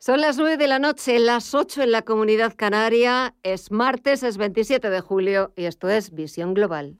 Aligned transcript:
Son 0.00 0.20
las 0.20 0.36
9 0.36 0.58
de 0.58 0.68
la 0.68 0.78
noche, 0.78 1.18
las 1.18 1.54
8 1.54 1.82
en 1.82 1.90
la 1.90 2.02
comunidad 2.02 2.54
canaria. 2.56 3.34
Es 3.42 3.72
martes, 3.72 4.22
es 4.22 4.36
27 4.36 4.90
de 4.90 5.00
julio 5.00 5.52
y 5.56 5.64
esto 5.64 5.88
es 5.88 6.14
Visión 6.14 6.54
Global. 6.54 6.96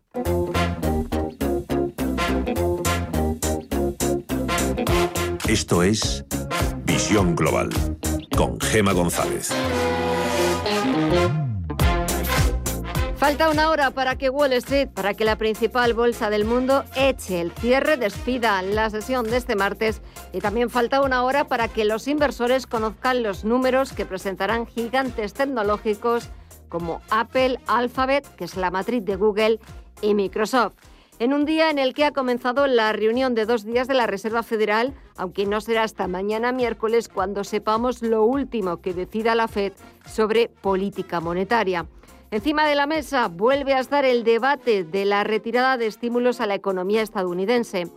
Esto 5.48 5.84
es 5.84 6.24
Visión 6.82 7.36
Global 7.36 7.70
con 8.36 8.58
Gema 8.60 8.92
González. 8.92 9.52
Falta 13.18 13.50
una 13.50 13.70
hora 13.70 13.90
para 13.90 14.16
que 14.16 14.30
Wall 14.30 14.52
Street, 14.52 14.90
para 14.94 15.12
que 15.12 15.24
la 15.24 15.34
principal 15.34 15.92
bolsa 15.92 16.30
del 16.30 16.44
mundo 16.44 16.84
eche 16.94 17.40
el 17.40 17.50
cierre, 17.50 17.96
despida 17.96 18.62
la 18.62 18.90
sesión 18.90 19.24
de 19.24 19.38
este 19.38 19.56
martes 19.56 20.02
y 20.32 20.38
también 20.38 20.70
falta 20.70 21.02
una 21.02 21.24
hora 21.24 21.48
para 21.48 21.66
que 21.66 21.84
los 21.84 22.06
inversores 22.06 22.68
conozcan 22.68 23.24
los 23.24 23.44
números 23.44 23.92
que 23.92 24.06
presentarán 24.06 24.66
gigantes 24.66 25.34
tecnológicos 25.34 26.28
como 26.68 27.02
Apple, 27.10 27.58
Alphabet, 27.66 28.24
que 28.36 28.44
es 28.44 28.56
la 28.56 28.70
matriz 28.70 29.04
de 29.04 29.16
Google, 29.16 29.58
y 30.00 30.14
Microsoft. 30.14 30.74
En 31.18 31.32
un 31.32 31.44
día 31.44 31.70
en 31.70 31.80
el 31.80 31.94
que 31.94 32.04
ha 32.04 32.12
comenzado 32.12 32.68
la 32.68 32.92
reunión 32.92 33.34
de 33.34 33.46
dos 33.46 33.64
días 33.64 33.88
de 33.88 33.94
la 33.94 34.06
Reserva 34.06 34.44
Federal, 34.44 34.94
aunque 35.16 35.44
no 35.44 35.60
será 35.60 35.82
hasta 35.82 36.06
mañana 36.06 36.52
miércoles 36.52 37.08
cuando 37.08 37.42
sepamos 37.42 38.00
lo 38.00 38.22
último 38.22 38.80
que 38.80 38.94
decida 38.94 39.34
la 39.34 39.48
Fed 39.48 39.72
sobre 40.06 40.48
política 40.48 41.18
monetaria. 41.18 41.84
Encima 42.30 42.66
de 42.66 42.74
la 42.74 42.86
mesa 42.86 43.28
vuelve 43.28 43.72
a 43.72 43.80
estar 43.80 44.04
el 44.04 44.22
debate 44.22 44.84
de 44.84 45.06
la 45.06 45.24
retirada 45.24 45.78
de 45.78 45.86
estímulos 45.86 46.42
a 46.42 46.46
la 46.46 46.54
economía 46.54 47.00
estadounidense. 47.00 47.88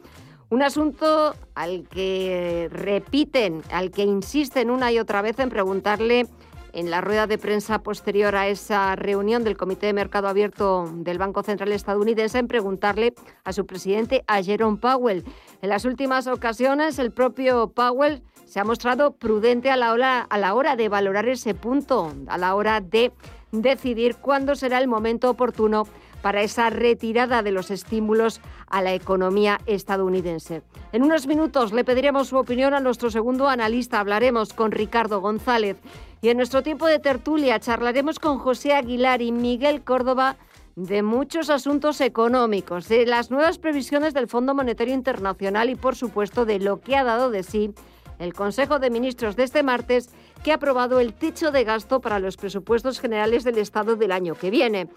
Un 0.50 0.64
asunto 0.64 1.36
al 1.54 1.86
que 1.90 2.70
repiten, 2.72 3.62
al 3.72 3.92
que 3.92 4.04
insisten 4.04 4.72
una 4.72 4.90
y 4.94 5.00
otra 5.00 5.22
vez 5.22 5.38
en 5.40 5.50
preguntarle 5.50 6.28
en 6.72 6.90
la 6.90 7.02
rueda 7.02 7.28
de 7.28 7.38
prensa 7.38 7.80
posterior 7.80 8.34
a 8.38 8.48
esa 8.48 8.96
reunión 8.96 9.44
del 9.44 9.58
Comité 9.58 9.88
de 9.88 9.94
Mercado 9.94 10.30
Abierto 10.30 10.90
del 10.94 11.18
Banco 11.18 11.44
Central 11.44 11.74
estadounidense, 11.74 12.40
en 12.40 12.48
preguntarle 12.48 13.14
a 13.44 13.52
su 13.52 13.66
presidente, 13.66 14.24
a 14.28 14.42
Jerome 14.42 14.78
Powell. 14.78 15.26
En 15.62 15.68
las 15.68 15.84
últimas 15.84 16.28
ocasiones, 16.28 17.00
el 17.00 17.12
propio 17.12 17.72
Powell 17.72 18.24
se 18.46 18.62
ha 18.62 18.64
mostrado 18.64 19.12
prudente 19.12 19.72
a 19.72 19.76
la 19.76 19.92
hora, 19.92 20.22
a 20.22 20.38
la 20.38 20.54
hora 20.54 20.78
de 20.78 20.88
valorar 20.88 21.28
ese 21.28 21.54
punto, 21.54 22.14
a 22.28 22.38
la 22.38 22.56
hora 22.56 22.80
de 22.80 23.12
decidir 23.52 24.16
cuándo 24.16 24.56
será 24.56 24.80
el 24.80 24.88
momento 24.88 25.30
oportuno 25.30 25.88
para 26.22 26.42
esa 26.42 26.70
retirada 26.70 27.42
de 27.44 27.52
los 27.52 27.72
estímulos 27.72 28.42
a 28.68 28.82
la 28.82 28.94
economía 28.94 29.60
estadounidense. 29.66 30.62
En 30.92 31.04
unos 31.04 31.28
minutos 31.28 31.74
le 31.74 31.84
pediremos 31.84 32.28
su 32.28 32.38
opinión 32.38 32.74
a 32.74 32.80
nuestro 32.80 33.10
segundo 33.10 33.50
analista. 33.50 34.00
Hablaremos 34.00 34.54
con 34.54 34.72
Ricardo 34.72 35.20
González 35.20 35.78
y 36.22 36.30
en 36.30 36.38
nuestro 36.38 36.64
tiempo 36.64 36.86
de 36.88 37.00
tertulia 37.00 37.60
charlaremos 37.60 38.20
con 38.20 38.38
José 38.38 38.74
Aguilar 38.74 39.22
y 39.22 39.32
Miguel 39.32 39.84
Córdoba 39.84 40.38
de 40.76 41.04
muchos 41.04 41.50
asuntos 41.50 42.00
económicos, 42.00 42.88
de 42.88 43.06
las 43.06 43.30
nuevas 43.30 43.58
previsiones 43.58 44.14
del 44.14 44.28
Fondo 44.28 44.56
Monetario 44.56 44.94
Internacional 44.94 45.70
y 45.70 45.76
por 45.76 45.96
supuesto 45.96 46.46
de 46.46 46.60
lo 46.60 46.80
que 46.80 46.96
ha 46.96 47.04
dado 47.04 47.30
de 47.30 47.44
sí 47.44 47.74
el 48.20 48.34
Consejo 48.34 48.78
de 48.78 48.92
Ministros 48.92 49.36
de 49.36 49.44
este 49.44 49.64
martes 49.64 50.10
que 50.44 50.52
ha 50.52 50.56
aprobado 50.56 51.00
el 51.00 51.14
techo 51.14 51.52
de 51.52 51.64
gasto 51.64 52.02
para 52.02 52.20
los 52.20 52.38
presupuestos 52.38 53.00
generales 53.00 53.44
del 53.44 53.58
Estado 53.58 53.96
del 53.96 54.12
año 54.12 54.36
que 54.36 54.50
viene. 54.50 54.88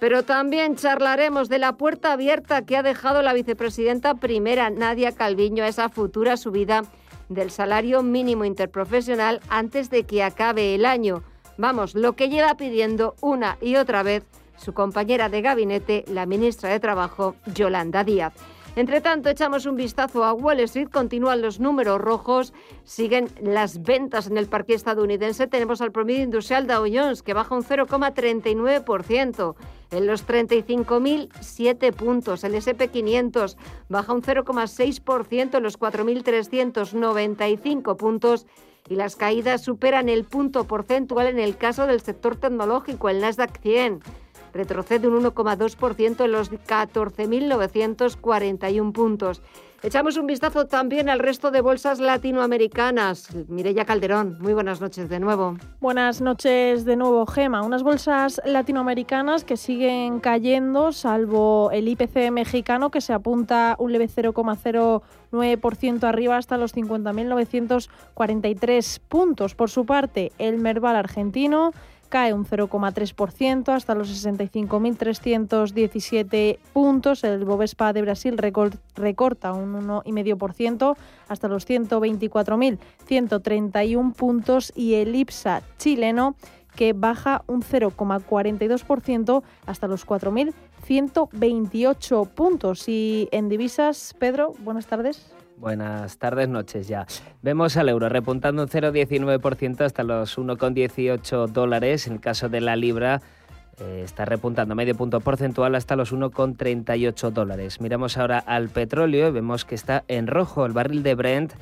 Pero 0.00 0.24
también 0.24 0.76
charlaremos 0.76 1.48
de 1.48 1.58
la 1.58 1.76
puerta 1.76 2.12
abierta 2.12 2.64
que 2.64 2.76
ha 2.76 2.82
dejado 2.82 3.22
la 3.22 3.32
vicepresidenta 3.32 4.14
primera, 4.14 4.70
Nadia 4.70 5.12
Calviño, 5.12 5.64
a 5.64 5.68
esa 5.68 5.88
futura 5.88 6.36
subida 6.36 6.84
del 7.28 7.50
salario 7.50 8.02
mínimo 8.02 8.44
interprofesional 8.44 9.40
antes 9.48 9.90
de 9.90 10.04
que 10.04 10.22
acabe 10.22 10.74
el 10.74 10.84
año. 10.84 11.22
Vamos, 11.56 11.94
lo 11.94 12.14
que 12.14 12.28
lleva 12.28 12.56
pidiendo 12.56 13.14
una 13.20 13.56
y 13.60 13.76
otra 13.76 14.02
vez 14.02 14.24
su 14.56 14.72
compañera 14.72 15.28
de 15.28 15.42
gabinete, 15.42 16.04
la 16.08 16.26
ministra 16.26 16.70
de 16.70 16.80
Trabajo, 16.80 17.36
Yolanda 17.54 18.04
Díaz. 18.04 18.32
Entre 18.76 19.00
tanto, 19.00 19.28
echamos 19.28 19.66
un 19.66 19.76
vistazo 19.76 20.24
a 20.24 20.32
Wall 20.32 20.58
Street, 20.60 20.88
continúan 20.90 21.42
los 21.42 21.60
números 21.60 22.00
rojos, 22.00 22.54
siguen 22.82 23.28
las 23.40 23.82
ventas 23.82 24.26
en 24.26 24.36
el 24.36 24.48
parque 24.48 24.74
estadounidense. 24.74 25.46
Tenemos 25.46 25.80
al 25.80 25.92
promedio 25.92 26.24
industrial 26.24 26.66
Dow 26.66 26.84
Jones 26.92 27.22
que 27.22 27.34
baja 27.34 27.54
un 27.54 27.62
0,39% 27.62 29.54
en 29.92 30.06
los 30.08 30.26
35.007 30.26 31.92
puntos. 31.92 32.42
El 32.42 32.54
SP500 32.54 33.54
baja 33.88 34.12
un 34.12 34.22
0,6% 34.22 35.56
en 35.56 35.62
los 35.62 35.78
4.395 35.78 37.96
puntos. 37.96 38.48
Y 38.88 38.96
las 38.96 39.14
caídas 39.14 39.62
superan 39.62 40.08
el 40.08 40.24
punto 40.24 40.64
porcentual 40.64 41.28
en 41.28 41.38
el 41.38 41.56
caso 41.56 41.86
del 41.86 42.00
sector 42.00 42.34
tecnológico, 42.36 43.08
el 43.08 43.20
Nasdaq 43.20 43.60
100 43.60 44.02
retrocede 44.54 45.08
un 45.08 45.22
1,2% 45.22 46.24
en 46.24 46.32
los 46.32 46.50
14.941 46.50 48.92
puntos. 48.92 49.42
Echamos 49.84 50.16
un 50.16 50.26
vistazo 50.26 50.66
también 50.66 51.08
al 51.10 51.18
resto 51.18 51.50
de 51.50 51.60
bolsas 51.60 52.00
latinoamericanas. 52.00 53.28
Mireya 53.48 53.84
Calderón, 53.84 54.38
muy 54.40 54.54
buenas 54.54 54.80
noches 54.80 55.10
de 55.10 55.20
nuevo. 55.20 55.58
Buenas 55.78 56.22
noches 56.22 56.86
de 56.86 56.96
nuevo, 56.96 57.26
Gema. 57.26 57.60
Unas 57.60 57.82
bolsas 57.82 58.40
latinoamericanas 58.46 59.44
que 59.44 59.58
siguen 59.58 60.20
cayendo, 60.20 60.92
salvo 60.92 61.70
el 61.70 61.86
IPC 61.86 62.30
mexicano 62.30 62.90
que 62.90 63.02
se 63.02 63.12
apunta 63.12 63.76
un 63.78 63.92
leve 63.92 64.08
0,09% 64.08 66.04
arriba 66.04 66.38
hasta 66.38 66.56
los 66.56 66.74
50.943 66.74 69.00
puntos. 69.06 69.54
Por 69.54 69.68
su 69.68 69.84
parte, 69.84 70.32
el 70.38 70.56
Merval 70.56 70.96
argentino 70.96 71.72
cae 72.14 72.32
un 72.32 72.46
0,3% 72.46 73.74
hasta 73.74 73.94
los 73.96 74.24
65.317 74.24 76.58
puntos. 76.72 77.24
El 77.24 77.44
Bovespa 77.44 77.92
de 77.92 78.02
Brasil 78.02 78.38
recorta 78.38 79.52
un 79.52 79.74
1,5% 79.74 80.96
hasta 81.26 81.48
los 81.48 81.68
124.131 81.68 84.14
puntos 84.14 84.72
y 84.76 84.94
el 84.94 85.16
IPSA 85.16 85.62
chileno 85.76 86.36
que 86.76 86.92
baja 86.92 87.42
un 87.48 87.62
0,42% 87.62 89.42
hasta 89.66 89.88
los 89.88 90.06
4.128 90.06 92.28
puntos. 92.28 92.88
Y 92.88 93.28
en 93.32 93.48
divisas, 93.48 94.14
Pedro, 94.20 94.52
buenas 94.60 94.86
tardes. 94.86 95.34
Buenas 95.56 96.18
tardes, 96.18 96.48
noches 96.48 96.88
ya. 96.88 97.06
Vemos 97.42 97.76
al 97.76 97.88
euro 97.88 98.08
repuntando 98.08 98.62
un 98.62 98.68
0,19% 98.68 99.80
hasta 99.82 100.02
los 100.02 100.36
1,18 100.36 101.46
dólares. 101.48 102.06
En 102.06 102.14
el 102.14 102.20
caso 102.20 102.48
de 102.48 102.60
la 102.60 102.74
libra 102.76 103.22
eh, 103.78 104.02
está 104.04 104.24
repuntando 104.24 104.74
medio 104.74 104.94
punto 104.96 105.20
porcentual 105.20 105.74
hasta 105.74 105.96
los 105.96 106.12
1,38 106.12 107.30
dólares. 107.30 107.80
Miramos 107.80 108.18
ahora 108.18 108.38
al 108.38 108.68
petróleo 108.68 109.28
y 109.28 109.32
vemos 109.32 109.64
que 109.64 109.74
está 109.74 110.04
en 110.08 110.26
rojo 110.26 110.66
el 110.66 110.72
barril 110.72 111.02
de 111.02 111.14
Brent. 111.14 111.52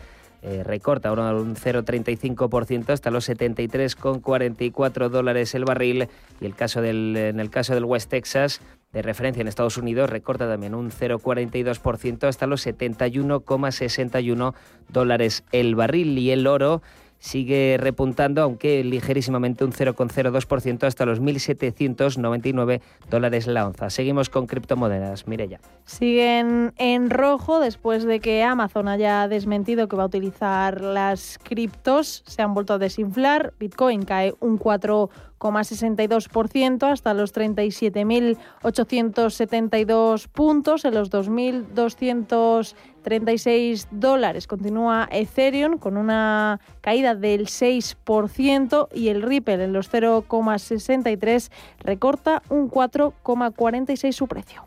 Eh, 0.43 0.65
recorta 0.65 1.11
ahora 1.11 1.35
un 1.35 1.55
0,35% 1.55 2.91
hasta 2.91 3.11
los 3.13 3.29
73,44 3.29 5.09
dólares 5.09 5.55
el 5.55 5.65
barril 5.65 6.09
y 6.41 6.47
el 6.47 6.57
caso 6.57 6.83
del, 6.83 7.17
en 7.17 7.39
el 7.39 7.49
caso 7.51 7.75
del 7.75 7.85
West 7.85 8.11
Texas 8.11 8.61
de 8.93 9.03
referencia 9.03 9.41
en 9.41 9.49
Estados 9.49 9.77
Unidos 9.77 10.11
recorta 10.11 10.49
también 10.49 10.75
un 10.75 10.91
0,42% 10.91 12.29
hasta 12.29 12.47
los 12.47 12.67
71,61 12.67 14.55
dólares 14.89 15.45
el 15.53 15.75
barril 15.75 16.19
y 16.19 16.31
el 16.31 16.47
oro 16.47 16.83
sigue 17.23 17.77
repuntando, 17.79 18.43
aunque 18.43 18.83
ligerísimamente 18.83 19.65
un 19.65 19.73
0,02% 19.73 20.85
hasta 20.85 21.07
los 21.07 21.23
1.799 21.23 22.81
dólares 23.09 23.47
la 23.47 23.65
onza. 23.65 23.91
Seguimos 23.91 24.29
con 24.29 24.47
criptomonedas. 24.49 25.29
Mireya. 25.29 25.61
Siguen 25.85 26.75
en 26.79 27.11
rojo 27.11 27.61
después 27.61 28.03
de 28.03 28.19
que 28.19 28.43
Amazon 28.43 28.89
haya 28.89 29.29
desmentido 29.29 29.87
que 29.87 29.95
va 29.95 30.03
a 30.03 30.07
utilizar 30.07 30.81
las 30.81 31.39
criptos. 31.41 32.25
Se 32.27 32.43
han 32.43 32.55
vuelto 32.55 32.75
a 32.75 32.79
desinflar. 32.79 33.55
Bitcoin 33.59 34.03
cae 34.03 34.35
un 34.41 34.59
4 34.59 35.09
62% 35.51 36.91
hasta 36.91 37.15
los 37.15 37.33
37.872 37.35 40.29
puntos 40.29 40.85
en 40.85 40.95
los 40.95 41.11
2.236 41.11 43.87
dólares. 43.91 44.47
Continúa 44.47 45.09
Ethereum 45.11 45.79
con 45.79 45.97
una 45.97 46.61
caída 46.81 47.15
del 47.15 47.47
6% 47.47 48.89
y 48.95 49.09
el 49.09 49.23
Ripple 49.23 49.65
en 49.65 49.73
los 49.73 49.91
0,63 49.93 51.51
recorta 51.81 52.43
un 52.49 52.71
4,46 52.71 54.13
su 54.13 54.29
precio. 54.29 54.63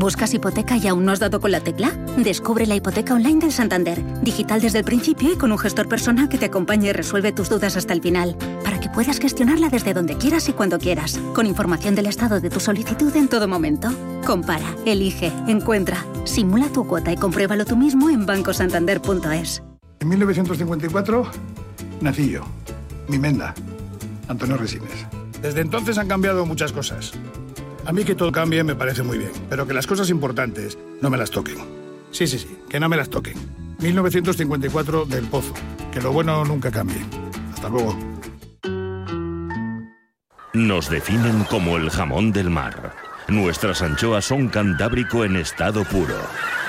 ¿Buscas 0.00 0.32
hipoteca 0.32 0.78
y 0.78 0.88
aún 0.88 1.04
no 1.04 1.12
has 1.12 1.20
dado 1.20 1.42
con 1.42 1.52
la 1.52 1.60
tecla? 1.60 1.90
Descubre 2.16 2.66
la 2.66 2.74
hipoteca 2.74 3.12
online 3.12 3.38
del 3.38 3.52
Santander, 3.52 4.02
digital 4.22 4.58
desde 4.58 4.78
el 4.78 4.84
principio 4.86 5.30
y 5.30 5.36
con 5.36 5.52
un 5.52 5.58
gestor 5.58 5.88
personal 5.88 6.30
que 6.30 6.38
te 6.38 6.46
acompañe 6.46 6.88
y 6.88 6.92
resuelve 6.92 7.32
tus 7.32 7.50
dudas 7.50 7.76
hasta 7.76 7.92
el 7.92 8.00
final, 8.00 8.34
para 8.64 8.80
que 8.80 8.88
puedas 8.88 9.20
gestionarla 9.20 9.68
desde 9.68 9.92
donde 9.92 10.16
quieras 10.16 10.48
y 10.48 10.54
cuando 10.54 10.78
quieras, 10.78 11.20
con 11.34 11.44
información 11.44 11.94
del 11.94 12.06
estado 12.06 12.40
de 12.40 12.48
tu 12.48 12.60
solicitud 12.60 13.14
en 13.14 13.28
todo 13.28 13.46
momento. 13.46 13.90
Compara, 14.24 14.74
elige, 14.86 15.34
encuentra, 15.46 16.02
simula 16.24 16.68
tu 16.68 16.86
cuota 16.86 17.12
y 17.12 17.16
compruébalo 17.16 17.66
tú 17.66 17.76
mismo 17.76 18.08
en 18.08 18.24
bancosantander.es. 18.24 19.62
En 20.00 20.08
1954 20.08 21.30
nací 22.00 22.30
yo, 22.30 22.40
mi 23.06 23.18
menda, 23.18 23.54
Antonio 24.28 24.56
Resines. 24.56 25.06
Desde 25.42 25.60
entonces 25.60 25.98
han 25.98 26.08
cambiado 26.08 26.46
muchas 26.46 26.72
cosas. 26.72 27.12
A 27.86 27.92
mí 27.92 28.04
que 28.04 28.14
todo 28.14 28.30
cambie 28.30 28.62
me 28.62 28.74
parece 28.74 29.02
muy 29.02 29.18
bien, 29.18 29.32
pero 29.48 29.66
que 29.66 29.74
las 29.74 29.86
cosas 29.86 30.10
importantes 30.10 30.78
no 31.00 31.10
me 31.10 31.16
las 31.16 31.30
toquen. 31.30 31.56
Sí, 32.10 32.26
sí, 32.26 32.38
sí, 32.38 32.58
que 32.68 32.80
no 32.80 32.88
me 32.88 32.96
las 32.96 33.08
toquen. 33.08 33.34
1954 33.78 35.06
del 35.06 35.26
Pozo. 35.26 35.54
Que 35.90 36.00
lo 36.00 36.12
bueno 36.12 36.44
nunca 36.44 36.70
cambie. 36.70 37.04
Hasta 37.52 37.68
luego. 37.68 37.96
Nos 40.52 40.90
definen 40.90 41.44
como 41.44 41.76
el 41.76 41.90
jamón 41.90 42.32
del 42.32 42.50
mar. 42.50 42.94
Nuestras 43.28 43.82
anchoas 43.82 44.24
son 44.24 44.48
cantábrico 44.48 45.24
en 45.24 45.36
estado 45.36 45.84
puro. 45.84 46.16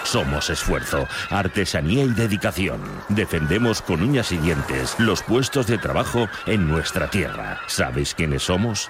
Somos 0.03 0.49
esfuerzo, 0.49 1.07
artesanía 1.29 2.03
y 2.03 2.09
dedicación. 2.09 2.79
Defendemos 3.09 3.81
con 3.81 4.01
uñas 4.01 4.31
y 4.31 4.37
dientes 4.37 4.95
los 4.99 5.23
puestos 5.23 5.67
de 5.67 5.77
trabajo 5.77 6.27
en 6.45 6.67
nuestra 6.67 7.09
tierra. 7.09 7.59
¿Sabéis 7.67 8.13
quiénes 8.13 8.43
somos? 8.43 8.89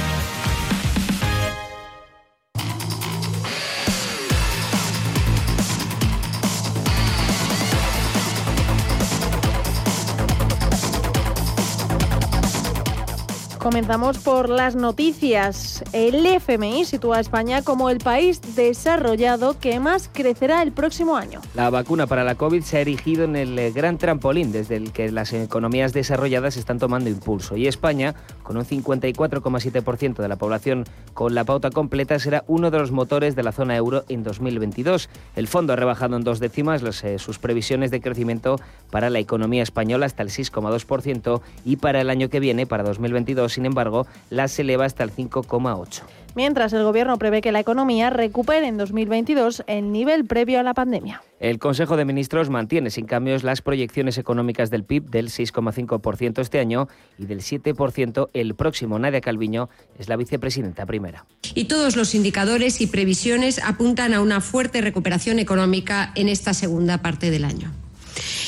Comenzamos 13.61 14.17
por 14.17 14.49
las 14.49 14.75
noticias. 14.75 15.83
El 15.93 16.25
FMI 16.25 16.83
sitúa 16.83 17.17
a 17.17 17.19
España 17.19 17.61
como 17.61 17.91
el 17.91 17.99
país 17.99 18.41
desarrollado 18.55 19.59
que 19.59 19.79
más 19.79 20.09
crecerá 20.11 20.63
el 20.63 20.71
próximo 20.71 21.15
año. 21.15 21.41
La 21.53 21.69
vacuna 21.69 22.07
para 22.07 22.23
la 22.23 22.33
COVID 22.33 22.63
se 22.63 22.77
ha 22.77 22.81
erigido 22.81 23.23
en 23.23 23.35
el 23.35 23.59
eh, 23.59 23.71
gran 23.71 23.99
trampolín 23.99 24.51
desde 24.51 24.77
el 24.77 24.91
que 24.91 25.11
las 25.11 25.31
economías 25.33 25.93
desarrolladas 25.93 26.57
están 26.57 26.79
tomando 26.79 27.11
impulso. 27.11 27.55
Y 27.55 27.67
España, 27.67 28.15
con 28.41 28.57
un 28.57 28.65
54,7% 28.65 30.15
de 30.15 30.27
la 30.27 30.37
población 30.37 30.85
con 31.13 31.35
la 31.35 31.43
pauta 31.43 31.69
completa, 31.69 32.17
será 32.17 32.43
uno 32.47 32.71
de 32.71 32.79
los 32.79 32.89
motores 32.89 33.35
de 33.35 33.43
la 33.43 33.51
zona 33.51 33.75
euro 33.75 34.05
en 34.09 34.23
2022. 34.23 35.07
El 35.35 35.47
fondo 35.47 35.73
ha 35.73 35.75
rebajado 35.75 36.15
en 36.15 36.23
dos 36.23 36.39
décimas 36.39 36.81
eh, 37.03 37.19
sus 37.19 37.37
previsiones 37.37 37.91
de 37.91 38.01
crecimiento 38.01 38.59
para 38.89 39.11
la 39.11 39.19
economía 39.19 39.61
española 39.61 40.07
hasta 40.07 40.23
el 40.23 40.29
6,2% 40.29 41.41
y 41.63 41.75
para 41.75 42.01
el 42.01 42.09
año 42.09 42.29
que 42.29 42.39
viene, 42.39 42.65
para 42.65 42.81
2022, 42.81 43.50
sin 43.51 43.65
embargo, 43.65 44.07
las 44.29 44.57
eleva 44.57 44.85
hasta 44.85 45.03
el 45.03 45.11
5,8. 45.11 46.01
Mientras 46.33 46.71
el 46.71 46.83
Gobierno 46.83 47.17
prevé 47.17 47.41
que 47.41 47.51
la 47.51 47.59
economía 47.59 48.09
recupere 48.09 48.65
en 48.67 48.77
2022 48.77 49.63
el 49.67 49.91
nivel 49.91 50.25
previo 50.25 50.61
a 50.61 50.63
la 50.63 50.73
pandemia. 50.73 51.21
El 51.41 51.59
Consejo 51.59 51.97
de 51.97 52.05
Ministros 52.05 52.49
mantiene 52.49 52.89
sin 52.89 53.05
cambios 53.05 53.43
las 53.43 53.61
proyecciones 53.61 54.17
económicas 54.17 54.69
del 54.69 54.85
PIB 54.85 55.09
del 55.09 55.27
6,5% 55.27 56.39
este 56.39 56.59
año 56.59 56.87
y 57.17 57.25
del 57.25 57.41
7% 57.41 58.29
el 58.33 58.55
próximo. 58.55 58.97
Nadia 58.97 59.19
Calviño 59.19 59.69
es 59.99 60.07
la 60.07 60.15
vicepresidenta 60.15 60.85
primera. 60.85 61.25
Y 61.53 61.65
todos 61.65 61.97
los 61.97 62.15
indicadores 62.15 62.79
y 62.79 62.87
previsiones 62.87 63.59
apuntan 63.63 64.13
a 64.13 64.21
una 64.21 64.39
fuerte 64.39 64.79
recuperación 64.79 65.37
económica 65.37 66.13
en 66.15 66.29
esta 66.29 66.53
segunda 66.53 66.99
parte 66.99 67.29
del 67.29 67.43
año. 67.43 67.71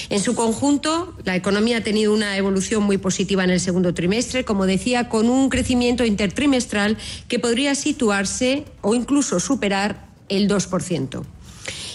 En 0.10 0.20
su 0.20 0.36
conjunto, 0.36 1.16
la 1.24 1.36
economía 1.36 1.78
ha 1.78 1.84
tenido 1.84 2.14
una 2.14 2.38
evolución 2.38 2.84
muy 2.84 2.98
positiva 2.98 3.44
en 3.44 3.50
el 3.50 3.60
segundo 3.60 3.94
trimestre, 3.94 4.46
como 4.46 4.66
decía, 4.66 5.10
con 5.10 5.30
un 5.30 5.50
crecimiento 5.50 6.06
intertrimestral 6.06 6.98
que 7.28 7.40
podría 7.40 7.76
situarse 7.76 8.66
o 8.82 8.96
incluso 8.96 9.40
superar 9.40 10.08
el 10.30 10.48
2%. 10.48 11.24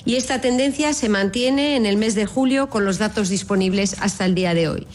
Y 0.04 0.16
esta 0.16 0.40
tendencia 0.40 0.94
se 0.94 1.08
mantiene 1.08 1.76
en 1.76 1.84
el 1.84 1.96
mes 1.96 2.14
de 2.14 2.24
julio 2.24 2.70
con 2.70 2.84
los 2.84 2.98
datos 2.98 3.28
disponibles 3.28 3.96
hasta 4.00 4.24
el 4.24 4.34
día 4.34 4.54
de 4.54 4.68
hoy. 4.68 4.86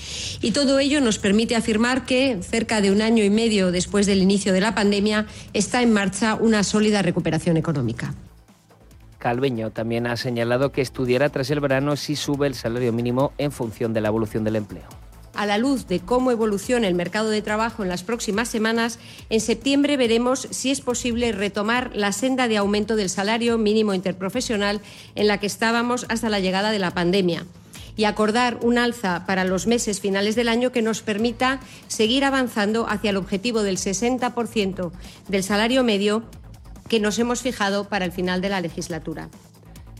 Y 0.42 0.52
todo 0.52 0.80
ello 0.80 1.02
nos 1.02 1.20
permite 1.20 1.56
afirmar 1.56 2.06
que, 2.06 2.40
cerca 2.42 2.82
de 2.82 2.92
un 2.92 3.02
año 3.02 3.24
y 3.24 3.30
medio 3.30 3.72
después 3.72 4.08
del 4.08 4.24
inicio 4.24 4.54
de 4.54 4.62
la 4.62 4.74
pandemia, 4.74 5.28
está 5.54 5.82
en 5.84 5.94
marcha 5.94 6.36
una 6.36 6.64
sólida 6.64 7.02
recuperación 7.02 7.58
económica. 7.58 8.16
Calveño 9.24 9.72
también 9.72 10.06
ha 10.06 10.18
señalado 10.18 10.74
que 10.74 10.82
estudiará 10.82 11.30
tras 11.30 11.50
el 11.50 11.62
verano 11.62 11.96
si 11.96 12.18
sube 12.18 12.46
el 12.46 12.56
salario 12.56 12.92
mínimo 12.92 13.32
en 13.38 13.54
función 13.54 13.94
de 13.94 14.02
la 14.02 14.10
evolución 14.10 14.44
del 14.44 14.58
empleo. 14.58 14.84
A 15.34 15.46
la 15.46 15.58
luz 15.58 15.88
de 15.88 16.02
cómo 16.02 16.30
evoluciona 16.30 16.90
el 16.90 16.94
mercado 16.94 17.30
de 17.30 17.42
trabajo 17.42 17.84
en 17.84 17.90
las 17.90 18.04
próximas 18.04 18.50
semanas, 18.50 19.00
en 19.30 19.40
septiembre 19.40 19.96
veremos 19.96 20.50
si 20.52 20.72
es 20.72 20.82
posible 20.82 21.32
retomar 21.32 21.92
la 21.96 22.12
senda 22.12 22.50
de 22.50 22.58
aumento 22.58 22.98
del 22.98 23.10
salario 23.10 23.58
mínimo 23.58 23.94
interprofesional 23.94 24.82
en 25.16 25.28
la 25.28 25.40
que 25.40 25.48
estábamos 25.48 26.06
hasta 26.10 26.28
la 26.28 26.42
llegada 26.42 26.72
de 26.72 26.80
la 26.80 26.92
pandemia 26.92 27.46
y 27.96 28.04
acordar 28.04 28.58
un 28.62 28.78
alza 28.78 29.26
para 29.26 29.46
los 29.46 29.68
meses 29.68 30.02
finales 30.02 30.36
del 30.36 30.50
año 30.50 30.74
que 30.74 30.82
nos 30.82 31.02
permita 31.02 31.62
seguir 31.88 32.26
avanzando 32.26 32.88
hacia 32.90 33.12
el 33.12 33.18
objetivo 33.18 33.64
del 33.64 33.78
60% 33.78 34.92
del 35.30 35.44
salario 35.44 35.86
medio 35.86 36.24
que 36.88 37.00
nos 37.00 37.20
hemos 37.20 37.42
fijado 37.42 37.86
para 37.86 38.06
el 38.06 38.12
final 38.12 38.42
de 38.42 38.50
la 38.50 38.62
legislatura. 38.62 39.30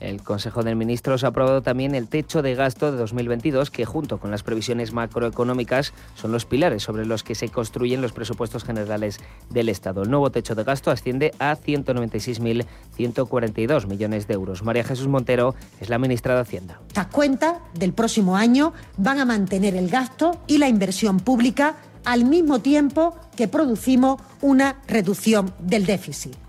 El 0.04 0.22
Consejo 0.22 0.62
de 0.64 0.76
Ministros 0.76 1.24
ha 1.24 1.28
aprobado 1.28 1.62
también 1.62 1.96
el 1.96 2.10
techo 2.10 2.42
de 2.42 2.56
gasto 2.56 2.92
de 2.92 2.98
2022, 2.98 3.72
que 3.72 3.86
junto 3.86 4.20
con 4.20 4.32
las 4.32 4.44
previsiones 4.44 4.92
macroeconómicas 4.92 5.94
son 6.16 6.34
los 6.34 6.46
pilares 6.46 6.84
sobre 6.84 7.06
los 7.06 7.24
que 7.24 7.36
se 7.36 7.48
construyen 7.48 8.02
los 8.02 8.12
presupuestos 8.12 8.66
generales 8.66 9.22
del 9.50 9.70
Estado. 9.70 10.04
El 10.04 10.10
nuevo 10.10 10.30
techo 10.30 10.56
de 10.56 10.66
gasto 10.66 10.92
asciende 10.92 11.34
a 11.40 11.56
196.142 11.56 13.88
millones 13.88 14.28
de 14.28 14.34
euros. 14.34 14.62
María 14.62 14.84
Jesús 14.84 15.08
Montero 15.08 15.56
es 15.80 15.88
la 15.88 16.00
ministra 16.00 16.36
de 16.36 16.42
Hacienda. 16.42 16.82
Estas 16.90 17.08
cuentas 17.08 17.60
del 17.74 17.94
próximo 17.94 18.36
año 18.36 18.74
van 18.98 19.20
a 19.20 19.26
mantener 19.26 19.74
el 19.76 19.88
gasto 19.88 20.42
y 20.48 20.58
la 20.58 20.68
inversión 20.68 21.22
pública 21.22 21.78
al 22.04 22.26
mismo 22.26 22.60
tiempo 22.60 23.16
que 23.38 23.48
producimos 23.48 24.22
una 24.42 24.82
reducción 24.86 25.54
del 25.60 25.86
déficit. 25.86 26.43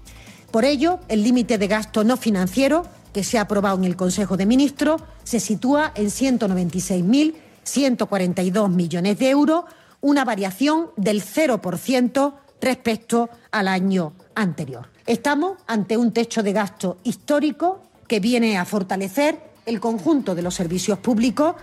Por 0.55 0.65
ello, 0.65 1.01
el 1.09 1.25
límite 1.25 1.59
de 1.59 1.67
gasto 1.67 2.05
no 2.05 2.17
financiero 2.17 2.87
que 3.13 3.25
se 3.25 3.39
ha 3.39 3.41
aprobado 3.41 3.77
en 3.77 3.83
el 3.83 3.97
Consejo 3.97 4.37
de 4.37 4.47
Ministros 4.47 5.03
se 5.25 5.41
sitúa 5.41 5.91
en 5.97 6.07
196.142 6.07 8.69
millones 8.69 9.19
de 9.19 9.31
euros, 9.31 9.65
una 10.01 10.25
variación 10.25 10.91
del 10.97 11.25
0% 11.25 12.35
respecto 12.61 13.31
al 13.51 13.67
año 13.67 14.13
anterior. 14.37 14.91
Estamos 15.07 15.59
ante 15.67 15.97
un 15.97 16.13
techo 16.13 16.45
de 16.45 16.53
gasto 16.53 16.99
histórico 17.03 17.83
que 18.07 18.21
viene 18.21 18.57
a 18.57 18.65
fortalecer 18.65 19.41
el 19.67 19.81
conjunto 19.81 20.37
de 20.37 20.43
los 20.43 20.55
servicios 20.55 21.01
públicos 21.01 21.57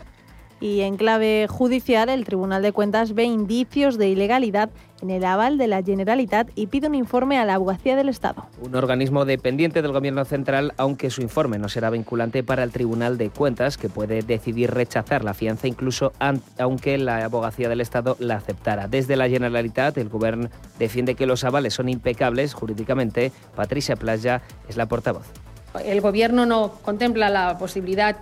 y 0.61 0.81
en 0.81 0.95
clave 0.95 1.47
judicial, 1.49 2.07
el 2.07 2.23
Tribunal 2.23 2.61
de 2.61 2.71
Cuentas 2.71 3.13
ve 3.13 3.23
indicios 3.23 3.97
de 3.97 4.07
ilegalidad 4.07 4.69
en 5.01 5.09
el 5.09 5.25
aval 5.25 5.57
de 5.57 5.67
la 5.67 5.81
Generalitat 5.81 6.51
y 6.55 6.67
pide 6.67 6.87
un 6.87 6.93
informe 6.93 7.39
a 7.39 7.45
la 7.45 7.55
Abogacía 7.55 7.95
del 7.95 8.07
Estado. 8.07 8.45
Un 8.61 8.75
organismo 8.75 9.25
dependiente 9.25 9.81
del 9.81 9.91
Gobierno 9.91 10.23
central, 10.23 10.73
aunque 10.77 11.09
su 11.09 11.23
informe 11.23 11.57
no 11.57 11.67
será 11.67 11.89
vinculante 11.89 12.43
para 12.43 12.63
el 12.63 12.71
Tribunal 12.71 13.17
de 13.17 13.31
Cuentas, 13.31 13.77
que 13.77 13.89
puede 13.89 14.21
decidir 14.21 14.71
rechazar 14.71 15.23
la 15.23 15.33
fianza 15.33 15.67
incluso 15.67 16.13
aunque 16.59 16.99
la 16.99 17.25
Abogacía 17.25 17.67
del 17.67 17.81
Estado 17.81 18.15
la 18.19 18.35
aceptara. 18.35 18.87
Desde 18.87 19.15
la 19.15 19.27
Generalitat, 19.27 19.97
el 19.97 20.09
Gobierno 20.09 20.49
defiende 20.77 21.15
que 21.15 21.25
los 21.25 21.43
avales 21.43 21.73
son 21.73 21.89
impecables 21.89 22.53
jurídicamente. 22.53 23.31
Patricia 23.55 23.95
Playa 23.95 24.43
es 24.69 24.77
la 24.77 24.85
portavoz. 24.85 25.40
El 25.79 26.01
Gobierno 26.01 26.45
no 26.45 26.73
contempla 26.81 27.29
la 27.29 27.57
posibilidad 27.57 28.17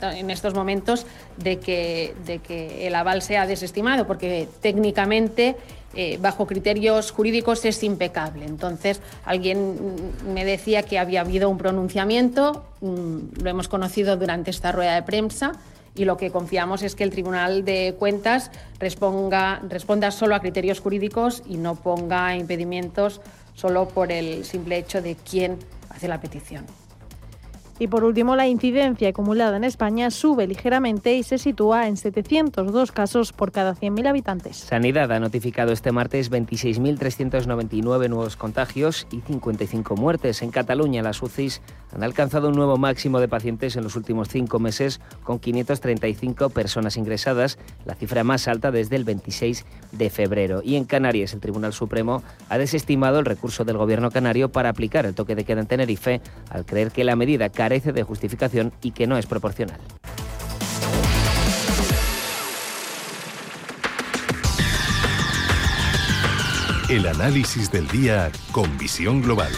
en 0.00 0.30
estos 0.30 0.54
momentos 0.54 1.06
de 1.36 1.58
que, 1.58 2.86
el 2.86 2.94
aval 2.94 3.22
sea 3.22 3.46
desestimado, 3.46 4.06
porque 4.06 4.48
técnicamente, 4.60 5.56
eh, 5.94 6.18
bajo 6.20 6.46
criterios 6.46 7.10
jurídicos, 7.10 7.64
es 7.64 7.82
impecable. 7.82 8.44
Entonces, 8.44 9.00
alguien 9.24 9.76
me 10.32 10.44
decía 10.44 10.82
que 10.84 10.98
había 10.98 11.22
habido 11.22 11.48
un 11.48 11.58
pronunciamiento, 11.58 12.64
mm, 12.80 13.42
lo 13.42 13.50
hemos 13.50 13.68
conocido 13.68 14.16
durante 14.16 14.50
esta 14.50 14.70
rueda 14.72 14.94
de 14.94 15.02
prensa, 15.02 15.52
y 15.94 16.04
lo 16.04 16.16
que 16.16 16.30
confiamos 16.30 16.82
es 16.82 16.94
que 16.94 17.04
el 17.04 17.10
Tribunal 17.10 17.64
de 17.64 17.94
Cuentas 17.98 18.50
responda 18.78 20.10
solo 20.10 20.34
a 20.34 20.40
criterios 20.40 20.80
jurídicos 20.80 21.42
y 21.46 21.58
no 21.58 21.74
ponga 21.74 22.34
impedimentos 22.34 23.20
solo 23.54 23.88
por 23.88 24.10
el 24.10 24.44
simple 24.44 24.78
hecho 24.78 25.02
de 25.02 25.16
quién 25.16 25.58
hace 25.94 26.08
la 26.08 26.20
petición. 26.20 26.64
Y 27.82 27.88
por 27.88 28.04
último, 28.04 28.36
la 28.36 28.46
incidencia 28.46 29.08
acumulada 29.08 29.56
en 29.56 29.64
España 29.64 30.12
sube 30.12 30.46
ligeramente 30.46 31.16
y 31.16 31.24
se 31.24 31.36
sitúa 31.36 31.88
en 31.88 31.96
702 31.96 32.92
casos 32.92 33.32
por 33.32 33.50
cada 33.50 33.74
100.000 33.74 34.06
habitantes. 34.06 34.56
Sanidad 34.56 35.10
ha 35.10 35.18
notificado 35.18 35.72
este 35.72 35.90
martes 35.90 36.30
26.399 36.30 38.08
nuevos 38.08 38.36
contagios 38.36 39.08
y 39.10 39.20
55 39.22 39.96
muertes. 39.96 40.42
En 40.42 40.52
Cataluña, 40.52 41.02
las 41.02 41.20
UCIs 41.20 41.60
han 41.92 42.04
alcanzado 42.04 42.50
un 42.50 42.54
nuevo 42.54 42.76
máximo 42.76 43.18
de 43.18 43.26
pacientes 43.26 43.74
en 43.74 43.82
los 43.82 43.96
últimos 43.96 44.28
cinco 44.28 44.60
meses, 44.60 45.00
con 45.24 45.40
535 45.40 46.50
personas 46.50 46.96
ingresadas, 46.96 47.58
la 47.84 47.96
cifra 47.96 48.22
más 48.22 48.46
alta 48.46 48.70
desde 48.70 48.94
el 48.94 49.02
26 49.02 49.66
de 49.90 50.08
febrero. 50.08 50.62
Y 50.64 50.76
en 50.76 50.84
Canarias, 50.84 51.34
el 51.34 51.40
Tribunal 51.40 51.72
Supremo 51.72 52.22
ha 52.48 52.58
desestimado 52.58 53.18
el 53.18 53.24
recurso 53.24 53.64
del 53.64 53.76
Gobierno 53.76 54.12
canario 54.12 54.52
para 54.52 54.68
aplicar 54.68 55.04
el 55.04 55.16
toque 55.16 55.34
de 55.34 55.44
queda 55.44 55.62
en 55.62 55.66
Tenerife, 55.66 56.20
al 56.48 56.64
creer 56.64 56.92
que 56.92 57.02
la 57.02 57.16
medida 57.16 57.48
de 57.80 58.02
justificación 58.02 58.72
y 58.82 58.90
que 58.90 59.06
no 59.06 59.16
es 59.16 59.24
proporcional. 59.26 59.80
El 66.90 67.06
análisis 67.06 67.72
del 67.72 67.88
día 67.88 68.30
con 68.52 68.76
visión 68.76 69.22
global. 69.22 69.50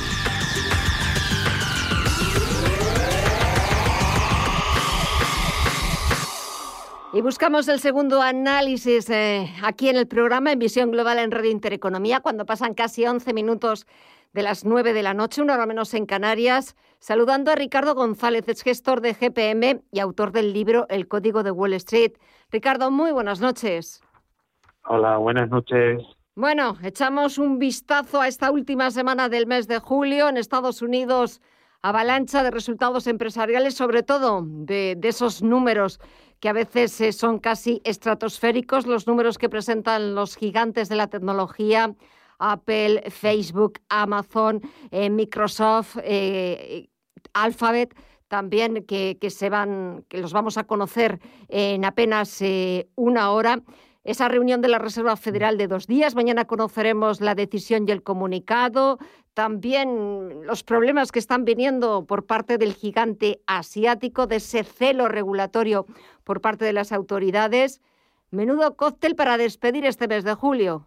Y 7.12 7.20
buscamos 7.20 7.66
el 7.68 7.80
segundo 7.80 8.22
análisis 8.22 9.10
eh, 9.10 9.52
aquí 9.62 9.88
en 9.88 9.96
el 9.96 10.06
programa 10.06 10.52
en 10.52 10.58
Visión 10.60 10.92
Global 10.92 11.18
en 11.18 11.32
Radio 11.32 11.50
Intereconomía, 11.50 12.20
cuando 12.20 12.46
pasan 12.46 12.74
casi 12.74 13.06
11 13.06 13.32
minutos 13.32 13.86
de 14.32 14.42
las 14.42 14.64
9 14.64 14.92
de 14.92 15.02
la 15.02 15.14
noche, 15.14 15.42
una 15.42 15.54
hora 15.54 15.66
menos 15.66 15.94
en 15.94 16.06
Canarias, 16.06 16.76
saludando 17.04 17.50
a 17.50 17.54
Ricardo 17.54 17.94
González, 17.94 18.48
es 18.48 18.62
gestor 18.62 19.02
de 19.02 19.12
GPM 19.12 19.82
y 19.92 20.00
autor 20.00 20.32
del 20.32 20.54
libro 20.54 20.86
El 20.88 21.06
Código 21.06 21.42
de 21.42 21.50
Wall 21.50 21.74
Street. 21.74 22.12
Ricardo, 22.50 22.90
muy 22.90 23.12
buenas 23.12 23.42
noches. 23.42 24.00
Hola, 24.86 25.18
buenas 25.18 25.50
noches. 25.50 26.02
Bueno, 26.34 26.78
echamos 26.82 27.36
un 27.36 27.58
vistazo 27.58 28.22
a 28.22 28.28
esta 28.28 28.50
última 28.50 28.90
semana 28.90 29.28
del 29.28 29.46
mes 29.46 29.68
de 29.68 29.80
julio 29.80 30.30
en 30.30 30.38
Estados 30.38 30.80
Unidos. 30.80 31.42
Avalancha 31.82 32.42
de 32.42 32.50
resultados 32.50 33.06
empresariales, 33.06 33.74
sobre 33.74 34.02
todo 34.02 34.42
de, 34.42 34.96
de 34.96 35.08
esos 35.08 35.42
números 35.42 36.00
que 36.40 36.48
a 36.48 36.54
veces 36.54 36.98
eh, 37.02 37.12
son 37.12 37.38
casi 37.38 37.82
estratosféricos, 37.84 38.86
los 38.86 39.06
números 39.06 39.36
que 39.36 39.50
presentan 39.50 40.14
los 40.14 40.36
gigantes 40.36 40.88
de 40.88 40.96
la 40.96 41.08
tecnología, 41.08 41.94
Apple, 42.38 43.02
Facebook, 43.10 43.80
Amazon, 43.90 44.62
eh, 44.90 45.10
Microsoft, 45.10 45.98
eh, 46.02 46.88
Alphabet, 47.34 47.94
también 48.28 48.84
que, 48.84 49.18
se 49.30 49.50
van, 49.50 50.04
que 50.08 50.18
los 50.18 50.32
vamos 50.32 50.56
a 50.56 50.64
conocer 50.64 51.20
en 51.48 51.84
apenas 51.84 52.42
una 52.96 53.30
hora 53.30 53.62
esa 54.04 54.28
reunión 54.28 54.60
de 54.60 54.68
la 54.68 54.78
Reserva 54.78 55.16
Federal 55.16 55.56
de 55.56 55.66
dos 55.66 55.86
días. 55.86 56.14
Mañana 56.14 56.44
conoceremos 56.44 57.20
la 57.20 57.34
decisión 57.34 57.86
y 57.88 57.92
el 57.92 58.02
comunicado. 58.02 58.98
También 59.32 60.46
los 60.46 60.62
problemas 60.62 61.10
que 61.10 61.18
están 61.18 61.44
viniendo 61.44 62.04
por 62.06 62.26
parte 62.26 62.58
del 62.58 62.74
gigante 62.74 63.40
asiático, 63.46 64.26
de 64.26 64.36
ese 64.36 64.62
celo 64.62 65.08
regulatorio 65.08 65.86
por 66.22 66.40
parte 66.40 66.64
de 66.64 66.72
las 66.72 66.92
autoridades. 66.92 67.80
Menudo 68.30 68.76
cóctel 68.76 69.16
para 69.16 69.38
despedir 69.38 69.86
este 69.86 70.06
mes 70.06 70.22
de 70.24 70.34
julio. 70.34 70.86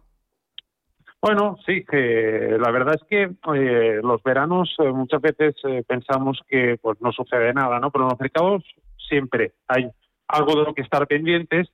Bueno, 1.20 1.56
sí, 1.66 1.84
que 1.84 2.56
la 2.60 2.70
verdad 2.70 2.94
es 2.94 3.02
que 3.08 3.22
eh, 3.54 4.00
los 4.02 4.22
veranos 4.22 4.74
eh, 4.78 4.92
muchas 4.92 5.20
veces 5.20 5.56
eh, 5.64 5.82
pensamos 5.86 6.40
que 6.46 6.78
pues 6.80 7.00
no 7.00 7.10
sucede 7.12 7.52
nada, 7.52 7.80
¿no? 7.80 7.90
Pero 7.90 8.04
en 8.04 8.10
los 8.10 8.20
mercados 8.20 8.64
siempre 9.08 9.52
hay 9.66 9.90
algo 10.28 10.54
de 10.56 10.64
lo 10.64 10.74
que 10.74 10.82
estar 10.82 11.06
pendientes, 11.06 11.68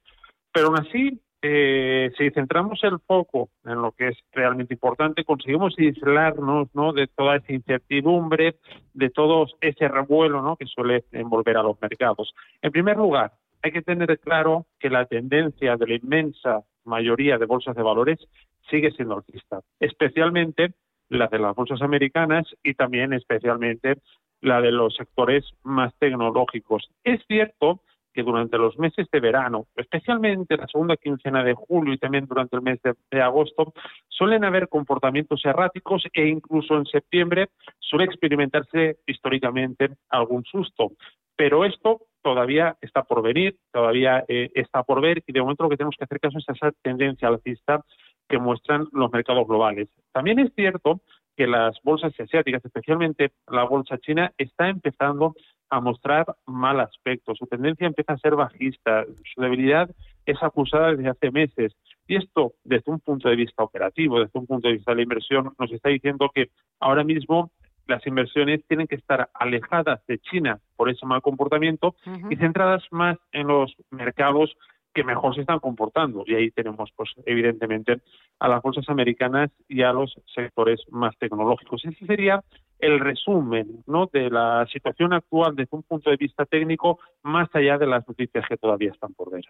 pero 0.51 0.69
aún 0.69 0.79
así 0.79 1.21
eh, 1.47 2.11
si 2.17 2.31
centramos 2.31 2.83
el 2.85 2.99
foco 3.01 3.51
en 3.67 3.83
lo 3.83 3.93
que 3.93 4.09
es 4.09 4.19
realmente 4.33 4.73
importante, 4.73 5.25
conseguimos 5.25 5.75
aislarnos 5.77 6.69
¿no? 6.73 6.95
de 6.95 7.07
toda 7.07 7.37
esa 7.37 7.53
incertidumbre, 7.53 8.57
de 8.95 9.11
todo 9.11 9.47
ese 9.61 9.89
revuelo 9.89 10.41
¿no? 10.41 10.57
que 10.57 10.65
suele 10.65 11.05
envolver 11.13 11.59
a 11.59 11.63
los 11.63 11.79
mercados. 11.83 12.35
En 12.63 12.73
primer 12.73 12.97
lugar, 12.97 13.33
hay 13.63 13.73
que 13.73 13.83
tener 13.83 14.19
claro 14.21 14.65
que 14.81 14.89
la 14.89 15.05
tendencia 15.05 15.77
de 15.77 15.87
la 15.87 15.95
inmensa 15.97 16.63
mayoría 16.85 17.37
de 17.37 17.45
bolsas 17.45 17.77
de 17.77 17.83
valores 17.83 18.27
sigue 18.71 18.91
siendo 18.93 19.17
alcista, 19.17 19.61
especialmente 19.81 20.75
la 21.09 21.29
de 21.29 21.39
las 21.39 21.55
bolsas 21.55 21.83
americanas 21.83 22.47
y 22.63 22.75
también 22.75 23.13
especialmente 23.13 23.99
la 24.41 24.61
de 24.61 24.73
los 24.73 24.95
sectores 24.95 25.45
más 25.63 25.95
tecnológicos. 25.99 26.89
Es 27.03 27.21
cierto 27.27 27.81
que 28.15 28.23
durante 28.23 28.57
los 28.57 28.79
meses 28.79 29.09
de 29.11 29.21
verano, 29.21 29.67
especialmente 29.75 30.57
la 30.57 30.69
segunda 30.69 30.97
quincena 30.97 31.43
de 31.43 31.55
julio 31.55 31.93
y 31.93 31.99
también 31.99 32.27
durante 32.27 32.57
el 32.57 32.63
mes 32.63 32.79
de, 33.11 33.21
agosto, 33.21 33.75
suelen 34.09 34.45
haber 34.45 34.69
comportamientos 34.69 35.45
erráticos 35.45 36.05
e 36.13 36.29
incluso 36.29 36.77
en 36.77 36.87
septiembre 36.87 37.49
suele 37.81 38.05
experimentarse 38.05 38.99
históricamente 39.07 39.91
algún 40.09 40.45
susto. 40.45 40.93
Pero 41.37 41.65
esto 41.65 42.03
todavía 42.23 42.77
está 42.81 43.03
por 43.03 43.21
venir, 43.21 43.57
todavía 43.73 44.25
eh, 44.29 44.51
está 44.55 44.85
por 44.85 45.01
ver 45.01 45.23
y 45.27 45.33
de 45.33 45.41
momento 45.41 45.65
lo 45.65 45.71
que 45.71 45.77
tenemos 45.77 45.97
que 45.99 46.05
hacer 46.05 46.21
caso 46.21 46.39
es 46.39 46.49
esa 46.49 46.71
tendencia 46.83 47.27
alcista 47.27 47.85
que 48.29 48.39
muestran 48.39 48.87
los 48.93 49.13
mercados 49.13 49.47
globales. 49.47 49.89
También 50.13 50.39
es 50.39 50.53
cierto 50.55 51.01
que 51.37 51.47
las 51.47 51.77
bolsas 51.83 52.19
asiáticas, 52.19 52.65
especialmente 52.65 53.33
la 53.49 53.65
bolsa 53.65 53.99
china, 53.99 54.33
está 54.39 54.69
empezando 54.69 55.35
a 55.71 55.81
mostrar 55.81 56.27
mal 56.47 56.81
aspecto. 56.81 57.35
Su 57.35 57.47
tendencia 57.47 57.87
empieza 57.87 58.13
a 58.13 58.19
ser 58.19 58.37
bajista, 58.37 59.05
su 59.35 59.41
debilidad 59.41 59.91
es 60.27 60.43
acusada 60.43 60.93
desde 60.93 61.09
hace 61.09 61.31
meses. 61.31 61.75
Y 62.07 62.17
esto, 62.17 62.53
desde 62.65 62.93
un 62.93 63.01
punto 63.01 63.29
de 63.29 63.37
vista 63.37 63.63
operativo, 63.63 64.21
desde 64.21 64.39
un 64.39 64.47
punto 64.47 64.69
de 64.69 64.75
vista 64.75 64.93
de 64.93 64.97
la 64.97 65.03
inversión, 65.03 65.53
nos 65.59 65.73
está 65.73 65.89
diciendo 65.89 66.31
que 66.33 66.51
ahora 66.79 67.03
mismo 67.03 67.51
las 67.87 68.07
inversiones 68.07 68.65
tienen 68.67 68.87
que 68.87 68.95
estar 68.95 69.29
alejadas 69.35 70.01
de 70.07 70.19
China 70.19 70.59
por 70.77 70.89
ese 70.89 71.05
mal 71.07 71.21
comportamiento 71.21 71.95
y 72.31 72.37
centradas 72.37 72.83
más 72.91 73.19
en 73.33 73.47
los 73.47 73.75
mercados 73.91 74.57
que 74.95 75.05
mejor 75.05 75.35
se 75.35 75.43
están 75.43 75.59
comportando. 75.59 76.25
Y 76.27 76.35
ahí 76.35 76.51
tenemos, 76.51 76.91
pues, 76.97 77.11
evidentemente, 77.27 78.01
a 78.39 78.49
las 78.49 78.63
bolsas 78.63 78.89
americanas 78.89 79.51
y 79.69 79.83
a 79.83 79.93
los 79.93 80.15
sectores 80.35 80.81
más 80.91 81.17
tecnológicos. 81.19 81.85
Ese 81.85 82.07
sería 82.07 82.43
el 82.79 83.01
resumen 83.01 83.83
¿no? 83.87 84.11
de 84.13 84.31
la 84.31 84.67
situación 84.73 85.13
actual 85.13 85.57
desde 85.57 85.77
un 85.77 85.83
punto 85.83 86.11
de 86.11 86.17
vista 86.17 86.45
técnico, 86.45 86.99
más 87.23 87.49
allá 87.55 87.79
de 87.79 87.87
las 87.87 88.07
noticias 88.07 88.45
que 88.49 88.57
todavía 88.57 88.91
están 88.91 89.15
por 89.15 89.31
ver. 89.31 89.45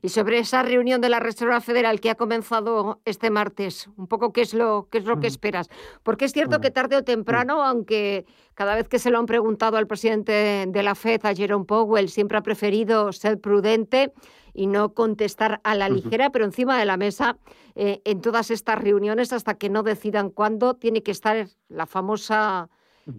Y 0.00 0.08
sobre 0.08 0.38
esa 0.38 0.62
reunión 0.62 1.00
de 1.00 1.08
la 1.08 1.18
Reserva 1.18 1.60
Federal 1.60 2.00
que 2.00 2.10
ha 2.10 2.14
comenzado 2.14 3.00
este 3.04 3.30
martes, 3.30 3.88
un 3.96 4.06
poco 4.06 4.32
qué 4.32 4.42
es 4.42 4.54
lo, 4.54 4.88
qué 4.90 4.98
es 4.98 5.06
lo 5.06 5.18
que 5.18 5.26
esperas. 5.26 5.68
Porque 6.02 6.26
es 6.26 6.32
cierto 6.32 6.60
que 6.60 6.70
tarde 6.70 6.96
o 6.96 7.02
temprano, 7.02 7.64
aunque 7.64 8.26
cada 8.54 8.76
vez 8.76 8.88
que 8.88 8.98
se 8.98 9.10
lo 9.10 9.18
han 9.18 9.26
preguntado 9.26 9.76
al 9.76 9.86
presidente 9.86 10.66
de 10.68 10.82
la 10.82 10.94
FED, 10.94 11.26
a 11.26 11.34
Jerome 11.34 11.64
Powell, 11.64 12.08
siempre 12.08 12.38
ha 12.38 12.42
preferido 12.42 13.12
ser 13.12 13.40
prudente 13.40 14.12
y 14.54 14.66
no 14.66 14.94
contestar 14.94 15.60
a 15.64 15.74
la 15.74 15.88
ligera, 15.88 16.30
pero 16.30 16.44
encima 16.44 16.78
de 16.78 16.84
la 16.84 16.96
mesa 16.96 17.38
eh, 17.74 18.00
en 18.04 18.20
todas 18.20 18.50
estas 18.50 18.78
reuniones 18.78 19.32
hasta 19.32 19.54
que 19.54 19.70
no 19.70 19.82
decidan 19.82 20.30
cuándo 20.30 20.74
tiene 20.74 21.02
que 21.02 21.10
estar 21.10 21.46
la 21.68 21.86
famosa 21.86 22.68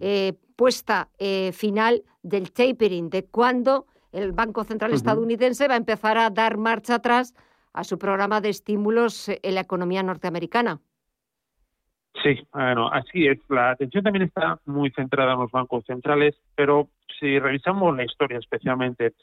eh, 0.00 0.34
puesta 0.56 1.08
eh, 1.18 1.52
final 1.52 2.04
del 2.22 2.52
tapering, 2.52 3.10
de 3.10 3.24
cuándo 3.24 3.86
el 4.12 4.32
Banco 4.32 4.64
Central 4.64 4.92
estadounidense 4.92 5.66
va 5.66 5.74
a 5.74 5.78
empezar 5.78 6.18
a 6.18 6.30
dar 6.30 6.56
marcha 6.56 6.96
atrás 6.96 7.34
a 7.72 7.82
su 7.82 7.98
programa 7.98 8.40
de 8.40 8.50
estímulos 8.50 9.28
en 9.28 9.54
la 9.54 9.60
economía 9.60 10.02
norteamericana. 10.02 10.80
Sí, 12.22 12.46
bueno, 12.52 12.88
así 12.90 13.26
es. 13.26 13.38
La 13.48 13.70
atención 13.70 14.04
también 14.04 14.26
está 14.26 14.60
muy 14.66 14.90
centrada 14.92 15.32
en 15.32 15.40
los 15.40 15.50
bancos 15.50 15.84
centrales, 15.84 16.36
pero 16.54 16.88
si 17.18 17.38
revisamos 17.40 17.96
la 17.96 18.04
historia 18.04 18.38
especialmente 18.38 19.14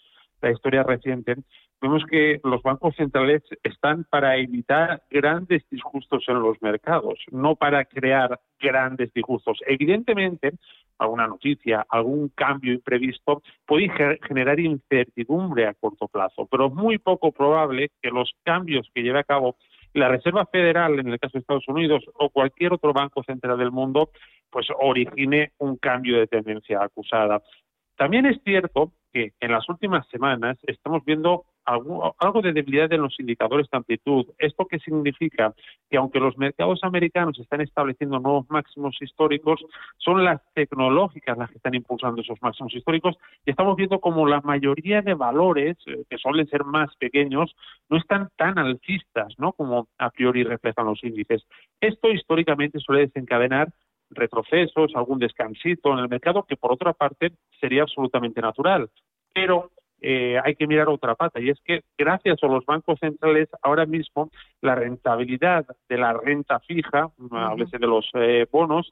la 0.41 0.51
historia 0.51 0.83
reciente, 0.83 1.35
vemos 1.81 2.03
que 2.09 2.39
los 2.43 2.61
bancos 2.61 2.95
centrales 2.95 3.41
están 3.63 4.05
para 4.09 4.37
evitar 4.37 5.03
grandes 5.09 5.63
disgustos 5.69 6.23
en 6.27 6.41
los 6.41 6.61
mercados, 6.61 7.19
no 7.31 7.55
para 7.55 7.85
crear 7.85 8.39
grandes 8.59 9.11
disgustos. 9.13 9.59
Evidentemente, 9.65 10.53
alguna 10.99 11.27
noticia, 11.27 11.85
algún 11.89 12.29
cambio 12.29 12.73
imprevisto 12.73 13.41
puede 13.65 13.89
generar 14.27 14.59
incertidumbre 14.59 15.67
a 15.67 15.73
corto 15.73 16.07
plazo, 16.07 16.47
pero 16.49 16.67
es 16.67 16.73
muy 16.73 16.99
poco 16.99 17.31
probable 17.31 17.91
que 18.01 18.09
los 18.09 18.31
cambios 18.43 18.89
que 18.93 19.01
lleve 19.01 19.19
a 19.19 19.23
cabo 19.23 19.55
la 19.93 20.07
Reserva 20.07 20.45
Federal, 20.45 20.99
en 20.99 21.09
el 21.09 21.19
caso 21.19 21.33
de 21.33 21.39
Estados 21.39 21.67
Unidos, 21.67 22.03
o 22.13 22.29
cualquier 22.29 22.73
otro 22.73 22.93
banco 22.93 23.23
central 23.23 23.57
del 23.57 23.71
mundo, 23.71 24.11
pues 24.49 24.67
origine 24.79 25.51
un 25.57 25.77
cambio 25.77 26.17
de 26.17 26.27
tendencia 26.27 26.81
acusada. 26.81 27.41
También 27.97 28.25
es 28.25 28.41
cierto 28.43 28.91
que 29.11 29.33
en 29.39 29.51
las 29.51 29.67
últimas 29.69 30.07
semanas 30.09 30.57
estamos 30.67 31.03
viendo 31.05 31.45
algo, 31.65 32.41
de 32.41 32.53
debilidad 32.53 32.91
en 32.91 33.01
los 33.01 33.19
indicadores 33.19 33.67
de 33.69 33.77
amplitud. 33.77 34.25
¿Esto 34.39 34.65
qué 34.65 34.79
significa? 34.79 35.53
Que 35.89 35.97
aunque 35.97 36.19
los 36.19 36.37
mercados 36.37 36.83
americanos 36.83 37.37
están 37.39 37.61
estableciendo 37.61 38.19
nuevos 38.19 38.49
máximos 38.49 38.97
históricos, 38.99 39.63
son 39.97 40.23
las 40.23 40.41
tecnológicas 40.53 41.37
las 41.37 41.49
que 41.49 41.57
están 41.57 41.75
impulsando 41.75 42.21
esos 42.21 42.41
máximos 42.41 42.73
históricos 42.73 43.15
y 43.45 43.51
estamos 43.51 43.75
viendo 43.75 43.99
como 43.99 44.27
la 44.27 44.41
mayoría 44.41 45.01
de 45.01 45.13
valores, 45.13 45.77
eh, 45.85 46.03
que 46.09 46.17
suelen 46.17 46.47
ser 46.47 46.63
más 46.63 46.95
pequeños, 46.97 47.55
no 47.89 47.97
están 47.97 48.29
tan 48.37 48.57
alcistas 48.57 49.33
¿no? 49.37 49.53
como 49.53 49.87
a 49.97 50.09
priori 50.09 50.43
reflejan 50.43 50.85
los 50.85 51.03
índices. 51.03 51.45
Esto 51.79 52.09
históricamente 52.11 52.79
suele 52.79 53.01
desencadenar 53.01 53.69
retrocesos, 54.11 54.91
algún 54.95 55.19
descansito 55.19 55.93
en 55.93 55.99
el 55.99 56.09
mercado, 56.09 56.43
que 56.43 56.57
por 56.57 56.71
otra 56.71 56.93
parte 56.93 57.31
sería 57.59 57.83
absolutamente 57.83 58.41
natural. 58.41 58.89
Pero 59.33 59.71
eh, 60.01 60.39
hay 60.43 60.55
que 60.55 60.67
mirar 60.67 60.89
otra 60.89 61.13
pata 61.13 61.39
y 61.39 61.49
es 61.49 61.59
que 61.63 61.81
gracias 61.95 62.41
a 62.41 62.47
los 62.47 62.65
bancos 62.65 62.99
centrales 62.99 63.49
ahora 63.61 63.85
mismo 63.85 64.31
la 64.59 64.73
rentabilidad 64.73 65.65
de 65.87 65.97
la 65.97 66.13
renta 66.13 66.59
fija, 66.61 67.11
a 67.31 67.55
veces 67.55 67.79
de 67.79 67.87
los 67.87 68.09
eh, 68.15 68.47
bonos, 68.51 68.91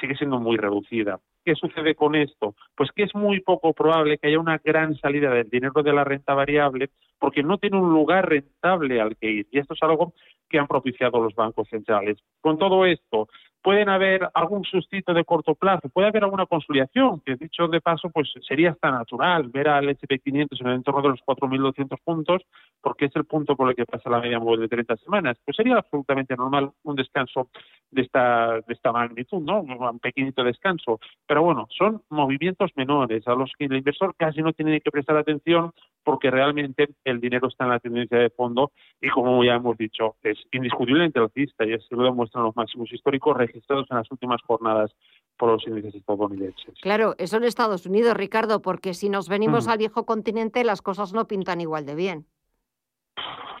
sigue 0.00 0.16
siendo 0.16 0.38
muy 0.40 0.56
reducida. 0.56 1.20
¿Qué 1.44 1.54
sucede 1.54 1.94
con 1.94 2.14
esto? 2.14 2.54
Pues 2.76 2.90
que 2.92 3.02
es 3.02 3.14
muy 3.14 3.40
poco 3.40 3.72
probable 3.72 4.18
que 4.18 4.28
haya 4.28 4.38
una 4.38 4.58
gran 4.62 4.96
salida 4.96 5.30
del 5.30 5.48
dinero 5.48 5.82
de 5.82 5.92
la 5.92 6.04
renta 6.04 6.34
variable 6.34 6.90
porque 7.18 7.42
no 7.42 7.58
tiene 7.58 7.78
un 7.78 7.92
lugar 7.92 8.28
rentable 8.28 9.00
al 9.00 9.16
que 9.16 9.30
ir. 9.30 9.46
Y 9.50 9.58
esto 9.58 9.74
es 9.74 9.82
algo 9.82 10.14
que 10.48 10.58
han 10.58 10.66
propiciado 10.66 11.22
los 11.22 11.34
bancos 11.34 11.68
centrales. 11.68 12.18
Con 12.40 12.58
todo 12.58 12.86
esto, 12.86 13.28
pueden 13.62 13.88
haber 13.88 14.28
algún 14.34 14.64
sustito 14.64 15.12
de 15.12 15.24
corto 15.24 15.54
plazo, 15.54 15.88
puede 15.88 16.08
haber 16.08 16.24
alguna 16.24 16.46
consolidación, 16.46 17.20
que 17.24 17.36
dicho 17.36 17.68
de 17.68 17.80
paso, 17.80 18.10
pues 18.10 18.32
sería 18.46 18.70
hasta 18.70 18.90
natural 18.90 19.48
ver 19.48 19.68
al 19.68 19.88
S&P 19.88 20.18
500 20.18 20.60
en 20.60 20.66
el 20.68 20.74
entorno 20.74 21.02
de 21.02 21.08
los 21.10 21.20
4.200 21.20 21.98
puntos, 22.04 22.42
porque 22.80 23.06
es 23.06 23.16
el 23.16 23.24
punto 23.24 23.56
por 23.56 23.68
el 23.68 23.76
que 23.76 23.84
pasa 23.84 24.10
la 24.10 24.20
media 24.20 24.38
móvil 24.38 24.60
de 24.60 24.68
30 24.68 24.96
semanas. 24.96 25.38
Pues 25.44 25.56
sería 25.56 25.76
absolutamente 25.76 26.36
normal 26.36 26.70
un 26.84 26.96
descanso 26.96 27.48
de 27.90 28.02
esta, 28.02 28.60
de 28.60 28.74
esta 28.74 28.92
magnitud, 28.92 29.40
¿no? 29.40 29.60
Un 29.60 29.98
pequeñito 29.98 30.44
descanso. 30.44 31.00
Pero 31.26 31.42
bueno, 31.42 31.66
son 31.76 32.02
movimientos 32.10 32.70
menores 32.76 33.26
a 33.26 33.34
los 33.34 33.52
que 33.58 33.64
el 33.64 33.76
inversor 33.76 34.14
casi 34.16 34.42
no 34.42 34.52
tiene 34.52 34.80
que 34.80 34.90
prestar 34.90 35.16
atención 35.16 35.72
porque 36.04 36.30
realmente 36.30 36.88
el 37.04 37.20
dinero 37.20 37.48
está 37.48 37.64
en 37.64 37.70
la 37.70 37.80
tendencia 37.80 38.18
de 38.18 38.30
fondo 38.30 38.72
y 39.00 39.10
como 39.10 39.44
ya 39.44 39.56
hemos 39.56 39.76
dicho, 39.76 40.16
es 40.22 40.38
indiscutiblemente 40.52 41.18
alcista 41.18 41.66
y 41.66 41.74
así 41.74 41.86
lo 41.90 42.04
demuestran 42.04 42.44
los 42.44 42.56
máximos 42.56 42.90
históricos 42.92 43.36
en 43.68 43.96
las 43.96 44.10
últimas 44.10 44.40
jornadas 44.42 44.94
por 45.36 45.50
los 45.50 45.66
índices 45.66 45.94
estadounidenses. 45.94 46.74
Claro, 46.82 47.14
eso 47.18 47.36
en 47.36 47.44
Estados 47.44 47.86
Unidos, 47.86 48.14
Ricardo, 48.14 48.60
porque 48.60 48.92
si 48.92 49.08
nos 49.08 49.28
venimos 49.28 49.66
mm. 49.66 49.70
al 49.70 49.78
viejo 49.78 50.04
continente 50.04 50.64
las 50.64 50.82
cosas 50.82 51.12
no 51.12 51.26
pintan 51.26 51.60
igual 51.60 51.86
de 51.86 51.94
bien. 51.94 52.26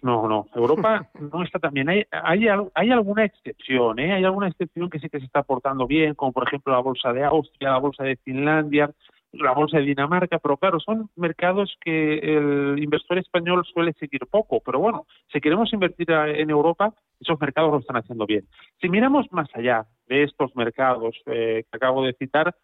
No, 0.02 0.28
no, 0.28 0.46
Europa 0.54 1.08
no 1.32 1.42
está 1.42 1.58
tan 1.58 1.72
bien. 1.72 1.88
Hay, 1.88 2.04
hay, 2.10 2.46
hay 2.74 2.90
alguna 2.90 3.24
excepción, 3.24 3.98
¿eh? 3.98 4.12
hay 4.12 4.24
alguna 4.24 4.48
excepción 4.48 4.90
que 4.90 4.98
sí 4.98 5.08
que 5.08 5.18
se 5.18 5.26
está 5.26 5.42
portando 5.42 5.86
bien, 5.86 6.14
como 6.14 6.32
por 6.32 6.46
ejemplo 6.46 6.72
la 6.72 6.80
bolsa 6.80 7.12
de 7.12 7.24
Austria, 7.24 7.70
la 7.70 7.78
bolsa 7.78 8.04
de 8.04 8.16
Finlandia, 8.16 8.90
la 9.32 9.52
bolsa 9.52 9.78
de 9.78 9.84
Dinamarca, 9.84 10.38
pero 10.38 10.56
claro, 10.56 10.80
son 10.80 11.10
mercados 11.16 11.76
que 11.80 12.18
el 12.18 12.78
inversor 12.78 13.18
español 13.18 13.64
suele 13.72 13.92
seguir 13.94 14.26
poco, 14.30 14.60
pero 14.64 14.78
bueno, 14.78 15.06
si 15.32 15.40
queremos 15.40 15.72
invertir 15.72 16.10
en 16.10 16.50
Europa, 16.50 16.94
esos 17.20 17.38
mercados 17.40 17.70
lo 17.70 17.78
están 17.78 17.96
haciendo 17.96 18.26
bien. 18.26 18.46
Si 18.80 18.88
miramos 18.88 19.26
más 19.32 19.48
allá 19.54 19.86
de 20.06 20.22
estos 20.22 20.54
mercados 20.56 21.16
eh, 21.26 21.64
que 21.70 21.76
acabo 21.76 22.04
de 22.04 22.14
citar, 22.14 22.54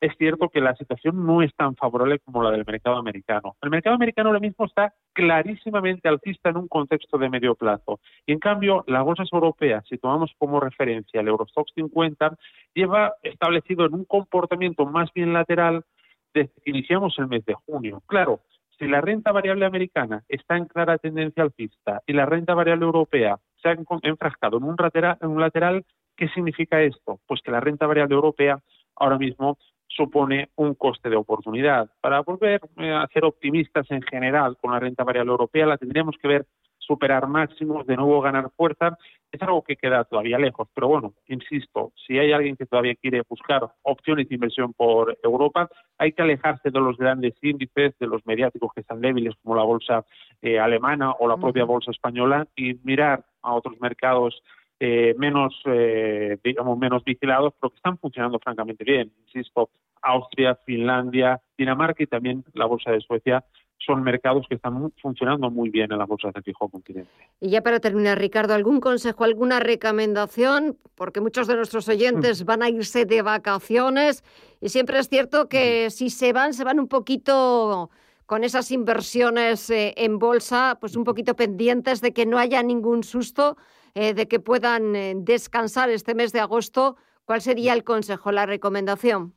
es 0.00 0.16
cierto 0.16 0.48
que 0.48 0.60
la 0.60 0.74
situación 0.76 1.26
no 1.26 1.42
es 1.42 1.54
tan 1.54 1.76
favorable 1.76 2.18
como 2.20 2.42
la 2.42 2.50
del 2.50 2.64
mercado 2.64 2.96
americano. 2.96 3.56
El 3.60 3.68
mercado 3.68 3.96
americano 3.96 4.30
ahora 4.30 4.40
mismo 4.40 4.64
está 4.64 4.94
clarísimamente 5.12 6.08
alcista 6.08 6.48
en 6.48 6.56
un 6.56 6.68
contexto 6.68 7.18
de 7.18 7.28
medio 7.28 7.54
plazo. 7.54 8.00
Y 8.24 8.32
en 8.32 8.38
cambio, 8.38 8.82
las 8.86 9.04
bolsas 9.04 9.28
europeas, 9.30 9.84
si 9.88 9.98
tomamos 9.98 10.32
como 10.38 10.58
referencia 10.58 11.20
el 11.20 11.28
Eurostoxx 11.28 11.74
50, 11.74 12.34
lleva 12.74 13.14
establecido 13.22 13.84
en 13.84 13.94
un 13.94 14.04
comportamiento 14.06 14.86
más 14.86 15.12
bien 15.12 15.34
lateral 15.34 15.84
desde 16.34 16.52
que 16.62 16.70
iniciamos 16.70 17.18
el 17.18 17.28
mes 17.28 17.44
de 17.44 17.54
junio. 17.54 18.02
Claro, 18.06 18.40
si 18.78 18.86
la 18.86 19.00
renta 19.00 19.32
variable 19.32 19.66
americana 19.66 20.24
está 20.28 20.56
en 20.56 20.64
clara 20.64 20.98
tendencia 20.98 21.42
alcista 21.42 22.02
y 22.06 22.14
la 22.14 22.26
renta 22.26 22.54
variable 22.54 22.86
europea 22.86 23.38
se 23.62 23.68
ha 23.68 23.76
enfrascado 24.02 24.56
en 24.56 24.64
un, 24.64 24.76
lateral, 24.78 25.18
en 25.20 25.28
un 25.28 25.40
lateral, 25.40 25.84
¿qué 26.16 26.28
significa 26.28 26.80
esto? 26.80 27.20
Pues 27.26 27.42
que 27.42 27.50
la 27.50 27.60
renta 27.60 27.86
variable 27.86 28.14
europea 28.14 28.58
ahora 28.96 29.18
mismo 29.18 29.58
supone 29.86 30.50
un 30.56 30.74
coste 30.74 31.10
de 31.10 31.16
oportunidad. 31.16 31.90
Para 32.00 32.20
volver 32.20 32.60
eh, 32.78 32.92
a 32.92 33.06
ser 33.08 33.24
optimistas 33.24 33.90
en 33.90 34.02
general 34.02 34.56
con 34.56 34.72
la 34.72 34.80
renta 34.80 35.04
variable 35.04 35.32
europea, 35.32 35.66
la 35.66 35.76
tendríamos 35.76 36.16
que 36.16 36.28
ver 36.28 36.46
superar 36.90 37.28
máximos, 37.28 37.86
de 37.86 37.94
nuevo 37.94 38.20
ganar 38.20 38.50
fuerza, 38.56 38.98
es 39.30 39.40
algo 39.42 39.62
que 39.62 39.76
queda 39.76 40.02
todavía 40.02 40.38
lejos. 40.38 40.66
Pero 40.74 40.88
bueno, 40.88 41.14
insisto, 41.28 41.92
si 42.04 42.18
hay 42.18 42.32
alguien 42.32 42.56
que 42.56 42.66
todavía 42.66 42.96
quiere 42.96 43.22
buscar 43.28 43.62
opciones 43.82 44.28
de 44.28 44.34
inversión 44.34 44.72
por 44.72 45.16
Europa, 45.22 45.68
hay 45.98 46.10
que 46.10 46.22
alejarse 46.22 46.70
de 46.70 46.80
los 46.80 46.96
grandes 46.96 47.34
índices, 47.42 47.96
de 48.00 48.06
los 48.08 48.26
mediáticos 48.26 48.72
que 48.74 48.80
están 48.80 49.00
débiles, 49.00 49.36
como 49.40 49.54
la 49.54 49.62
bolsa 49.62 50.04
eh, 50.42 50.58
alemana 50.58 51.12
o 51.12 51.28
la 51.28 51.36
propia 51.36 51.62
bolsa 51.64 51.92
española, 51.92 52.48
y 52.56 52.74
mirar 52.82 53.24
a 53.42 53.54
otros 53.54 53.80
mercados 53.80 54.42
eh, 54.80 55.14
menos, 55.16 55.54
eh, 55.66 56.38
digamos, 56.42 56.76
menos 56.76 57.04
vigilados, 57.04 57.54
pero 57.60 57.70
que 57.70 57.76
están 57.76 57.98
funcionando 57.98 58.40
francamente 58.40 58.82
bien. 58.82 59.12
Insisto, 59.26 59.70
Austria, 60.02 60.56
Finlandia, 60.66 61.40
Dinamarca 61.56 62.02
y 62.02 62.08
también 62.08 62.42
la 62.54 62.66
bolsa 62.66 62.90
de 62.90 63.00
Suecia 63.00 63.44
son 63.84 64.02
mercados 64.02 64.46
que 64.48 64.56
están 64.56 64.92
funcionando 65.00 65.50
muy 65.50 65.70
bien 65.70 65.90
en 65.90 65.98
las 65.98 66.08
bolsas 66.08 66.32
del 66.34 66.42
fijo 66.42 66.68
continente. 66.68 67.10
Y 67.40 67.50
ya 67.50 67.62
para 67.62 67.80
terminar, 67.80 68.18
Ricardo, 68.18 68.54
¿algún 68.54 68.80
consejo, 68.80 69.24
alguna 69.24 69.58
recomendación? 69.60 70.76
Porque 70.94 71.20
muchos 71.20 71.46
de 71.46 71.56
nuestros 71.56 71.88
oyentes 71.88 72.42
mm. 72.42 72.46
van 72.46 72.62
a 72.62 72.68
irse 72.68 73.06
de 73.06 73.22
vacaciones 73.22 74.22
y 74.60 74.68
siempre 74.68 74.98
es 74.98 75.08
cierto 75.08 75.48
que 75.48 75.90
si 75.90 76.10
se 76.10 76.32
van, 76.32 76.52
se 76.52 76.64
van 76.64 76.78
un 76.78 76.88
poquito 76.88 77.90
con 78.26 78.44
esas 78.44 78.70
inversiones 78.70 79.70
eh, 79.70 79.94
en 79.96 80.18
bolsa, 80.18 80.78
pues 80.80 80.94
un 80.94 81.02
poquito 81.02 81.34
pendientes 81.34 82.00
de 82.00 82.12
que 82.12 82.26
no 82.26 82.38
haya 82.38 82.62
ningún 82.62 83.02
susto, 83.02 83.56
eh, 83.94 84.14
de 84.14 84.28
que 84.28 84.38
puedan 84.38 84.94
eh, 84.94 85.14
descansar 85.16 85.90
este 85.90 86.14
mes 86.14 86.32
de 86.32 86.38
agosto. 86.38 86.96
¿Cuál 87.24 87.40
sería 87.40 87.72
el 87.72 87.82
consejo, 87.82 88.30
la 88.30 88.46
recomendación? 88.46 89.34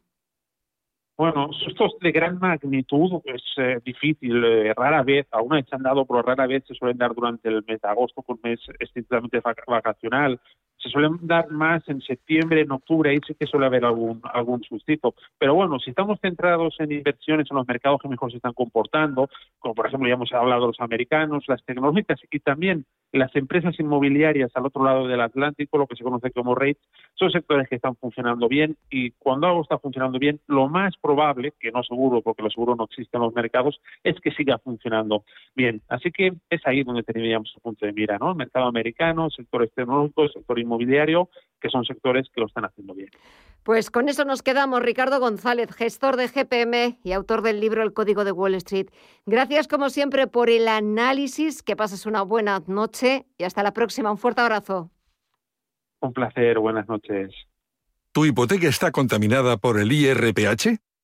Bueno, 1.16 1.54
sustos 1.54 1.92
de 2.02 2.12
gran 2.12 2.40
magnitud 2.40 3.22
es 3.26 3.44
eh, 3.58 3.80
difícil, 3.86 4.44
eh, 4.44 4.74
rara 4.74 5.04
vez, 5.04 5.28
aún 5.32 5.52
se 5.70 5.76
han 5.76 5.84
dado, 5.84 6.06
pero 6.06 6.24
rara 6.24 6.48
vez 6.48 6.64
se 6.68 6.74
suelen 6.74 6.98
dar 6.98 7.14
durante 7.14 7.50
el 7.50 7.64
mes 7.68 7.80
de 7.82 7.88
agosto, 7.88 8.24
que 8.24 8.32
un 8.32 8.40
mes 8.42 8.60
estrictamente 8.80 9.40
vacacional 9.68 10.40
se 10.84 10.90
suelen 10.90 11.18
dar 11.22 11.50
más 11.50 11.88
en 11.88 12.02
septiembre, 12.02 12.62
en 12.62 12.72
octubre, 12.72 13.10
ahí 13.10 13.20
sí 13.26 13.34
que 13.40 13.48
suele 13.48 13.66
haber 13.66 13.86
algún, 13.86 14.22
algún 14.34 14.62
sustito. 14.64 15.16
Pero 15.40 15.56
bueno, 15.56 15.80
si 15.80 15.92
estamos 15.92 16.20
centrados 16.20 16.76
en 16.80 16.92
inversiones 16.92 17.48
en 17.50 17.58
los 17.58 17.68
mercados 17.68 18.02
que 18.02 18.10
mejor 18.10 18.32
se 18.32 18.38
están 18.38 18.54
comportando, 18.54 19.30
como 19.60 19.74
por 19.74 19.88
ejemplo 19.88 20.10
ya 20.10 20.16
hemos 20.16 20.34
hablado 20.34 20.62
de 20.62 20.68
los 20.68 20.82
americanos, 20.82 21.46
las 21.48 21.64
tecnológicas 21.64 22.20
y 22.30 22.40
también 22.40 22.86
las 23.14 23.34
empresas 23.36 23.80
inmobiliarias 23.80 24.52
al 24.56 24.66
otro 24.66 24.84
lado 24.84 25.08
del 25.08 25.22
Atlántico, 25.22 25.78
lo 25.78 25.88
que 25.88 25.96
se 25.96 26.04
conoce 26.04 26.32
como 26.32 26.56
REITs, 26.56 26.82
son 27.14 27.32
sectores 27.32 27.70
que 27.70 27.76
están 27.76 27.96
funcionando 27.96 28.48
bien 28.48 28.76
y 28.90 29.12
cuando 29.12 29.48
algo 29.48 29.62
está 29.62 29.78
funcionando 29.78 30.18
bien, 30.18 30.40
lo 30.48 30.68
más 30.68 30.98
probable, 30.98 31.54
que 31.60 31.72
no 31.72 31.84
seguro, 31.84 32.22
porque 32.22 32.42
lo 32.42 32.50
seguro 32.50 32.76
no 32.76 32.86
existe 32.86 33.16
en 33.16 33.24
los 33.24 33.34
mercados, 33.34 33.80
es 34.04 34.20
que 34.20 34.32
siga 34.32 34.58
funcionando 34.58 35.24
bien. 35.56 35.82
Así 35.90 36.12
que 36.12 36.34
es 36.50 36.62
ahí 36.66 36.84
donde 36.84 37.04
tendríamos 37.04 37.54
el 37.56 37.62
punto 37.62 37.86
de 37.86 37.94
mira, 37.94 38.18
¿no? 38.18 38.32
El 38.32 38.38
mercado 38.38 38.66
americano, 38.66 39.30
sectores 39.30 39.72
tecnológicos, 39.74 40.34
sector 40.34 40.58
inmobiliario, 40.58 40.73
inmobiliario, 40.74 41.30
que 41.60 41.70
son 41.70 41.86
sectores 41.86 42.28
que 42.34 42.42
lo 42.42 42.48
están 42.48 42.66
haciendo 42.66 42.94
bien. 42.94 43.10
Pues 43.64 43.90
con 43.90 44.10
eso 44.10 44.26
nos 44.26 44.44
quedamos. 44.44 44.82
Ricardo 44.82 45.20
González, 45.22 45.72
gestor 45.72 46.18
de 46.18 46.28
GPM 46.28 47.00
y 47.02 47.14
autor 47.14 47.42
del 47.42 47.62
libro 47.62 47.82
El 47.82 47.94
Código 47.94 48.26
de 48.26 48.34
Wall 48.34 48.56
Street. 48.56 48.88
Gracias 49.26 49.70
como 49.70 49.90
siempre 49.90 50.28
por 50.28 50.50
el 50.50 50.68
análisis. 50.68 51.64
Que 51.64 51.78
pases 51.78 52.06
una 52.06 52.24
buena 52.24 52.62
noche 52.68 53.26
y 53.38 53.46
hasta 53.46 53.64
la 53.64 53.72
próxima. 53.72 54.12
Un 54.12 54.18
fuerte 54.18 54.42
abrazo. 54.42 54.92
Un 56.02 56.12
placer. 56.12 56.60
Buenas 56.60 56.90
noches. 56.90 57.34
¿Tu 58.12 58.26
hipoteca 58.26 58.68
está 58.68 58.92
contaminada 58.92 59.56
por 59.56 59.80
el 59.80 59.94
IRPH? 59.94 60.78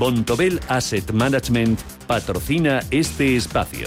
Bontobel 0.00 0.58
Asset 0.66 1.12
Management 1.12 1.78
patrocina 2.06 2.80
este 2.90 3.36
espacio. 3.36 3.86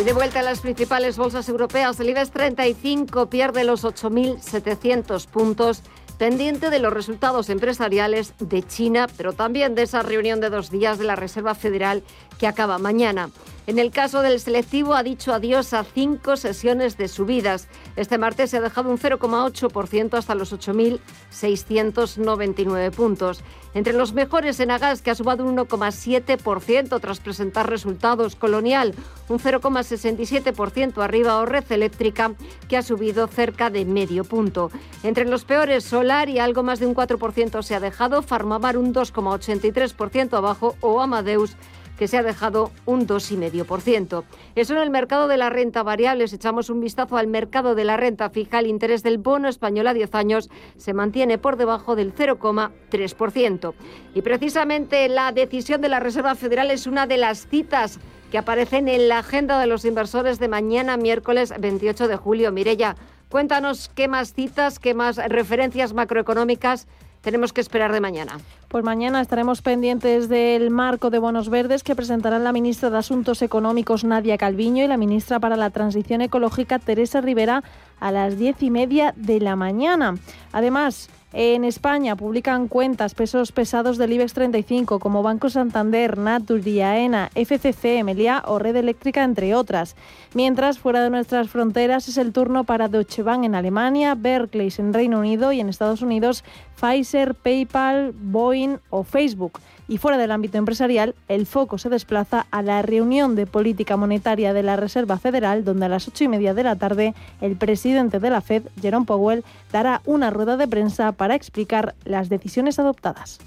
Y 0.00 0.02
de 0.02 0.12
vuelta 0.12 0.40
a 0.40 0.42
las 0.42 0.58
principales 0.58 1.16
bolsas 1.16 1.48
europeas, 1.48 2.00
el 2.00 2.08
IBEX 2.08 2.32
35 2.32 3.30
pierde 3.30 3.62
los 3.62 3.84
8.700 3.84 5.28
puntos 5.28 5.84
pendiente 6.18 6.70
de 6.70 6.80
los 6.80 6.92
resultados 6.92 7.50
empresariales 7.50 8.34
de 8.40 8.64
China, 8.64 9.06
pero 9.16 9.32
también 9.32 9.76
de 9.76 9.84
esa 9.84 10.02
reunión 10.02 10.40
de 10.40 10.50
dos 10.50 10.72
días 10.72 10.98
de 10.98 11.04
la 11.04 11.14
Reserva 11.14 11.54
Federal 11.54 12.02
que 12.38 12.48
acaba 12.48 12.78
mañana. 12.78 13.30
En 13.70 13.78
el 13.78 13.90
caso 13.92 14.20
del 14.20 14.40
selectivo 14.40 14.96
ha 14.96 15.04
dicho 15.04 15.32
adiós 15.32 15.72
a 15.74 15.84
cinco 15.84 16.36
sesiones 16.36 16.96
de 16.96 17.06
subidas. 17.06 17.68
Este 17.94 18.18
martes 18.18 18.50
se 18.50 18.56
ha 18.56 18.60
dejado 18.60 18.90
un 18.90 18.98
0,8% 18.98 20.18
hasta 20.18 20.34
los 20.34 20.52
8.699 20.52 22.90
puntos. 22.90 23.44
Entre 23.72 23.92
los 23.92 24.12
mejores 24.12 24.58
en 24.58 24.72
Agas, 24.72 25.02
que 25.02 25.12
ha 25.12 25.14
subido 25.14 25.44
un 25.44 25.56
1,7% 25.56 27.00
tras 27.00 27.20
presentar 27.20 27.70
resultados. 27.70 28.34
Colonial, 28.34 28.92
un 29.28 29.38
0,67% 29.38 31.00
arriba. 31.00 31.36
O 31.36 31.46
Red 31.46 31.70
Eléctrica, 31.70 32.32
que 32.68 32.76
ha 32.76 32.82
subido 32.82 33.28
cerca 33.28 33.70
de 33.70 33.84
medio 33.84 34.24
punto. 34.24 34.72
Entre 35.04 35.26
los 35.26 35.44
peores, 35.44 35.84
Solar 35.84 36.28
y 36.28 36.40
algo 36.40 36.64
más 36.64 36.80
de 36.80 36.88
un 36.88 36.96
4% 36.96 37.62
se 37.62 37.76
ha 37.76 37.80
dejado. 37.80 38.22
Farmamar 38.22 38.76
un 38.76 38.92
2,83% 38.92 40.36
abajo. 40.36 40.74
O 40.80 41.00
Amadeus 41.00 41.54
que 42.00 42.08
se 42.08 42.16
ha 42.16 42.22
dejado 42.22 42.72
un 42.86 43.06
2,5%. 43.06 44.24
Eso 44.54 44.72
en 44.72 44.78
el 44.80 44.88
mercado 44.88 45.28
de 45.28 45.36
la 45.36 45.50
renta 45.50 45.82
variable. 45.82 46.26
Si 46.28 46.36
echamos 46.36 46.70
un 46.70 46.80
vistazo 46.80 47.18
al 47.18 47.26
mercado 47.26 47.74
de 47.74 47.84
la 47.84 47.98
renta 47.98 48.30
fija, 48.30 48.58
el 48.58 48.68
interés 48.68 49.02
del 49.02 49.18
bono 49.18 49.48
español 49.48 49.86
a 49.86 49.92
10 49.92 50.14
años 50.14 50.48
se 50.78 50.94
mantiene 50.94 51.36
por 51.36 51.58
debajo 51.58 51.96
del 51.96 52.14
0,3%. 52.14 53.74
Y 54.14 54.22
precisamente 54.22 55.10
la 55.10 55.30
decisión 55.32 55.82
de 55.82 55.90
la 55.90 56.00
Reserva 56.00 56.34
Federal 56.36 56.70
es 56.70 56.86
una 56.86 57.06
de 57.06 57.18
las 57.18 57.46
citas 57.46 58.00
que 58.30 58.38
aparecen 58.38 58.88
en 58.88 59.10
la 59.10 59.18
agenda 59.18 59.60
de 59.60 59.66
los 59.66 59.84
inversores 59.84 60.38
de 60.38 60.48
mañana, 60.48 60.96
miércoles 60.96 61.52
28 61.60 62.08
de 62.08 62.16
julio. 62.16 62.50
Mirella, 62.50 62.96
cuéntanos 63.28 63.90
qué 63.94 64.08
más 64.08 64.32
citas, 64.32 64.78
qué 64.78 64.94
más 64.94 65.18
referencias 65.18 65.92
macroeconómicas 65.92 66.88
tenemos 67.22 67.52
que 67.52 67.60
esperar 67.60 67.92
de 67.92 68.00
mañana? 68.00 68.38
Pues 68.68 68.84
mañana 68.84 69.20
estaremos 69.20 69.62
pendientes 69.62 70.28
del 70.28 70.70
marco 70.70 71.10
de 71.10 71.18
bonos 71.18 71.48
verdes 71.48 71.82
que 71.82 71.96
presentarán 71.96 72.44
la 72.44 72.52
ministra 72.52 72.90
de 72.90 72.98
Asuntos 72.98 73.42
Económicos 73.42 74.04
Nadia 74.04 74.38
Calviño 74.38 74.84
y 74.84 74.88
la 74.88 74.96
ministra 74.96 75.40
para 75.40 75.56
la 75.56 75.70
Transición 75.70 76.22
Ecológica 76.22 76.78
Teresa 76.78 77.20
Rivera 77.20 77.62
a 77.98 78.12
las 78.12 78.38
diez 78.38 78.62
y 78.62 78.70
media 78.70 79.12
de 79.16 79.40
la 79.40 79.56
mañana. 79.56 80.14
Además, 80.52 81.10
en 81.32 81.64
España 81.64 82.16
publican 82.16 82.66
cuentas 82.66 83.14
pesos 83.14 83.52
pesados 83.52 83.98
del 83.98 84.12
IBEX 84.12 84.32
35 84.32 84.98
como 84.98 85.22
Banco 85.22 85.48
Santander, 85.48 86.18
Naturgy, 86.18 86.80
AENA, 86.80 87.30
FCC, 87.34 88.02
Melia 88.02 88.42
o 88.46 88.58
Red 88.58 88.76
Eléctrica, 88.76 89.22
entre 89.22 89.54
otras. 89.54 89.94
Mientras, 90.34 90.78
fuera 90.78 91.02
de 91.02 91.10
nuestras 91.10 91.48
fronteras 91.48 92.08
es 92.08 92.18
el 92.18 92.32
turno 92.32 92.64
para 92.64 92.88
Deutsche 92.88 93.22
Bank 93.22 93.44
en 93.44 93.54
Alemania, 93.54 94.14
Berkeley 94.16 94.72
en 94.78 94.92
Reino 94.92 95.20
Unido 95.20 95.52
y 95.52 95.60
en 95.60 95.68
Estados 95.68 96.02
Unidos 96.02 96.42
Pfizer, 96.80 97.34
PayPal, 97.34 98.12
Boeing 98.12 98.78
o 98.90 99.04
Facebook. 99.04 99.60
Y 99.90 99.98
fuera 99.98 100.18
del 100.18 100.30
ámbito 100.30 100.56
empresarial, 100.56 101.16
el 101.26 101.46
foco 101.46 101.76
se 101.76 101.88
desplaza 101.88 102.46
a 102.52 102.62
la 102.62 102.80
reunión 102.80 103.34
de 103.34 103.48
política 103.48 103.96
monetaria 103.96 104.52
de 104.52 104.62
la 104.62 104.76
Reserva 104.76 105.18
Federal, 105.18 105.64
donde 105.64 105.86
a 105.86 105.88
las 105.88 106.06
ocho 106.06 106.22
y 106.22 106.28
media 106.28 106.54
de 106.54 106.62
la 106.62 106.76
tarde 106.76 107.12
el 107.40 107.56
presidente 107.56 108.20
de 108.20 108.30
la 108.30 108.40
Fed, 108.40 108.62
Jerome 108.80 109.04
Powell, 109.04 109.42
dará 109.72 110.00
una 110.04 110.30
rueda 110.30 110.56
de 110.56 110.68
prensa 110.68 111.10
para 111.10 111.34
explicar 111.34 111.96
las 112.04 112.28
decisiones 112.28 112.78
adoptadas. 112.78 113.40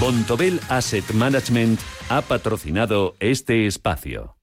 Bontobel 0.00 0.58
Asset 0.68 1.08
Management 1.12 1.78
ha 2.08 2.20
patrocinado 2.22 3.14
este 3.20 3.68
espacio. 3.68 4.34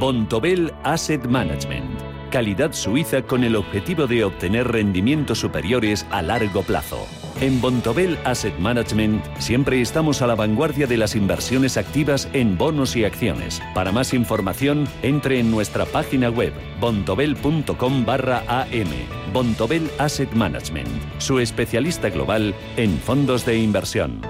Bontobel 0.00 0.72
Asset 0.82 1.24
Management. 1.26 2.00
Calidad 2.32 2.72
suiza 2.72 3.22
con 3.22 3.44
el 3.44 3.54
objetivo 3.54 4.08
de 4.08 4.24
obtener 4.24 4.66
rendimientos 4.66 5.38
superiores 5.38 6.04
a 6.10 6.22
largo 6.22 6.62
plazo. 6.62 7.06
En 7.40 7.58
Bontobel 7.62 8.18
Asset 8.24 8.58
Management 8.58 9.24
siempre 9.38 9.80
estamos 9.80 10.20
a 10.20 10.26
la 10.26 10.34
vanguardia 10.34 10.86
de 10.86 10.98
las 10.98 11.16
inversiones 11.16 11.78
activas 11.78 12.28
en 12.34 12.58
bonos 12.58 12.96
y 12.96 13.04
acciones. 13.04 13.62
Para 13.74 13.92
más 13.92 14.12
información, 14.12 14.86
entre 15.00 15.40
en 15.40 15.50
nuestra 15.50 15.86
página 15.86 16.28
web 16.28 16.52
bontobel.com 16.80 18.04
barra 18.04 18.44
am. 18.46 18.90
Bontobel 19.32 19.90
Asset 19.96 20.30
Management, 20.32 20.88
su 21.16 21.38
especialista 21.38 22.10
global 22.10 22.54
en 22.76 22.98
fondos 22.98 23.46
de 23.46 23.56
inversión. 23.56 24.20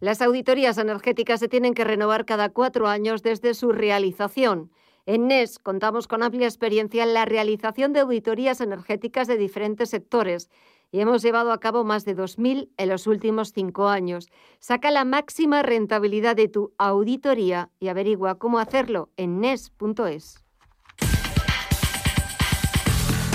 Las 0.00 0.22
auditorías 0.22 0.78
energéticas 0.78 1.40
se 1.40 1.48
tienen 1.48 1.74
que 1.74 1.84
renovar 1.84 2.24
cada 2.24 2.48
cuatro 2.48 2.88
años 2.88 3.22
desde 3.22 3.52
su 3.52 3.70
realización. 3.70 4.70
En 5.06 5.28
NES 5.28 5.58
contamos 5.58 6.08
con 6.08 6.22
amplia 6.22 6.46
experiencia 6.46 7.02
en 7.02 7.12
la 7.12 7.26
realización 7.26 7.92
de 7.92 8.00
auditorías 8.00 8.62
energéticas 8.62 9.28
de 9.28 9.36
diferentes 9.36 9.90
sectores 9.90 10.48
y 10.90 11.00
hemos 11.00 11.22
llevado 11.22 11.52
a 11.52 11.60
cabo 11.60 11.84
más 11.84 12.04
de 12.04 12.16
2.000 12.16 12.70
en 12.76 12.88
los 12.88 13.06
últimos 13.06 13.52
cinco 13.52 13.88
años. 13.88 14.28
Saca 14.60 14.90
la 14.90 15.04
máxima 15.04 15.62
rentabilidad 15.62 16.36
de 16.36 16.48
tu 16.48 16.72
auditoría 16.78 17.70
y 17.80 17.88
averigua 17.88 18.38
cómo 18.38 18.58
hacerlo 18.58 19.10
en 19.16 19.40
NES.es. 19.40 20.44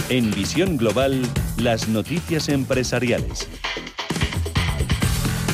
En 0.10 0.32
Visión 0.32 0.78
Global, 0.78 1.22
las 1.62 1.88
noticias 1.88 2.50
empresariales. 2.50 3.48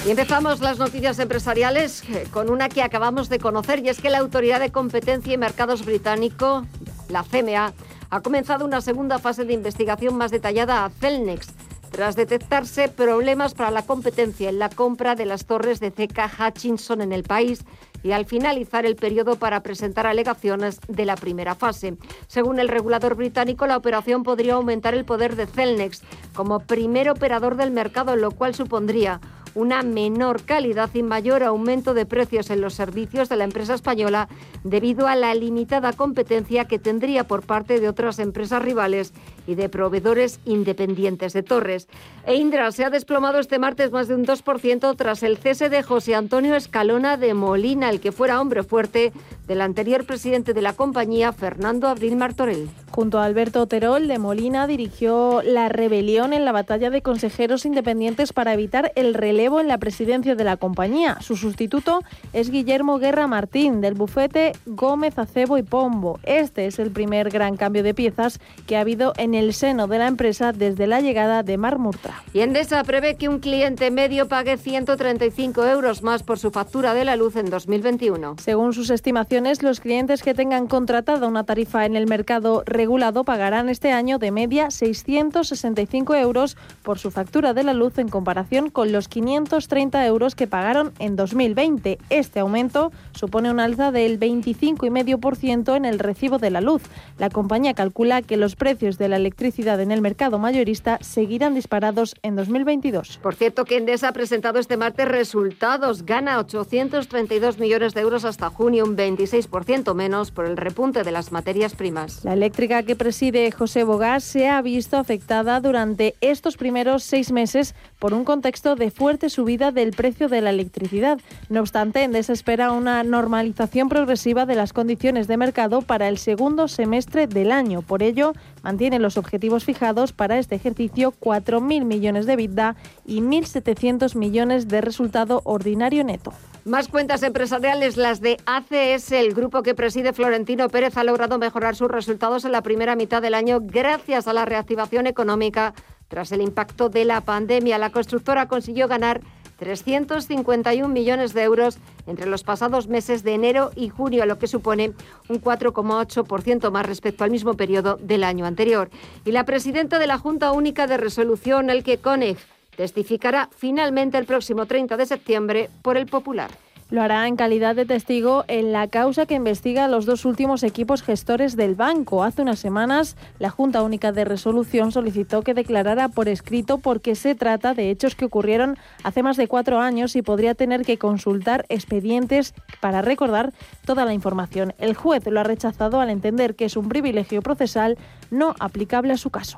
Y 0.05 0.11
empezamos 0.11 0.59
las 0.59 0.77
noticias 0.77 1.17
empresariales 1.17 2.03
eh, 2.09 2.27
con 2.31 2.51
una 2.51 2.69
que 2.69 2.83
acabamos 2.83 3.27
de 3.27 3.39
conocer 3.39 3.79
y 3.79 3.89
es 3.89 3.99
que 3.99 4.11
la 4.11 4.19
Autoridad 4.19 4.59
de 4.59 4.71
Competencia 4.71 5.33
y 5.33 5.37
Mercados 5.37 5.83
británico, 5.83 6.63
la 7.09 7.23
CMA, 7.23 7.73
ha 8.11 8.21
comenzado 8.21 8.65
una 8.65 8.81
segunda 8.81 9.17
fase 9.17 9.45
de 9.45 9.53
investigación 9.53 10.15
más 10.15 10.29
detallada 10.29 10.85
a 10.85 10.91
Celnex 10.91 11.47
tras 11.89 12.15
detectarse 12.15 12.87
problemas 12.87 13.55
para 13.55 13.71
la 13.71 13.81
competencia 13.81 14.47
en 14.49 14.59
la 14.59 14.69
compra 14.69 15.15
de 15.15 15.25
las 15.25 15.47
torres 15.47 15.79
de 15.79 15.91
CK 15.91 16.19
Hutchinson 16.39 17.01
en 17.01 17.11
el 17.11 17.23
país 17.23 17.65
y 18.03 18.11
al 18.11 18.27
finalizar 18.27 18.85
el 18.85 18.95
periodo 18.95 19.37
para 19.37 19.63
presentar 19.63 20.05
alegaciones 20.05 20.81
de 20.87 21.05
la 21.05 21.15
primera 21.15 21.55
fase. 21.55 21.97
Según 22.27 22.59
el 22.59 22.67
regulador 22.67 23.15
británico, 23.15 23.65
la 23.65 23.77
operación 23.77 24.21
podría 24.21 24.53
aumentar 24.53 24.93
el 24.93 25.03
poder 25.03 25.35
de 25.35 25.47
Celnex 25.47 26.03
como 26.35 26.59
primer 26.59 27.09
operador 27.09 27.57
del 27.57 27.71
mercado, 27.71 28.15
lo 28.15 28.29
cual 28.29 28.53
supondría 28.53 29.19
una 29.55 29.81
menor 29.81 30.43
calidad 30.43 30.89
y 30.93 31.01
mayor 31.01 31.41
aumento 31.41 31.93
de 31.93 32.05
precios 32.05 32.49
en 32.49 32.61
los 32.61 32.73
servicios 32.73 33.29
de 33.29 33.37
la 33.37 33.45
empresa 33.45 33.73
española 33.73 34.27
debido 34.63 35.07
a 35.07 35.15
la 35.15 35.33
limitada 35.33 35.93
competencia 35.93 36.65
que 36.65 36.77
tendría 36.77 37.23
por 37.23 37.41
parte 37.41 37.79
de 37.79 37.89
otras 37.89 38.19
empresas 38.19 38.61
rivales 38.61 39.13
y 39.47 39.55
de 39.55 39.69
proveedores 39.69 40.39
independientes 40.45 41.33
de 41.33 41.43
torres. 41.43 41.87
E 42.27 42.33
Indra 42.37 42.71
se 42.71 42.83
ha 42.83 42.89
desplomado 42.89 43.37
este 43.37 43.59
martes 43.59 43.91
más 43.91 44.07
de 44.07 44.15
un 44.15 44.25
2% 44.25 44.95
tras 44.97 45.21
el 45.21 45.37
cese 45.37 45.69
de 45.69 45.83
José 45.83 46.15
Antonio 46.15 46.55
Escalona 46.55 47.17
de 47.17 47.35
Molina, 47.35 47.91
el 47.91 47.99
que 47.99 48.11
fuera 48.11 48.41
hombre 48.41 48.63
fuerte 48.63 49.13
del 49.45 49.61
anterior 49.61 50.07
presidente 50.07 50.55
de 50.55 50.61
la 50.63 50.73
compañía, 50.73 51.33
Fernando 51.33 51.87
Abril 51.87 52.15
Martorell. 52.15 52.67
Junto 52.89 53.19
a 53.19 53.25
Alberto 53.25 53.67
Terol, 53.67 54.07
de 54.07 54.17
Molina 54.17 54.65
dirigió 54.65 55.43
la 55.43 55.69
rebelión 55.69 56.33
en 56.33 56.45
la 56.45 56.51
batalla 56.51 56.89
de 56.89 57.03
consejeros 57.03 57.63
independientes 57.63 58.33
para 58.33 58.53
evitar 58.53 58.91
el 58.95 59.13
relevo 59.13 59.59
en 59.59 59.67
la 59.67 59.77
presidencia 59.77 60.33
de 60.33 60.43
la 60.43 60.57
compañía. 60.57 61.17
Su 61.21 61.35
sustituto 61.35 62.01
es 62.33 62.49
Guillermo 62.49 62.97
Guerra 62.97 63.27
Martín, 63.27 63.81
del 63.81 63.93
bufete 63.93 64.53
Gómez 64.65 65.19
Acebo 65.19 65.59
y 65.59 65.63
Pombo. 65.63 66.19
Este 66.23 66.65
es 66.65 66.79
el 66.79 66.89
primer 66.89 67.29
gran 67.29 67.55
cambio 67.55 67.83
de 67.83 67.93
piezas 67.93 68.39
que 68.65 68.77
ha 68.77 68.81
habido 68.81 69.13
en 69.17 69.35
el 69.35 69.53
seno 69.53 69.85
de 69.85 69.99
la 69.99 70.07
empresa 70.07 70.53
desde 70.53 70.87
la 70.87 71.01
llegada 71.01 71.43
de 71.43 71.57
Mar 71.57 71.77
Murtra. 71.77 72.14
Y 72.33 72.41
Endesa 72.41 72.83
prevé 72.83 73.15
que 73.15 73.29
un 73.29 73.39
cliente 73.39 73.91
medio 73.91 74.27
pague 74.27 74.57
135 74.57 75.65
euros 75.65 76.03
más 76.03 76.23
por 76.23 76.37
su 76.37 76.51
factura 76.51 76.93
de 76.93 77.05
la 77.05 77.15
luz 77.15 77.35
en 77.35 77.49
2021. 77.49 78.35
Según 78.39 78.73
sus 78.73 78.89
estimaciones, 78.89 79.63
los 79.63 79.79
clientes 79.79 80.21
que 80.21 80.33
tengan 80.33 80.67
contratada 80.67 81.27
una 81.27 81.45
tarifa 81.45 81.85
en 81.85 81.95
el 81.95 82.07
mercado 82.07 82.63
regulado 82.65 83.23
pagarán 83.23 83.69
este 83.69 83.91
año 83.91 84.19
de 84.19 84.31
media 84.31 84.69
665 84.71 86.15
euros 86.15 86.57
por 86.83 86.99
su 86.99 87.11
factura 87.11 87.53
de 87.53 87.63
la 87.63 87.73
luz 87.73 87.97
en 87.97 88.09
comparación 88.09 88.69
con 88.69 88.91
los 88.91 89.07
530 89.07 90.05
euros 90.05 90.35
que 90.35 90.47
pagaron 90.47 90.93
en 90.99 91.15
2020. 91.15 91.97
Este 92.09 92.39
aumento 92.39 92.91
supone 93.13 93.49
un 93.49 93.59
alza 93.59 93.91
del 93.91 94.19
25,5% 94.19 95.75
en 95.75 95.85
el 95.85 95.99
recibo 95.99 96.37
de 96.37 96.51
la 96.51 96.61
luz. 96.61 96.83
La 97.17 97.29
compañía 97.29 97.73
calcula 97.73 98.21
que 98.21 98.37
los 98.37 98.55
precios 98.55 98.97
de 98.97 99.09
la 99.09 99.15
electricidad 99.15 99.79
en 99.81 99.91
el 99.91 100.01
mercado 100.01 100.37
mayorista 100.37 100.97
seguirán 101.01 101.55
disparados 101.55 102.04
en 102.21 102.35
2022. 102.35 103.19
Por 103.23 103.35
cierto, 103.35 103.65
que 103.65 103.77
Endesa 103.77 104.09
ha 104.09 104.13
presentado 104.13 104.59
este 104.59 104.77
martes 104.77 105.07
resultados. 105.07 106.05
Gana 106.05 106.39
832 106.39 107.57
millones 107.57 107.93
de 107.93 108.01
euros 108.01 108.25
hasta 108.25 108.49
junio, 108.49 108.83
un 108.83 108.95
26% 108.95 109.93
menos 109.95 110.31
por 110.31 110.45
el 110.45 110.57
repunte 110.57 111.03
de 111.03 111.11
las 111.11 111.31
materias 111.31 111.73
primas. 111.73 112.23
La 112.23 112.33
eléctrica 112.33 112.83
que 112.83 112.95
preside 112.95 113.51
José 113.51 113.83
Bogás 113.83 114.23
se 114.23 114.47
ha 114.47 114.61
visto 114.61 114.97
afectada 114.97 115.59
durante 115.59 116.15
estos 116.21 116.57
primeros 116.57 117.03
seis 117.03 117.31
meses 117.31 117.75
por 117.99 118.13
un 118.13 118.25
contexto 118.25 118.75
de 118.75 118.91
fuerte 118.91 119.29
subida 119.29 119.71
del 119.71 119.91
precio 119.91 120.29
de 120.29 120.41
la 120.41 120.49
electricidad. 120.49 121.19
No 121.49 121.61
obstante, 121.61 122.03
Endesa 122.03 122.33
espera 122.33 122.71
una 122.71 123.03
normalización 123.03 123.89
progresiva 123.89 124.45
de 124.45 124.55
las 124.55 124.73
condiciones 124.73 125.27
de 125.27 125.37
mercado 125.37 125.81
para 125.81 126.07
el 126.07 126.17
segundo 126.17 126.67
semestre 126.67 127.27
del 127.27 127.51
año. 127.51 127.81
Por 127.81 128.03
ello, 128.03 128.33
mantiene 128.65 128.97
los 128.97 129.15
objetivos 129.17 129.63
fijados 129.63 130.11
para 130.11 130.39
este 130.39 130.55
ejercicio 130.55 131.13
4.000 131.21 131.85
millones 131.85 132.25
de 132.25 132.35
vida 132.35 132.75
y 133.05 133.21
1.700 133.21 134.15
millones 134.15 134.67
de 134.67 134.81
resultado 134.81 135.41
ordinario 135.45 136.03
neto. 136.03 136.33
Más 136.65 136.87
cuentas 136.87 137.21
empresariales, 137.21 137.95
las 137.95 138.21
de 138.21 138.37
ACS, 138.47 139.11
el 139.11 139.35
grupo 139.35 139.61
que 139.61 139.75
preside 139.75 140.13
Florentino 140.13 140.67
Pérez, 140.67 140.97
ha 140.97 141.03
logrado 141.03 141.37
mejorar 141.37 141.75
sus 141.75 141.91
resultados 141.91 142.43
en 142.43 142.53
la 142.53 142.63
primera 142.63 142.95
mitad 142.95 143.21
del 143.21 143.35
año 143.35 143.59
gracias 143.61 144.27
a 144.27 144.33
la 144.33 144.45
reactivación 144.45 145.05
económica 145.05 145.75
tras 146.07 146.31
el 146.31 146.41
impacto 146.41 146.89
de 146.89 147.05
la 147.05 147.21
pandemia. 147.21 147.77
La 147.77 147.91
constructora 147.91 148.47
consiguió 148.47 148.87
ganar 148.87 149.21
351 149.57 150.87
millones 150.87 151.33
de 151.33 151.43
euros 151.43 151.77
entre 152.07 152.27
los 152.27 152.43
pasados 152.43 152.87
meses 152.87 153.23
de 153.23 153.33
enero 153.33 153.71
y 153.75 153.89
junio, 153.89 154.25
lo 154.25 154.37
que 154.37 154.47
supone 154.47 154.93
un 155.29 155.41
4,8% 155.41 156.71
más 156.71 156.85
respecto 156.85 157.23
al 157.23 157.31
mismo 157.31 157.55
periodo 157.55 157.97
del 158.01 158.23
año 158.23 158.45
anterior. 158.45 158.89
Y 159.23 159.31
la 159.31 159.45
presidenta 159.45 159.99
de 159.99 160.07
la 160.07 160.17
Junta 160.17 160.51
Única 160.51 160.87
de 160.87 160.97
Resolución, 160.97 161.69
Elke 161.69 161.97
Konig, 161.97 162.37
testificará 162.75 163.49
finalmente 163.55 164.17
el 164.17 164.25
próximo 164.25 164.65
30 164.65 164.97
de 164.97 165.05
septiembre 165.05 165.69
por 165.81 165.97
el 165.97 166.05
Popular. 166.05 166.51
Lo 166.91 167.01
hará 167.01 167.27
en 167.27 167.35
calidad 167.35 167.75
de 167.75 167.85
testigo 167.85 168.45
en 168.47 168.71
la 168.71 168.87
causa 168.87 169.25
que 169.25 169.33
investiga 169.33 169.87
los 169.87 170.05
dos 170.05 170.23
últimos 170.23 170.61
equipos 170.61 171.01
gestores 171.01 171.55
del 171.55 171.73
banco. 171.73 172.23
Hace 172.23 172.43
unas 172.43 172.59
semanas, 172.59 173.17
la 173.39 173.49
Junta 173.49 173.81
Única 173.81 174.11
de 174.11 174.23
Resolución 174.23 174.91
solicitó 174.91 175.41
que 175.41 175.55
declarara 175.55 176.09
por 176.09 176.29
escrito 176.29 176.77
porque 176.77 177.15
se 177.15 177.33
trata 177.33 177.73
de 177.73 177.89
hechos 177.89 178.13
que 178.13 178.25
ocurrieron 178.25 178.77
hace 179.03 179.23
más 179.23 179.35
de 179.35 179.47
cuatro 179.47 179.79
años 179.79 180.15
y 180.15 180.21
podría 180.21 180.53
tener 180.53 180.85
que 180.85 180.99
consultar 180.99 181.65
expedientes 181.69 182.53
para 182.81 183.01
recordar 183.01 183.51
toda 183.83 184.05
la 184.05 184.13
información. 184.13 184.75
El 184.77 184.93
juez 184.93 185.25
lo 185.25 185.39
ha 185.39 185.43
rechazado 185.43 186.01
al 186.01 186.11
entender 186.11 186.55
que 186.55 186.65
es 186.65 186.77
un 186.77 186.87
privilegio 186.87 187.41
procesal 187.41 187.97
no 188.29 188.53
aplicable 188.59 189.11
a 189.11 189.17
su 189.17 189.31
caso. 189.31 189.57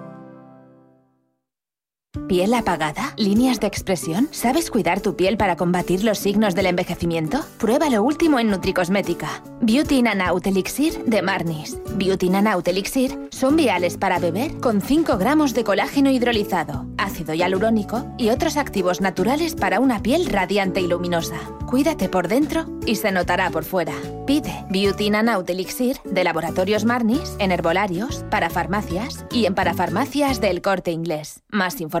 ¿Piel 2.27 2.53
apagada? 2.53 3.13
¿Líneas 3.15 3.61
de 3.61 3.67
expresión? 3.67 4.27
¿Sabes 4.31 4.69
cuidar 4.69 4.99
tu 4.99 5.15
piel 5.15 5.37
para 5.37 5.55
combatir 5.55 6.03
los 6.03 6.17
signos 6.17 6.55
del 6.55 6.65
envejecimiento? 6.65 7.39
Prueba 7.57 7.89
lo 7.89 8.03
último 8.03 8.37
en 8.37 8.49
Nutricosmética. 8.49 9.41
Beauty 9.61 10.01
Nanaut 10.01 10.45
Elixir 10.45 11.05
de 11.05 11.21
Marnis. 11.21 11.77
Beauty 11.95 12.29
Nanaut 12.29 12.67
Elixir 12.67 13.17
son 13.31 13.55
viales 13.55 13.95
para 13.95 14.19
beber 14.19 14.59
con 14.59 14.81
5 14.81 15.17
gramos 15.17 15.53
de 15.53 15.63
colágeno 15.63 16.11
hidrolizado, 16.11 16.85
ácido 16.97 17.33
hialurónico 17.33 18.05
y 18.17 18.29
otros 18.29 18.57
activos 18.57 18.99
naturales 18.99 19.55
para 19.55 19.79
una 19.79 20.03
piel 20.03 20.25
radiante 20.25 20.81
y 20.81 20.87
luminosa. 20.87 21.37
Cuídate 21.65 22.09
por 22.09 22.27
dentro 22.27 22.65
y 22.85 22.97
se 22.97 23.13
notará 23.13 23.49
por 23.51 23.63
fuera. 23.63 23.93
Pide 24.27 24.65
Beauty 24.69 25.11
Nanaut 25.11 25.49
Elixir 25.49 25.95
de 26.03 26.25
Laboratorios 26.25 26.83
Marnis 26.83 27.37
en 27.39 27.53
herbolarios, 27.53 28.25
para 28.29 28.49
farmacias 28.49 29.25
y 29.31 29.45
en 29.45 29.55
parafarmacias 29.55 30.41
del 30.41 30.61
Corte 30.61 30.91
Inglés. 30.91 31.43
Más 31.49 31.79
información 31.79 32.00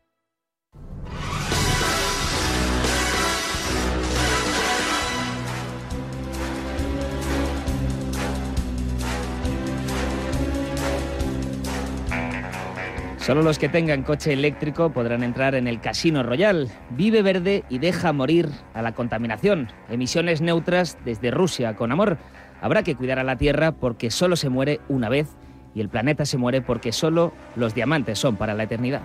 Solo 13.21 13.43
los 13.43 13.59
que 13.59 13.69
tengan 13.69 14.01
coche 14.01 14.33
eléctrico 14.33 14.89
podrán 14.89 15.21
entrar 15.21 15.53
en 15.53 15.67
el 15.67 15.79
Casino 15.79 16.23
Royal. 16.23 16.71
Vive 16.89 17.21
verde 17.21 17.63
y 17.69 17.77
deja 17.77 18.13
morir 18.13 18.49
a 18.73 18.81
la 18.81 18.93
contaminación. 18.93 19.69
Emisiones 19.91 20.41
neutras 20.41 20.97
desde 21.05 21.29
Rusia 21.29 21.75
con 21.75 21.91
amor. 21.91 22.17
Habrá 22.61 22.81
que 22.81 22.95
cuidar 22.95 23.19
a 23.19 23.23
la 23.23 23.37
Tierra 23.37 23.73
porque 23.73 24.09
solo 24.09 24.35
se 24.35 24.49
muere 24.49 24.79
una 24.89 25.07
vez 25.07 25.27
y 25.75 25.81
el 25.81 25.89
planeta 25.89 26.25
se 26.25 26.39
muere 26.39 26.63
porque 26.63 26.91
solo 26.91 27.31
los 27.55 27.75
diamantes 27.75 28.17
son 28.17 28.37
para 28.37 28.55
la 28.55 28.63
eternidad. 28.63 29.01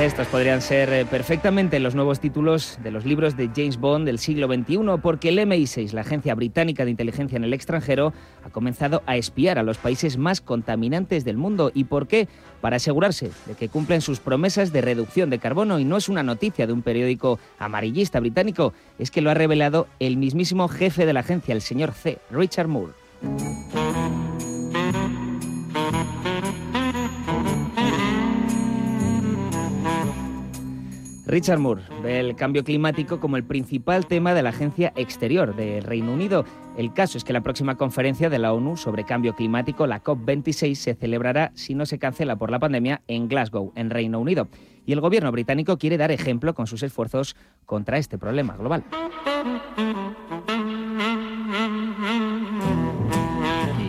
Estos 0.00 0.28
podrían 0.28 0.62
ser 0.62 0.92
eh, 0.92 1.04
perfectamente 1.04 1.80
los 1.80 1.96
nuevos 1.96 2.20
títulos 2.20 2.78
de 2.84 2.92
los 2.92 3.04
libros 3.04 3.36
de 3.36 3.50
James 3.54 3.78
Bond 3.78 4.06
del 4.06 4.20
siglo 4.20 4.46
XXI, 4.46 4.78
porque 5.02 5.30
el 5.30 5.40
MI6, 5.40 5.90
la 5.90 6.02
agencia 6.02 6.36
británica 6.36 6.84
de 6.84 6.92
inteligencia 6.92 7.34
en 7.34 7.42
el 7.42 7.52
extranjero, 7.52 8.12
ha 8.44 8.50
comenzado 8.50 9.02
a 9.06 9.16
espiar 9.16 9.58
a 9.58 9.64
los 9.64 9.76
países 9.78 10.16
más 10.16 10.40
contaminantes 10.40 11.24
del 11.24 11.36
mundo. 11.36 11.72
¿Y 11.74 11.82
por 11.82 12.06
qué? 12.06 12.28
Para 12.60 12.76
asegurarse 12.76 13.32
de 13.46 13.54
que 13.54 13.68
cumplen 13.68 14.00
sus 14.00 14.20
promesas 14.20 14.72
de 14.72 14.82
reducción 14.82 15.30
de 15.30 15.40
carbono. 15.40 15.80
Y 15.80 15.84
no 15.84 15.96
es 15.96 16.08
una 16.08 16.22
noticia 16.22 16.68
de 16.68 16.72
un 16.72 16.82
periódico 16.82 17.40
amarillista 17.58 18.20
británico, 18.20 18.74
es 19.00 19.10
que 19.10 19.20
lo 19.20 19.30
ha 19.30 19.34
revelado 19.34 19.88
el 19.98 20.16
mismísimo 20.16 20.68
jefe 20.68 21.06
de 21.06 21.12
la 21.12 21.20
agencia, 21.20 21.52
el 21.52 21.60
señor 21.60 21.92
C., 21.92 22.18
Richard 22.30 22.68
Moore. 22.68 22.92
Richard 31.28 31.58
Moore 31.58 31.82
ve 32.02 32.20
el 32.20 32.36
cambio 32.36 32.64
climático 32.64 33.20
como 33.20 33.36
el 33.36 33.44
principal 33.44 34.06
tema 34.06 34.32
de 34.32 34.42
la 34.42 34.48
Agencia 34.48 34.94
Exterior 34.96 35.54
del 35.54 35.82
Reino 35.82 36.14
Unido. 36.14 36.46
El 36.78 36.94
caso 36.94 37.18
es 37.18 37.24
que 37.24 37.34
la 37.34 37.42
próxima 37.42 37.76
conferencia 37.76 38.30
de 38.30 38.38
la 38.38 38.54
ONU 38.54 38.78
sobre 38.78 39.04
cambio 39.04 39.34
climático, 39.36 39.86
la 39.86 40.02
COP26, 40.02 40.74
se 40.74 40.94
celebrará, 40.94 41.52
si 41.54 41.74
no 41.74 41.84
se 41.84 41.98
cancela 41.98 42.36
por 42.36 42.50
la 42.50 42.58
pandemia, 42.58 43.02
en 43.08 43.28
Glasgow, 43.28 43.72
en 43.76 43.90
Reino 43.90 44.18
Unido. 44.18 44.48
Y 44.86 44.92
el 44.92 45.02
gobierno 45.02 45.30
británico 45.30 45.76
quiere 45.76 45.98
dar 45.98 46.10
ejemplo 46.10 46.54
con 46.54 46.66
sus 46.66 46.82
esfuerzos 46.82 47.36
contra 47.66 47.98
este 47.98 48.16
problema 48.16 48.56
global. 48.56 48.84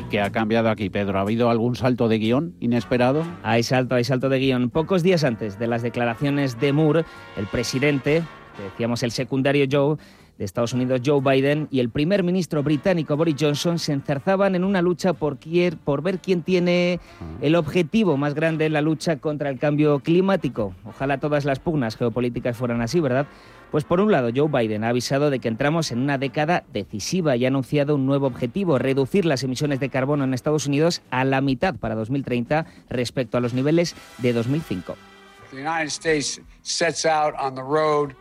¿Qué 0.09 0.19
ha 0.19 0.31
cambiado 0.31 0.71
aquí, 0.71 0.89
Pedro? 0.89 1.19
¿Ha 1.19 1.21
habido 1.21 1.51
algún 1.51 1.75
salto 1.75 2.07
de 2.07 2.17
guion 2.17 2.55
inesperado? 2.59 3.23
Hay 3.43 3.61
salto, 3.61 3.93
hay 3.93 4.03
salto 4.03 4.27
de 4.27 4.39
guion. 4.39 4.71
Pocos 4.71 5.03
días 5.03 5.23
antes 5.23 5.59
de 5.59 5.67
las 5.67 5.83
declaraciones 5.83 6.59
de 6.59 6.73
Moore, 6.73 7.05
el 7.37 7.45
presidente, 7.45 8.23
decíamos 8.71 9.03
el 9.03 9.11
secundario 9.11 9.67
Joe, 9.71 9.97
de 10.39 10.45
Estados 10.45 10.73
Unidos, 10.73 11.01
Joe 11.05 11.21
Biden, 11.21 11.67
y 11.69 11.79
el 11.79 11.91
primer 11.91 12.23
ministro 12.23 12.63
británico 12.63 13.17
Boris 13.17 13.35
Johnson 13.39 13.77
se 13.77 13.93
enzarzaban 13.93 14.55
en 14.55 14.63
una 14.63 14.81
lucha 14.81 15.13
por, 15.13 15.37
por 15.83 16.01
ver 16.01 16.17
quién 16.17 16.41
tiene 16.41 16.99
ah. 17.21 17.25
el 17.41 17.55
objetivo 17.55 18.17
más 18.17 18.33
grande 18.33 18.65
en 18.65 18.73
la 18.73 18.81
lucha 18.81 19.17
contra 19.17 19.49
el 19.49 19.59
cambio 19.59 19.99
climático. 19.99 20.73
Ojalá 20.85 21.19
todas 21.19 21.45
las 21.45 21.59
pugnas 21.59 21.97
geopolíticas 21.97 22.57
fueran 22.57 22.81
así, 22.81 22.99
¿verdad? 22.99 23.27
Pues 23.71 23.83
por 23.83 23.99
un 23.99 24.11
lado, 24.11 24.31
Joe 24.35 24.49
Biden 24.49 24.83
ha 24.83 24.89
avisado 24.89 25.29
de 25.29 25.39
que 25.39 25.47
entramos 25.47 25.91
en 25.91 25.99
una 25.99 26.17
década 26.17 26.63
decisiva 26.73 27.35
y 27.35 27.45
ha 27.45 27.49
anunciado 27.49 27.95
un 27.95 28.07
nuevo 28.07 28.25
objetivo, 28.25 28.79
reducir 28.79 29.25
las 29.25 29.43
emisiones 29.43 29.79
de 29.79 29.89
carbono 29.89 30.23
en 30.23 30.33
Estados 30.33 30.65
Unidos 30.65 31.03
a 31.11 31.23
la 31.23 31.39
mitad 31.41 31.75
para 31.75 31.93
2030 31.93 32.65
respecto 32.89 33.37
a 33.37 33.41
los 33.41 33.53
niveles 33.53 33.95
de 34.17 34.33
2005. 34.33 34.95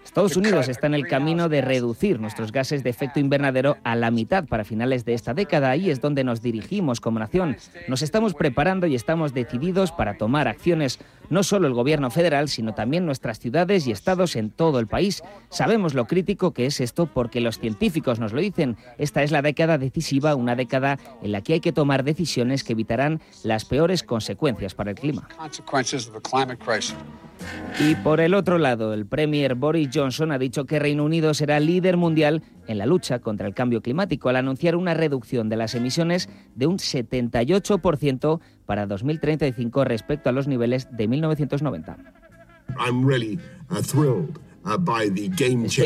Estados 0.04 0.36
Unidos 0.36 0.68
está 0.68 0.86
en 0.86 0.94
el 0.94 1.06
camino 1.06 1.48
de 1.48 1.60
reducir 1.60 2.20
nuestros 2.20 2.52
gases 2.52 2.82
de 2.82 2.90
efecto 2.90 3.20
invernadero 3.20 3.76
a 3.84 3.96
la 3.96 4.10
mitad 4.10 4.44
para 4.44 4.64
finales 4.64 5.04
de 5.04 5.14
esta 5.14 5.34
década. 5.34 5.70
Ahí 5.70 5.90
es 5.90 6.00
donde 6.00 6.24
nos 6.24 6.40
dirigimos 6.40 7.00
como 7.00 7.18
nación. 7.18 7.56
Nos 7.88 8.02
estamos 8.02 8.34
preparando 8.34 8.86
y 8.86 8.94
estamos 8.94 9.34
decididos 9.34 9.92
para 9.92 10.16
tomar 10.16 10.48
acciones, 10.48 10.98
no 11.30 11.42
solo 11.42 11.66
el 11.66 11.74
gobierno 11.74 12.10
federal, 12.10 12.48
sino 12.48 12.74
también 12.74 13.06
nuestras 13.06 13.38
ciudades 13.38 13.86
y 13.86 13.92
estados 13.92 14.36
en 14.36 14.50
todo 14.50 14.78
el 14.78 14.86
país. 14.86 15.22
Sabemos 15.50 15.94
lo 15.94 16.06
crítico 16.06 16.52
que 16.52 16.66
es 16.66 16.80
esto 16.80 17.06
porque 17.06 17.40
los 17.40 17.58
científicos 17.58 18.18
nos 18.18 18.32
lo 18.32 18.40
dicen. 18.40 18.76
Esta 18.98 19.22
es 19.22 19.30
la 19.30 19.42
década 19.42 19.78
decisiva, 19.78 20.34
una 20.34 20.54
década 20.54 20.98
en 21.22 21.32
la 21.32 21.42
que 21.42 21.54
hay 21.54 21.60
que 21.60 21.72
tomar 21.72 22.04
decisiones 22.04 22.64
que 22.64 22.72
evitarán 22.72 23.20
las 23.42 23.64
peores 23.64 24.02
consecuencias 24.02 24.74
para 24.74 24.90
el 24.90 24.96
clima. 24.96 25.28
Y 27.80 27.94
por 27.96 28.20
el 28.20 28.34
otro 28.34 28.58
lado, 28.58 28.92
el 28.92 29.06
Premier 29.06 29.54
Boris 29.54 29.90
Johnson 29.94 30.32
ha 30.32 30.38
dicho 30.38 30.64
que 30.64 30.78
Reino 30.78 31.04
Unido 31.04 31.32
será 31.34 31.60
líder 31.60 31.96
mundial 31.96 32.42
en 32.66 32.78
la 32.78 32.86
lucha 32.86 33.20
contra 33.20 33.46
el 33.46 33.54
cambio 33.54 33.82
climático 33.82 34.28
al 34.28 34.36
anunciar 34.36 34.74
una 34.74 34.94
reducción 34.94 35.48
de 35.48 35.56
las 35.56 35.74
emisiones 35.74 36.28
de 36.54 36.66
un 36.66 36.78
78% 36.78 38.40
para 38.66 38.86
2035 38.86 39.84
respecto 39.84 40.28
a 40.28 40.32
los 40.32 40.48
niveles 40.48 40.88
de 40.90 41.08
1990. 41.08 41.96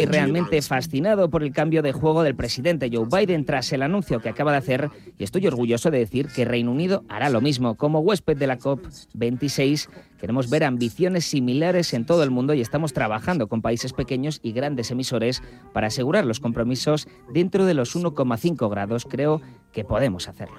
Estoy 0.01 0.07
realmente 0.07 0.61
fascinado 0.63 1.31
por 1.31 1.43
el 1.43 1.53
cambio 1.53 1.83
de 1.83 1.93
juego 1.93 2.23
del 2.23 2.35
presidente 2.35 2.91
Joe 2.93 3.07
Biden 3.07 3.45
tras 3.45 3.73
el 3.73 3.83
anuncio 3.83 4.21
que 4.21 4.29
acaba 4.29 4.53
de 4.53 4.59
hacer 4.59 4.91
y 5.19 5.25
estoy 5.25 5.47
orgulloso 5.47 5.91
de 5.91 5.99
decir 5.99 6.29
que 6.29 6.45
Reino 6.45 6.73
Unido 6.73 7.05
hará 7.09 7.31
lo 7.31 7.41
mismo. 7.41 7.77
Como 7.77 8.01
huésped 8.01 8.37
de 8.37 8.47
la 8.47 8.59
COP26 8.59 9.89
queremos 10.19 10.51
ver 10.51 10.65
ambiciones 10.65 11.25
similares 11.25 11.95
en 11.95 12.07
todo 12.07 12.23
el 12.23 12.31
mundo 12.31 12.55
y 12.55 12.61
estamos 12.61 12.93
trabajando 12.93 13.49
con 13.49 13.63
países 13.63 13.93
pequeños 13.93 14.41
y 14.43 14.53
grandes 14.53 14.91
emisores 14.91 15.43
para 15.73 15.89
asegurar 15.89 16.25
los 16.25 16.41
compromisos 16.41 17.09
dentro 17.33 17.67
de 17.67 17.75
los 17.75 17.97
1,5 17.97 18.71
grados. 18.71 19.07
Creo 19.09 19.41
que 19.73 19.85
podemos 19.85 20.29
hacerlo. 20.29 20.59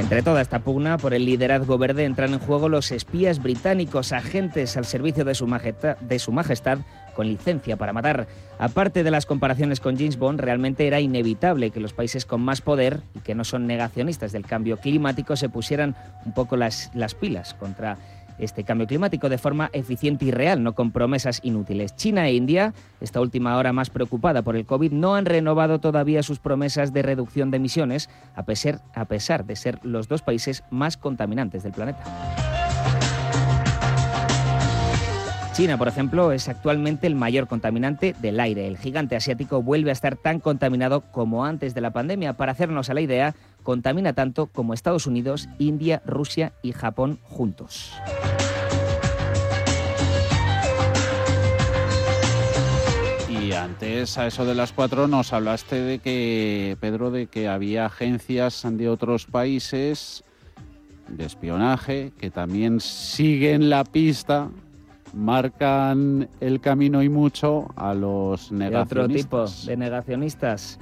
Entre 0.00 0.22
toda 0.22 0.40
esta 0.40 0.60
pugna 0.60 0.96
por 0.96 1.12
el 1.12 1.26
liderazgo 1.26 1.76
verde 1.76 2.06
entran 2.06 2.32
en 2.32 2.38
juego 2.38 2.70
los 2.70 2.90
espías 2.90 3.42
británicos, 3.42 4.12
agentes 4.12 4.78
al 4.78 4.86
servicio 4.86 5.26
de 5.26 5.34
su, 5.34 5.46
majestad, 5.46 6.78
con 7.14 7.28
licencia 7.28 7.76
para 7.76 7.92
matar. 7.92 8.26
Aparte 8.58 9.04
de 9.04 9.10
las 9.10 9.26
comparaciones 9.26 9.78
con 9.78 9.98
James 9.98 10.16
Bond, 10.16 10.40
realmente 10.40 10.86
era 10.86 11.00
inevitable 11.00 11.70
que 11.70 11.80
los 11.80 11.92
países 11.92 12.24
con 12.24 12.40
más 12.40 12.62
poder 12.62 13.02
y 13.14 13.18
que 13.20 13.34
no 13.34 13.44
son 13.44 13.66
negacionistas 13.66 14.32
del 14.32 14.46
cambio 14.46 14.78
climático 14.78 15.36
se 15.36 15.50
pusieran 15.50 15.94
un 16.24 16.32
poco 16.32 16.56
las 16.56 16.88
pilas 17.20 17.52
contra 17.52 17.98
este 18.40 18.64
cambio 18.64 18.86
climático 18.86 19.28
de 19.28 19.38
forma 19.38 19.70
eficiente 19.72 20.24
y 20.24 20.30
real, 20.30 20.62
no 20.62 20.74
con 20.74 20.90
promesas 20.90 21.40
inútiles. 21.42 21.94
China 21.96 22.26
e 22.26 22.34
India, 22.34 22.74
esta 23.00 23.20
última 23.20 23.56
hora 23.56 23.72
más 23.72 23.90
preocupada 23.90 24.42
por 24.42 24.56
el 24.56 24.66
COVID, 24.66 24.92
no 24.92 25.14
han 25.14 25.26
renovado 25.26 25.78
todavía 25.78 26.22
sus 26.22 26.38
promesas 26.38 26.92
de 26.92 27.02
reducción 27.02 27.50
de 27.50 27.58
emisiones, 27.58 28.08
a 28.34 28.44
pesar, 28.44 29.44
de 29.44 29.56
ser 29.56 29.78
los 29.82 30.08
dos 30.08 30.22
países 30.22 30.64
más 30.70 30.96
contaminantes 30.96 31.62
del 31.62 31.72
planeta. 31.72 32.02
China, 35.52 35.76
por 35.76 35.88
ejemplo, 35.88 36.32
es 36.32 36.48
actualmente 36.48 37.06
el 37.06 37.14
mayor 37.14 37.46
contaminante 37.46 38.14
del 38.20 38.40
aire. 38.40 38.66
El 38.66 38.78
gigante 38.78 39.16
asiático 39.16 39.62
vuelve 39.62 39.90
a 39.90 39.92
estar 39.92 40.16
tan 40.16 40.40
contaminado 40.40 41.02
como 41.02 41.44
antes 41.44 41.74
de 41.74 41.80
la 41.80 41.90
pandemia. 41.90 42.34
Para 42.34 42.52
hacernos 42.52 42.88
a 42.88 42.94
la 42.94 43.02
idea, 43.02 43.34
contamina 43.62 44.12
tanto 44.12 44.46
como 44.46 44.74
Estados 44.74 45.06
Unidos, 45.06 45.48
India, 45.58 46.02
Rusia 46.06 46.52
y 46.62 46.72
Japón 46.72 47.18
juntos. 47.22 47.92
Y 53.28 53.52
antes, 53.52 54.18
a 54.18 54.26
eso 54.26 54.44
de 54.44 54.54
las 54.54 54.72
cuatro, 54.72 55.08
nos 55.08 55.32
hablaste 55.32 55.76
de 55.80 55.98
que, 55.98 56.76
Pedro, 56.80 57.10
de 57.10 57.26
que 57.26 57.48
había 57.48 57.86
agencias 57.86 58.64
de 58.68 58.88
otros 58.88 59.26
países 59.26 60.24
de 61.08 61.24
espionaje 61.24 62.12
que 62.18 62.30
también 62.30 62.80
siguen 62.80 63.68
la 63.70 63.84
pista, 63.84 64.50
marcan 65.12 66.28
el 66.40 66.60
camino 66.60 67.02
y 67.02 67.08
mucho 67.08 67.68
a 67.76 67.94
los 67.94 68.52
negacionistas. 68.52 68.88
De 68.88 69.00
otro 69.00 69.08
tipo 69.08 69.66
de 69.66 69.76
negacionistas. 69.76 70.78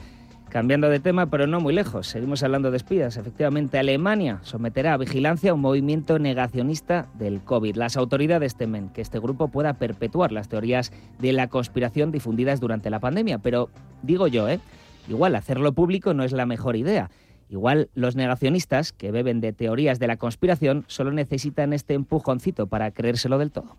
Cambiando 0.49 0.89
de 0.89 0.99
tema, 0.99 1.27
pero 1.27 1.47
no 1.47 1.61
muy 1.61 1.75
lejos, 1.75 2.07
seguimos 2.07 2.43
hablando 2.43 2.71
de 2.71 2.79
espías. 2.79 3.19
Efectivamente, 3.19 3.79
Alemania 3.79 4.41
someterá 4.43 4.95
a 4.95 4.97
vigilancia 4.97 5.53
un 5.53 5.61
movimiento 5.61 6.19
negacionista 6.19 7.07
del 7.19 7.41
COVID. 7.43 7.77
Las 7.77 7.99
autoridades 7.99 8.57
temen 8.57 8.89
que 8.89 9.03
este 9.03 9.19
grupo 9.19 9.49
pueda 9.49 9.75
perpetuar 9.75 10.33
las 10.33 10.49
teorías 10.49 10.91
de 11.19 11.35
la 11.35 11.49
conspiración 11.49 12.13
difundidas 12.13 12.61
durante 12.61 12.89
la 12.89 12.99
pandemia, 12.99 13.39
pero 13.39 13.69
digo 14.03 14.27
yo, 14.27 14.49
¿eh? 14.49 14.59
igual 15.07 15.37
hacerlo 15.37 15.73
público 15.73 16.15
no 16.15 16.25
es 16.25 16.33
la 16.33 16.47
mejor 16.47 16.77
idea. 16.77 17.11
Igual 17.51 17.91
los 17.95 18.17
negacionistas, 18.17 18.93
que 18.93 19.11
beben 19.11 19.41
de 19.41 19.53
teorías 19.53 19.99
de 19.99 20.07
la 20.07 20.17
conspiración, 20.17 20.85
solo 20.87 21.13
necesitan 21.13 21.75
este 21.75 21.93
empujoncito 21.93 22.69
para 22.69 22.91
creérselo 22.91 23.39
del 23.39 23.51
todo. 23.51 23.77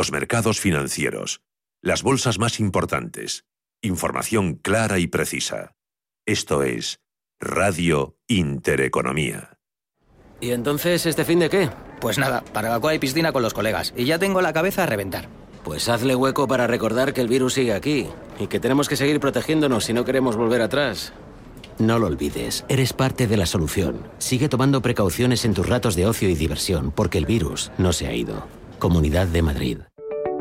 Los 0.00 0.12
mercados 0.12 0.58
financieros. 0.60 1.42
Las 1.82 2.02
bolsas 2.02 2.38
más 2.38 2.58
importantes. 2.58 3.44
Información 3.82 4.54
clara 4.54 4.98
y 4.98 5.06
precisa. 5.06 5.76
Esto 6.24 6.62
es 6.62 7.00
Radio 7.38 8.16
Intereconomía. 8.26 9.58
¿Y 10.40 10.52
entonces 10.52 11.04
este 11.04 11.26
fin 11.26 11.40
de 11.40 11.50
qué? 11.50 11.68
Pues 12.00 12.16
nada, 12.16 12.42
para 12.54 12.78
la 12.78 12.94
y 12.94 12.98
piscina 12.98 13.30
con 13.30 13.42
los 13.42 13.52
colegas. 13.52 13.92
Y 13.94 14.06
ya 14.06 14.18
tengo 14.18 14.40
la 14.40 14.54
cabeza 14.54 14.84
a 14.84 14.86
reventar. 14.86 15.28
Pues 15.64 15.86
hazle 15.90 16.16
hueco 16.16 16.48
para 16.48 16.66
recordar 16.66 17.12
que 17.12 17.20
el 17.20 17.28
virus 17.28 17.52
sigue 17.52 17.74
aquí 17.74 18.06
y 18.38 18.46
que 18.46 18.58
tenemos 18.58 18.88
que 18.88 18.96
seguir 18.96 19.20
protegiéndonos 19.20 19.84
si 19.84 19.92
no 19.92 20.06
queremos 20.06 20.34
volver 20.34 20.62
atrás. 20.62 21.12
No 21.78 21.98
lo 21.98 22.06
olvides, 22.06 22.64
eres 22.70 22.94
parte 22.94 23.26
de 23.26 23.36
la 23.36 23.44
solución. 23.44 24.00
Sigue 24.16 24.48
tomando 24.48 24.80
precauciones 24.80 25.44
en 25.44 25.52
tus 25.52 25.68
ratos 25.68 25.94
de 25.94 26.06
ocio 26.06 26.30
y 26.30 26.36
diversión, 26.36 26.90
porque 26.90 27.18
el 27.18 27.26
virus 27.26 27.70
no 27.76 27.92
se 27.92 28.06
ha 28.06 28.14
ido. 28.14 28.48
Comunidad 28.78 29.26
de 29.26 29.42
Madrid. 29.42 29.78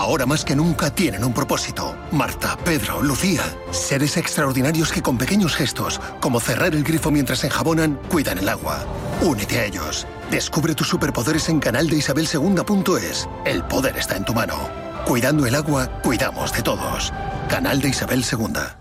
Ahora 0.00 0.24
más 0.24 0.46
que 0.46 0.56
nunca 0.56 0.88
tienen 0.88 1.24
un 1.24 1.34
propósito. 1.34 1.94
Marta, 2.10 2.56
Pedro, 2.64 3.02
Lucía. 3.02 3.42
Seres 3.70 4.16
extraordinarios 4.16 4.92
que 4.92 5.02
con 5.02 5.18
pequeños 5.18 5.54
gestos, 5.54 6.00
como 6.20 6.40
cerrar 6.40 6.74
el 6.74 6.84
grifo 6.84 7.10
mientras 7.10 7.44
enjabonan, 7.44 8.00
cuidan 8.08 8.38
el 8.38 8.48
agua. 8.48 8.86
Únete 9.20 9.58
a 9.58 9.66
ellos. 9.66 10.06
Descubre 10.30 10.74
tus 10.74 10.88
superpoderes 10.88 11.50
en 11.50 11.60
canaldeisabelsegunda.es. 11.60 13.28
El 13.44 13.62
poder 13.64 13.98
está 13.98 14.16
en 14.16 14.24
tu 14.24 14.32
mano. 14.32 14.70
Cuidando 15.04 15.44
el 15.44 15.54
agua, 15.54 16.00
cuidamos 16.00 16.50
de 16.54 16.62
todos. 16.62 17.12
Canal 17.50 17.82
de 17.82 17.90
Isabel 17.90 18.24
Segunda. 18.24 18.80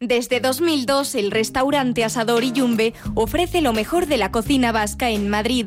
Desde 0.00 0.38
2002, 0.38 1.16
el 1.16 1.32
restaurante 1.32 2.04
Asador 2.04 2.44
y 2.44 2.52
Yumbe 2.52 2.94
ofrece 3.16 3.60
lo 3.60 3.72
mejor 3.72 4.06
de 4.06 4.16
la 4.16 4.30
cocina 4.30 4.70
vasca 4.70 5.10
en 5.10 5.28
Madrid. 5.28 5.66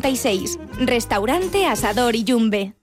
1096. 0.00 0.58
Restaurante 0.78 1.66
Asador 1.66 2.16
Iyumbe. 2.16 2.74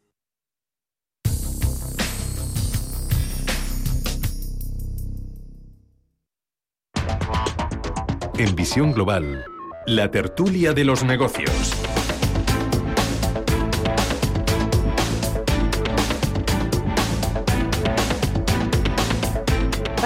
En 8.38 8.56
Visión 8.56 8.94
Global, 8.94 9.46
la 9.88 10.12
tertulia 10.12 10.74
de 10.74 10.84
los 10.84 11.04
negocios. 11.04 11.74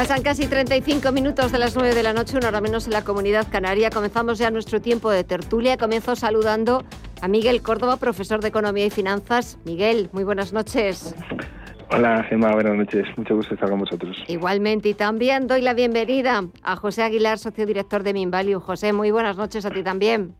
Pasan 0.01 0.23
casi 0.23 0.47
35 0.47 1.11
minutos 1.11 1.51
de 1.51 1.59
las 1.59 1.75
9 1.75 1.93
de 1.93 2.01
la 2.01 2.11
noche, 2.11 2.35
una 2.35 2.47
hora 2.47 2.59
menos 2.59 2.87
en 2.87 2.93
la 2.93 3.03
comunidad 3.03 3.45
canaria. 3.51 3.91
Comenzamos 3.91 4.39
ya 4.39 4.49
nuestro 4.49 4.81
tiempo 4.81 5.11
de 5.11 5.23
tertulia. 5.23 5.77
Comienzo 5.77 6.15
saludando 6.15 6.83
a 7.21 7.27
Miguel 7.27 7.61
Córdoba, 7.61 7.97
profesor 7.97 8.41
de 8.41 8.47
Economía 8.47 8.87
y 8.87 8.89
Finanzas. 8.89 9.59
Miguel, 9.63 10.09
muy 10.11 10.23
buenas 10.23 10.53
noches. 10.53 11.13
Hola, 11.91 12.23
Gemma, 12.23 12.51
buenas 12.51 12.77
noches. 12.77 13.05
Mucho 13.15 13.35
gusto 13.35 13.53
estar 13.53 13.69
con 13.69 13.81
vosotros. 13.81 14.17
Igualmente, 14.27 14.89
y 14.89 14.95
también 14.95 15.45
doy 15.45 15.61
la 15.61 15.75
bienvenida 15.75 16.45
a 16.63 16.75
José 16.77 17.03
Aguilar, 17.03 17.37
socio 17.37 17.67
director 17.67 18.01
de 18.01 18.13
Minvalue. 18.13 18.59
José, 18.59 18.93
muy 18.93 19.11
buenas 19.11 19.37
noches 19.37 19.67
a 19.67 19.69
ti 19.69 19.83
también. 19.83 20.33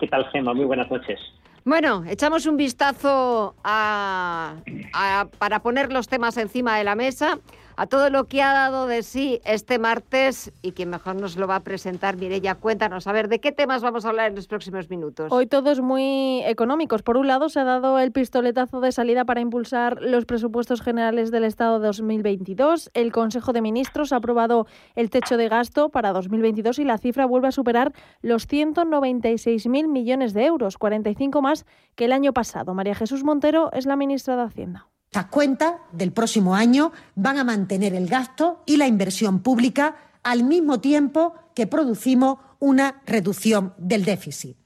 ¿Qué 0.00 0.08
tal, 0.08 0.28
Gemma? 0.32 0.52
Muy 0.52 0.64
buenas 0.64 0.90
noches. 0.90 1.20
Bueno, 1.64 2.02
echamos 2.08 2.46
un 2.46 2.56
vistazo 2.56 3.54
a, 3.62 4.56
a, 4.94 5.28
para 5.38 5.60
poner 5.60 5.92
los 5.92 6.08
temas 6.08 6.36
encima 6.38 6.76
de 6.76 6.82
la 6.82 6.96
mesa 6.96 7.38
a 7.82 7.88
todo 7.88 8.10
lo 8.10 8.28
que 8.28 8.42
ha 8.42 8.52
dado 8.52 8.86
de 8.86 9.02
sí 9.02 9.40
este 9.44 9.80
martes 9.80 10.52
y 10.62 10.70
quien 10.70 10.88
mejor 10.88 11.16
nos 11.16 11.36
lo 11.36 11.48
va 11.48 11.56
a 11.56 11.60
presentar, 11.64 12.16
Mireya, 12.16 12.54
cuéntanos, 12.54 13.08
a 13.08 13.12
ver, 13.12 13.26
¿de 13.26 13.40
qué 13.40 13.50
temas 13.50 13.82
vamos 13.82 14.04
a 14.04 14.10
hablar 14.10 14.30
en 14.30 14.36
los 14.36 14.46
próximos 14.46 14.88
minutos? 14.88 15.32
Hoy 15.32 15.48
todos 15.48 15.80
muy 15.80 16.44
económicos. 16.44 17.02
Por 17.02 17.16
un 17.16 17.26
lado, 17.26 17.48
se 17.48 17.58
ha 17.58 17.64
dado 17.64 17.98
el 17.98 18.12
pistoletazo 18.12 18.80
de 18.80 18.92
salida 18.92 19.24
para 19.24 19.40
impulsar 19.40 20.00
los 20.00 20.26
presupuestos 20.26 20.80
generales 20.80 21.32
del 21.32 21.42
Estado 21.42 21.80
2022. 21.80 22.92
El 22.94 23.10
Consejo 23.10 23.52
de 23.52 23.62
Ministros 23.62 24.12
ha 24.12 24.16
aprobado 24.18 24.68
el 24.94 25.10
techo 25.10 25.36
de 25.36 25.48
gasto 25.48 25.88
para 25.88 26.12
2022 26.12 26.78
y 26.78 26.84
la 26.84 26.98
cifra 26.98 27.26
vuelve 27.26 27.48
a 27.48 27.52
superar 27.52 27.92
los 28.20 28.46
196.000 28.46 29.88
millones 29.88 30.34
de 30.34 30.44
euros, 30.44 30.78
45 30.78 31.42
más 31.42 31.66
que 31.96 32.04
el 32.04 32.12
año 32.12 32.32
pasado. 32.32 32.74
María 32.74 32.94
Jesús 32.94 33.24
Montero 33.24 33.72
es 33.72 33.86
la 33.86 33.96
ministra 33.96 34.36
de 34.36 34.42
Hacienda. 34.42 34.91
Estas 35.12 35.26
cuentas 35.26 35.74
del 35.92 36.10
próximo 36.10 36.54
año 36.54 36.90
van 37.16 37.36
a 37.36 37.44
mantener 37.44 37.92
el 37.92 38.08
gasto 38.08 38.62
y 38.64 38.78
la 38.78 38.86
inversión 38.86 39.40
pública 39.40 39.94
al 40.22 40.42
mismo 40.42 40.80
tiempo 40.80 41.34
que 41.54 41.66
producimos 41.66 42.38
una 42.60 43.02
reducción 43.04 43.74
del 43.76 44.06
déficit. 44.06 44.56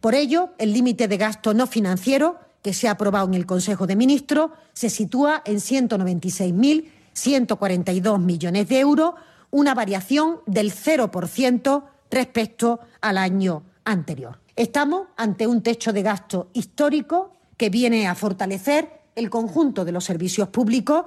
Por 0.00 0.16
ello, 0.16 0.50
el 0.58 0.72
límite 0.72 1.06
de 1.06 1.16
gasto 1.16 1.54
no 1.54 1.68
financiero 1.68 2.40
que 2.60 2.74
se 2.74 2.88
ha 2.88 2.90
aprobado 2.90 3.28
en 3.28 3.34
el 3.34 3.46
Consejo 3.46 3.86
de 3.86 3.94
Ministros 3.94 4.50
se 4.72 4.90
sitúa 4.90 5.44
en 5.44 5.58
196.142 5.58 8.18
millones 8.18 8.68
de 8.68 8.80
euros, 8.80 9.14
una 9.52 9.76
variación 9.76 10.40
del 10.46 10.72
0% 10.72 11.84
respecto 12.10 12.80
al 13.00 13.16
año 13.16 13.62
anterior. 13.84 14.40
Estamos 14.56 15.06
ante 15.16 15.46
un 15.46 15.62
techo 15.62 15.92
de 15.92 16.02
gasto 16.02 16.50
histórico 16.52 17.30
que 17.56 17.70
viene 17.70 18.08
a 18.08 18.16
fortalecer 18.16 19.03
el 19.16 19.30
conjunto 19.30 19.84
de 19.84 19.92
los 19.92 20.04
servicios 20.04 20.48
públicos. 20.48 21.04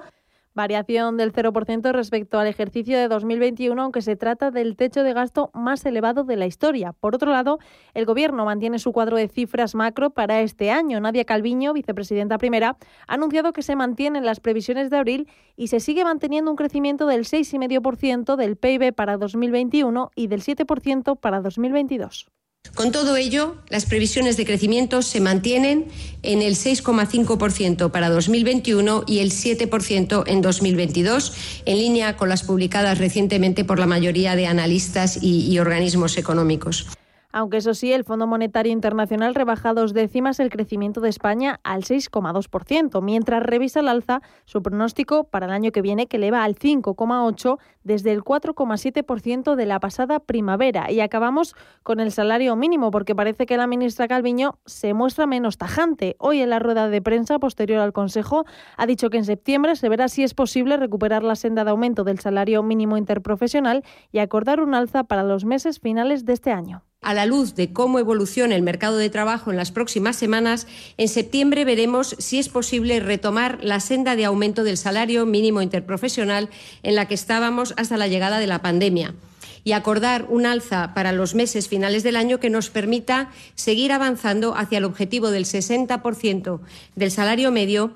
Variación 0.54 1.16
del 1.16 1.32
0% 1.32 1.92
respecto 1.92 2.38
al 2.40 2.48
ejercicio 2.48 2.98
de 2.98 3.06
2021, 3.06 3.80
aunque 3.80 4.02
se 4.02 4.16
trata 4.16 4.50
del 4.50 4.74
techo 4.74 5.04
de 5.04 5.12
gasto 5.12 5.50
más 5.54 5.86
elevado 5.86 6.24
de 6.24 6.34
la 6.34 6.46
historia. 6.46 6.94
Por 6.94 7.14
otro 7.14 7.30
lado, 7.30 7.60
el 7.94 8.06
Gobierno 8.06 8.44
mantiene 8.44 8.80
su 8.80 8.90
cuadro 8.90 9.16
de 9.16 9.28
cifras 9.28 9.76
macro 9.76 10.10
para 10.10 10.40
este 10.40 10.72
año. 10.72 10.98
Nadia 10.98 11.24
Calviño, 11.24 11.74
vicepresidenta 11.74 12.38
primera, 12.38 12.76
ha 13.06 13.14
anunciado 13.14 13.52
que 13.52 13.62
se 13.62 13.76
mantienen 13.76 14.26
las 14.26 14.40
previsiones 14.40 14.90
de 14.90 14.96
abril 14.96 15.28
y 15.54 15.68
se 15.68 15.78
sigue 15.78 16.02
manteniendo 16.02 16.50
un 16.50 16.56
crecimiento 16.56 17.06
del 17.06 17.24
6,5% 17.24 18.34
del 18.34 18.56
PIB 18.56 18.92
para 18.92 19.16
2021 19.16 20.10
y 20.16 20.26
del 20.26 20.42
7% 20.42 21.20
para 21.20 21.40
2022. 21.40 22.30
Con 22.78 22.92
todo 22.92 23.16
ello, 23.16 23.56
las 23.70 23.86
previsiones 23.86 24.36
de 24.36 24.46
crecimiento 24.46 25.02
se 25.02 25.20
mantienen 25.20 25.86
en 26.22 26.42
el 26.42 26.54
6,5% 26.54 27.90
para 27.90 28.08
2021 28.08 29.02
y 29.04 29.18
el 29.18 29.32
7% 29.32 30.22
en 30.28 30.42
2022, 30.42 31.32
en 31.66 31.76
línea 31.76 32.16
con 32.16 32.28
las 32.28 32.44
publicadas 32.44 32.98
recientemente 32.98 33.64
por 33.64 33.80
la 33.80 33.88
mayoría 33.88 34.36
de 34.36 34.46
analistas 34.46 35.18
y, 35.20 35.52
y 35.52 35.58
organismos 35.58 36.18
económicos 36.18 36.86
aunque 37.30 37.58
eso 37.58 37.74
sí, 37.74 37.92
el 37.92 38.04
Fondo 38.04 38.26
Monetario 38.26 38.72
Internacional 38.72 39.34
rebaja 39.34 39.74
dos 39.74 39.92
décimas 39.92 40.40
el 40.40 40.48
crecimiento 40.48 41.00
de 41.00 41.10
España 41.10 41.60
al 41.62 41.82
6,2%, 41.82 43.02
mientras 43.02 43.42
revisa 43.42 43.80
al 43.80 43.88
alza 43.88 44.22
su 44.46 44.62
pronóstico 44.62 45.24
para 45.24 45.46
el 45.46 45.52
año 45.52 45.70
que 45.70 45.82
viene, 45.82 46.06
que 46.06 46.16
eleva 46.16 46.44
al 46.44 46.54
5,8% 46.54 47.58
desde 47.84 48.12
el 48.12 48.22
4,7% 48.22 49.56
de 49.56 49.66
la 49.66 49.80
pasada 49.80 50.20
primavera. 50.20 50.90
Y 50.90 51.00
acabamos 51.00 51.54
con 51.82 52.00
el 52.00 52.12
salario 52.12 52.54
mínimo, 52.56 52.90
porque 52.90 53.14
parece 53.14 53.46
que 53.46 53.56
la 53.56 53.66
ministra 53.66 54.08
Calviño 54.08 54.58
se 54.66 54.94
muestra 54.94 55.26
menos 55.26 55.58
tajante. 55.58 56.16
Hoy 56.18 56.40
en 56.40 56.50
la 56.50 56.58
rueda 56.58 56.88
de 56.88 57.02
prensa 57.02 57.38
posterior 57.38 57.80
al 57.80 57.92
Consejo 57.92 58.44
ha 58.76 58.86
dicho 58.86 59.10
que 59.10 59.18
en 59.18 59.24
septiembre 59.24 59.76
se 59.76 59.88
verá 59.88 60.08
si 60.08 60.22
es 60.22 60.34
posible 60.34 60.76
recuperar 60.76 61.22
la 61.22 61.36
senda 61.36 61.64
de 61.64 61.70
aumento 61.70 62.04
del 62.04 62.20
salario 62.20 62.62
mínimo 62.62 62.96
interprofesional 62.96 63.84
y 64.12 64.18
acordar 64.18 64.60
un 64.60 64.74
alza 64.74 65.04
para 65.04 65.22
los 65.22 65.44
meses 65.44 65.80
finales 65.80 66.24
de 66.24 66.34
este 66.34 66.52
año. 66.52 66.84
A 67.00 67.14
la 67.14 67.26
luz 67.26 67.54
de 67.54 67.72
cómo 67.72 68.00
evoluciona 68.00 68.56
el 68.56 68.62
mercado 68.62 68.96
de 68.96 69.08
trabajo 69.08 69.50
en 69.50 69.56
las 69.56 69.70
próximas 69.70 70.16
semanas, 70.16 70.66
en 70.96 71.08
septiembre 71.08 71.64
veremos 71.64 72.16
si 72.18 72.38
es 72.38 72.48
posible 72.48 72.98
retomar 72.98 73.58
la 73.62 73.78
senda 73.78 74.16
de 74.16 74.24
aumento 74.24 74.64
del 74.64 74.76
salario 74.76 75.24
mínimo 75.24 75.62
interprofesional 75.62 76.50
en 76.82 76.96
la 76.96 77.06
que 77.06 77.14
estábamos 77.14 77.72
hasta 77.76 77.96
la 77.96 78.08
llegada 78.08 78.40
de 78.40 78.48
la 78.48 78.62
pandemia 78.62 79.14
y 79.62 79.72
acordar 79.72 80.26
un 80.28 80.44
alza 80.44 80.92
para 80.92 81.12
los 81.12 81.34
meses 81.34 81.68
finales 81.68 82.02
del 82.02 82.16
año 82.16 82.40
que 82.40 82.50
nos 82.50 82.68
permita 82.68 83.30
seguir 83.54 83.92
avanzando 83.92 84.56
hacia 84.56 84.78
el 84.78 84.84
objetivo 84.84 85.30
del 85.30 85.44
60% 85.44 86.60
del 86.96 87.10
salario 87.10 87.52
medio 87.52 87.92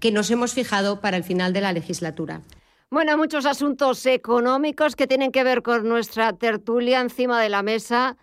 que 0.00 0.10
nos 0.10 0.30
hemos 0.30 0.52
fijado 0.52 1.00
para 1.00 1.16
el 1.16 1.24
final 1.24 1.52
de 1.52 1.60
la 1.60 1.72
legislatura. 1.72 2.42
Bueno, 2.90 3.16
muchos 3.16 3.46
asuntos 3.46 4.04
económicos 4.04 4.96
que 4.96 5.06
tienen 5.06 5.32
que 5.32 5.44
ver 5.44 5.62
con 5.62 5.88
nuestra 5.88 6.32
tertulia 6.32 7.00
encima 7.00 7.40
de 7.40 7.48
la 7.48 7.62
mesa. 7.62 8.16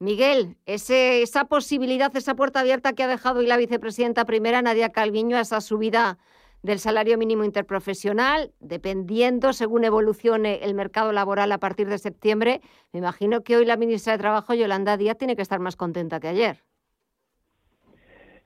Miguel, 0.00 0.56
ese, 0.64 1.20
esa 1.20 1.44
posibilidad, 1.44 2.16
esa 2.16 2.34
puerta 2.34 2.60
abierta 2.60 2.94
que 2.94 3.02
ha 3.02 3.06
dejado 3.06 3.40
hoy 3.40 3.46
la 3.46 3.58
vicepresidenta 3.58 4.24
primera, 4.24 4.62
Nadia 4.62 4.88
Calviño, 4.88 5.36
a 5.36 5.42
esa 5.42 5.60
subida 5.60 6.16
del 6.62 6.78
salario 6.78 7.18
mínimo 7.18 7.44
interprofesional, 7.44 8.50
dependiendo 8.60 9.52
según 9.52 9.84
evolucione 9.84 10.60
el 10.62 10.72
mercado 10.72 11.12
laboral 11.12 11.52
a 11.52 11.58
partir 11.58 11.86
de 11.88 11.98
septiembre, 11.98 12.62
me 12.92 13.00
imagino 13.00 13.42
que 13.42 13.56
hoy 13.56 13.66
la 13.66 13.76
ministra 13.76 14.14
de 14.14 14.18
Trabajo, 14.20 14.54
Yolanda 14.54 14.96
Díaz, 14.96 15.18
tiene 15.18 15.36
que 15.36 15.42
estar 15.42 15.60
más 15.60 15.76
contenta 15.76 16.18
que 16.18 16.28
ayer. 16.28 16.64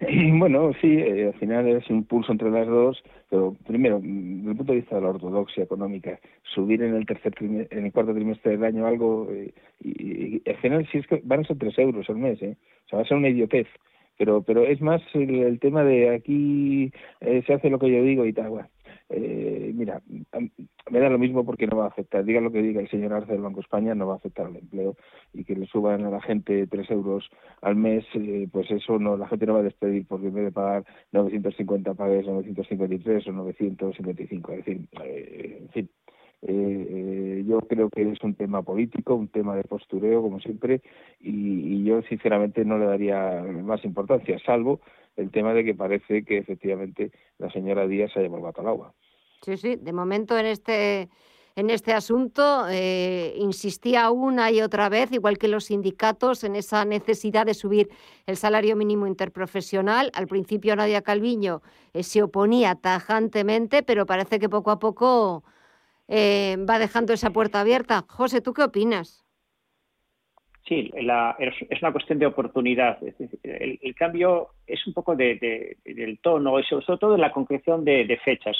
Bueno, 0.38 0.72
sí, 0.80 0.88
eh, 0.98 1.26
al 1.26 1.34
final 1.34 1.68
es 1.68 1.88
un 1.90 2.04
pulso 2.04 2.32
entre 2.32 2.50
las 2.50 2.66
dos, 2.66 3.02
pero 3.30 3.56
primero, 3.66 4.00
desde 4.02 4.50
el 4.50 4.56
punto 4.56 4.72
de 4.72 4.80
vista 4.80 4.96
de 4.96 5.02
la 5.02 5.10
ortodoxia 5.10 5.64
económica, 5.64 6.18
subir 6.42 6.82
en 6.82 6.94
el 6.94 7.06
tercer 7.06 7.34
en 7.40 7.84
el 7.84 7.92
cuarto 7.92 8.14
trimestre 8.14 8.52
del 8.52 8.64
año 8.64 8.86
algo, 8.86 9.28
eh, 9.30 9.52
y, 9.80 10.42
al 10.48 10.56
final 10.56 10.88
sí 10.90 10.98
es 10.98 11.06
que 11.06 11.20
van 11.24 11.40
a 11.40 11.44
ser 11.44 11.58
tres 11.58 11.78
euros 11.78 12.08
al 12.08 12.16
mes, 12.16 12.40
¿eh? 12.42 12.56
o 12.86 12.88
sea, 12.88 12.98
va 12.98 13.04
a 13.04 13.08
ser 13.08 13.16
una 13.16 13.28
idiotez, 13.28 13.66
pero 14.18 14.42
pero 14.42 14.64
es 14.64 14.80
más 14.80 15.02
el, 15.14 15.58
tema 15.60 15.84
de 15.84 16.14
aquí 16.14 16.92
eh, 17.20 17.42
se 17.46 17.54
hace 17.54 17.70
lo 17.70 17.78
que 17.78 17.90
yo 17.90 18.02
digo 18.02 18.26
y 18.26 18.32
tal, 18.32 18.50
bueno, 18.50 18.68
eh, 19.10 19.72
mira, 19.74 20.02
me 20.90 20.98
da 20.98 21.08
lo 21.08 21.18
mismo 21.18 21.44
porque 21.44 21.66
no 21.66 21.76
va 21.76 21.84
a 21.84 21.88
afectar. 21.88 22.24
Diga 22.24 22.40
lo 22.40 22.50
que 22.50 22.62
diga 22.62 22.80
el 22.80 22.88
señor 22.88 23.12
Arce 23.12 23.32
del 23.32 23.42
Banco 23.42 23.60
España, 23.60 23.94
no 23.94 24.06
va 24.06 24.14
a 24.14 24.16
afectar 24.16 24.46
al 24.46 24.56
empleo 24.56 24.96
y 25.32 25.44
que 25.44 25.54
le 25.54 25.66
suban 25.66 26.04
a 26.04 26.10
la 26.10 26.20
gente 26.22 26.66
3 26.66 26.90
euros 26.90 27.28
al 27.60 27.76
mes, 27.76 28.04
eh, 28.14 28.48
pues 28.50 28.70
eso 28.70 28.98
no, 28.98 29.16
la 29.16 29.28
gente 29.28 29.46
no 29.46 29.54
va 29.54 29.60
a 29.60 29.64
despedir 29.64 30.06
porque 30.06 30.28
en 30.28 30.34
vez 30.34 30.44
de 30.44 30.52
pagar 30.52 30.84
950 31.12 31.94
pagues 31.94 32.26
953 32.26 33.28
o 33.28 33.32
955. 33.32 34.52
Es 34.52 34.58
decir, 34.64 34.88
eh, 35.02 35.58
en 35.60 35.68
fin. 35.70 35.90
Eh, 36.46 37.42
yo 37.46 37.54
yo 37.54 37.60
creo 37.68 37.88
que 37.88 38.02
es 38.02 38.22
un 38.22 38.34
tema 38.34 38.62
político, 38.62 39.14
un 39.14 39.28
tema 39.28 39.54
de 39.56 39.62
postureo, 39.64 40.20
como 40.22 40.40
siempre, 40.40 40.82
y, 41.20 41.84
yo 41.84 42.02
sinceramente 42.02 42.64
no 42.64 42.78
le 42.78 42.86
daría 42.86 43.42
más 43.62 43.84
importancia, 43.84 44.38
salvo 44.44 44.80
el 45.16 45.30
tema 45.30 45.54
de 45.54 45.64
que 45.64 45.74
parece 45.74 46.24
que 46.24 46.38
efectivamente 46.38 47.12
la 47.38 47.50
señora 47.50 47.86
Díaz 47.86 48.12
se 48.12 48.20
ha 48.20 48.22
llevado 48.22 48.38
el 48.38 48.44
gato 48.44 48.60
al 48.60 48.68
agua. 48.68 48.94
Sí, 49.42 49.56
sí, 49.56 49.76
de 49.76 49.92
momento 49.92 50.38
en 50.38 50.46
este 50.46 51.08
en 51.56 51.70
este 51.70 51.92
asunto. 51.92 52.66
Eh, 52.68 53.34
insistía 53.36 54.10
una 54.10 54.50
y 54.50 54.60
otra 54.60 54.88
vez, 54.88 55.12
igual 55.12 55.38
que 55.38 55.48
los 55.48 55.64
sindicatos, 55.64 56.44
en 56.44 56.56
esa 56.56 56.84
necesidad 56.84 57.46
de 57.46 57.54
subir 57.54 57.90
el 58.26 58.36
salario 58.36 58.76
mínimo 58.76 59.06
interprofesional. 59.06 60.10
Al 60.14 60.26
principio 60.26 60.76
Nadia 60.76 61.02
Calviño 61.02 61.62
eh, 61.92 62.02
se 62.02 62.22
oponía 62.22 62.74
tajantemente, 62.74 63.82
pero 63.82 64.06
parece 64.06 64.38
que 64.38 64.48
poco 64.48 64.70
a 64.70 64.78
poco 64.78 65.44
eh, 66.08 66.56
va 66.68 66.78
dejando 66.78 67.12
esa 67.12 67.30
puerta 67.30 67.60
abierta. 67.60 68.04
José, 68.08 68.40
¿tú 68.40 68.52
qué 68.52 68.62
opinas? 68.62 69.23
Sí, 70.66 70.90
es 70.94 71.82
una 71.82 71.92
cuestión 71.92 72.18
de 72.18 72.26
oportunidad. 72.26 72.98
el, 73.42 73.94
cambio 73.94 74.48
es 74.66 74.86
un 74.86 74.94
poco 74.94 75.14
de, 75.14 75.76
del 75.84 76.18
tono, 76.20 76.62
sobre 76.62 76.98
todo 76.98 77.12
de 77.12 77.18
la 77.18 77.32
concreción 77.32 77.84
de 77.84 78.18
fechas, 78.24 78.56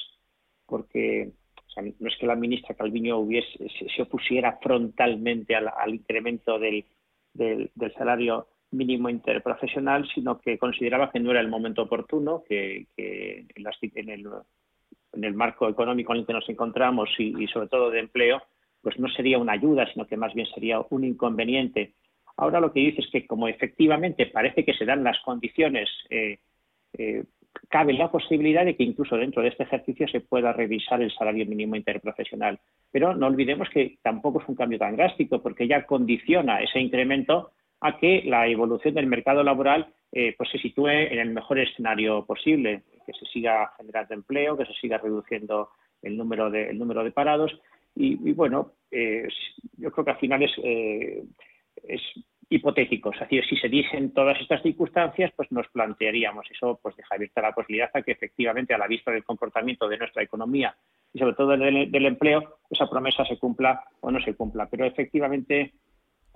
porque 0.67 1.33
no 1.77 2.09
es 2.09 2.17
que 2.19 2.27
la 2.27 2.37
ministra 2.37 2.75
Calviño 2.75 3.19
hubiese, 3.19 3.69
se, 3.95 4.03
opusiera 4.03 4.59
frontalmente 4.63 5.57
al, 5.57 5.95
incremento 5.95 6.59
del, 6.59 6.85
salario 7.97 8.49
mínimo 8.71 9.09
interprofesional, 9.09 10.09
sino 10.15 10.41
que 10.41 10.59
consideraba 10.59 11.11
que 11.11 11.21
no 11.21 11.31
era 11.31 11.41
el 11.41 11.49
momento 11.49 11.83
oportuno, 11.83 12.43
que, 12.49 12.87
en, 12.97 13.49
el, 15.25 15.35
marco 15.35 15.69
económico 15.69 16.13
en 16.13 16.21
el 16.21 16.27
que 16.27 16.33
nos 16.33 16.49
encontramos 16.49 17.09
y, 17.19 17.47
sobre 17.49 17.69
todo 17.69 17.91
de 17.91 18.01
empleo, 18.01 18.43
pues 18.85 18.99
no 19.01 19.09
sería 19.09 19.39
una 19.39 19.55
ayuda, 19.55 19.91
sino 19.93 20.07
que 20.07 20.17
más 20.17 20.33
bien 20.35 20.47
sería 20.55 20.81
un 20.91 21.03
inconveniente. 21.03 21.95
Ahora 22.37 22.61
lo 22.61 22.73
que 22.73 22.81
dice 22.81 23.01
es 23.01 23.11
que 23.11 23.27
como 23.27 23.49
efectivamente 23.49 24.27
parece 24.27 24.65
que 24.65 24.75
se 24.75 24.85
dan 24.85 25.03
las 25.03 25.19
condiciones 25.21 25.89
eh, 26.11 26.39
eh, 26.97 27.25
cabe 27.69 27.93
la 27.93 28.11
posibilidad 28.11 28.65
de 28.65 28.77
que 28.77 28.83
incluso 28.83 29.17
dentro 29.17 29.43
de 29.43 29.49
este 29.49 29.65
ejercicio 29.65 30.07
se 30.09 30.21
pueda 30.21 30.53
revisar 30.53 31.03
el 31.03 31.13
salario 31.13 31.47
mínimo 31.47 31.77
interprofesional. 31.77 32.59
Pero 32.91 33.15
no 33.15 33.27
olvidemos 33.27 33.69
que 33.71 33.99
tampoco 34.03 34.41
es 34.41 34.49
un 34.49 34.55
cambio 34.55 34.79
tan 34.79 34.97
drástico, 34.97 35.43
porque 35.43 35.67
ya 35.67 35.87
condiciona 35.87 36.61
ese 36.61 36.81
incremento 36.81 37.51
a 37.81 37.99
que 37.99 38.23
la 38.25 38.47
evolución 38.47 38.95
del 38.95 39.07
mercado 39.07 39.43
laboral 39.43 39.89
eh, 40.13 40.35
pues 40.39 40.51
se 40.51 40.59
sitúe 40.59 40.89
en 40.89 41.19
el 41.19 41.31
mejor 41.31 41.59
escenario 41.59 42.25
posible, 42.25 42.83
que 43.05 43.13
se 43.13 43.27
siga 43.27 43.73
generando 43.77 44.15
empleo, 44.15 44.57
que 44.57 44.67
se 44.67 44.75
siga 44.75 44.99
reduciendo 44.99 45.71
el 46.03 46.17
número 46.17 46.51
de, 46.51 46.73
número 46.75 47.03
de 47.03 47.11
parados. 47.11 47.53
Y, 47.97 48.33
bueno, 48.33 48.73
eh, 48.91 49.29
yo 49.77 49.91
creo 49.93 50.05
que 50.05 50.11
al 50.11 50.19
final 50.19 50.43
es, 50.43 50.53
eh, 50.63 51.23
es 51.85 52.01
hipotéticos. 52.49 53.15
Es 53.15 53.21
decir, 53.21 53.45
si 53.49 53.57
se 53.57 53.69
dicen 53.69 54.13
todas 54.13 54.41
estas 54.41 54.63
circunstancias, 54.63 55.33
pues 55.37 55.51
nos 55.53 55.69
plantearíamos. 55.69 56.47
Eso 56.51 56.79
pues 56.83 56.97
deja 56.97 57.15
abierta 57.15 57.41
la 57.41 57.55
posibilidad 57.55 57.91
a 57.95 58.03
que 58.03 58.13
efectivamente, 58.13 58.75
a 58.75 58.79
la 58.79 58.89
vista 58.89 59.11
del 59.11 59.25
comportamiento 59.25 59.89
de 59.89 59.99
nuestra 59.99 60.23
economía 60.23 60.77
y 61.13 61.19
sobre 61.19 61.35
todo 61.35 61.57
del, 61.57 62.07
empleo, 62.07 62.59
esa 62.69 62.91
promesa 62.91 63.25
se 63.25 63.39
cumpla 63.39 63.85
o 64.01 64.11
no 64.11 64.21
se 64.21 64.35
cumpla. 64.35 64.69
Pero 64.69 64.85
efectivamente 64.85 65.75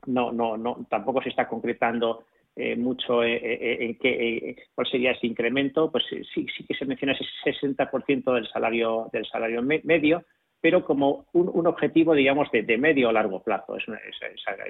no, 0.06 0.30
no, 0.30 0.56
no, 0.56 0.86
tampoco 0.88 1.20
se 1.22 1.30
está 1.30 1.48
concretando 1.48 2.24
eh, 2.54 2.76
mucho 2.76 3.24
en 3.24 3.98
qué 3.98 4.56
cuál 4.74 4.86
sería 4.86 5.10
ese 5.10 5.26
incremento. 5.26 5.90
Pues 5.90 6.04
sí, 6.08 6.46
sí 6.56 6.64
que 6.64 6.74
se 6.74 6.86
menciona 6.86 7.14
ese 7.14 7.24
60% 7.44 8.32
del 8.32 8.48
salario 8.48 9.08
del 9.12 9.26
salario 9.26 9.60
medio 9.62 10.24
pero 10.60 10.84
como 10.84 11.26
un, 11.32 11.66
objetivo, 11.66 12.14
digamos, 12.14 12.50
de, 12.50 12.78
medio 12.78 13.08
o 13.08 13.12
largo 13.12 13.42
plazo. 13.42 13.76
Es, 13.76 13.84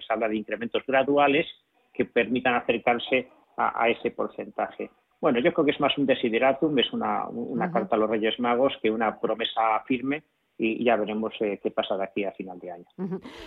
habla 0.08 0.28
de 0.28 0.36
incrementos 0.36 0.82
graduales 0.86 1.46
que 1.92 2.04
permitan 2.04 2.54
acercarse 2.54 3.28
a, 3.56 3.88
ese 3.88 4.10
porcentaje. 4.10 4.90
Bueno, 5.20 5.40
yo 5.40 5.52
creo 5.52 5.64
que 5.64 5.72
es 5.72 5.80
más 5.80 5.96
un 5.98 6.06
desideratum, 6.06 6.78
es 6.78 6.92
una, 6.92 7.26
carta 7.72 7.96
a 7.96 7.98
los 7.98 8.10
Reyes 8.10 8.38
Magos 8.38 8.72
que 8.80 8.90
una 8.90 9.18
promesa 9.18 9.82
firme 9.86 10.22
y 10.60 10.84
ya 10.84 10.96
veremos 10.96 11.32
eh, 11.40 11.60
qué 11.62 11.70
pasa 11.70 11.96
de 11.96 12.04
aquí 12.04 12.24
a 12.24 12.32
final 12.32 12.58
de 12.58 12.70
año. 12.72 12.84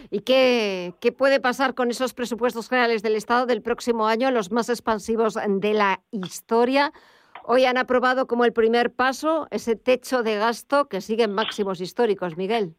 ¿Y 0.09 0.21
qué, 0.21 0.93
qué, 1.01 1.11
puede 1.11 1.41
pasar 1.41 1.75
con 1.75 1.89
esos 1.89 2.13
presupuestos 2.13 2.69
generales 2.69 3.03
del 3.03 3.15
Estado 3.15 3.45
del 3.45 3.61
próximo 3.61 4.07
año, 4.07 4.31
los 4.31 4.51
más 4.51 4.69
expansivos 4.69 5.35
de 5.35 5.73
la 5.73 6.01
historia? 6.11 6.91
Hoy 7.43 7.65
han 7.65 7.77
aprobado 7.77 8.27
como 8.27 8.45
el 8.45 8.53
primer 8.53 8.93
paso 8.93 9.47
ese 9.51 9.75
techo 9.75 10.23
de 10.23 10.35
gasto 10.35 10.87
que 10.87 11.01
sigue 11.01 11.23
en 11.23 11.33
máximos 11.33 11.81
históricos, 11.81 12.37
Miguel. 12.37 12.75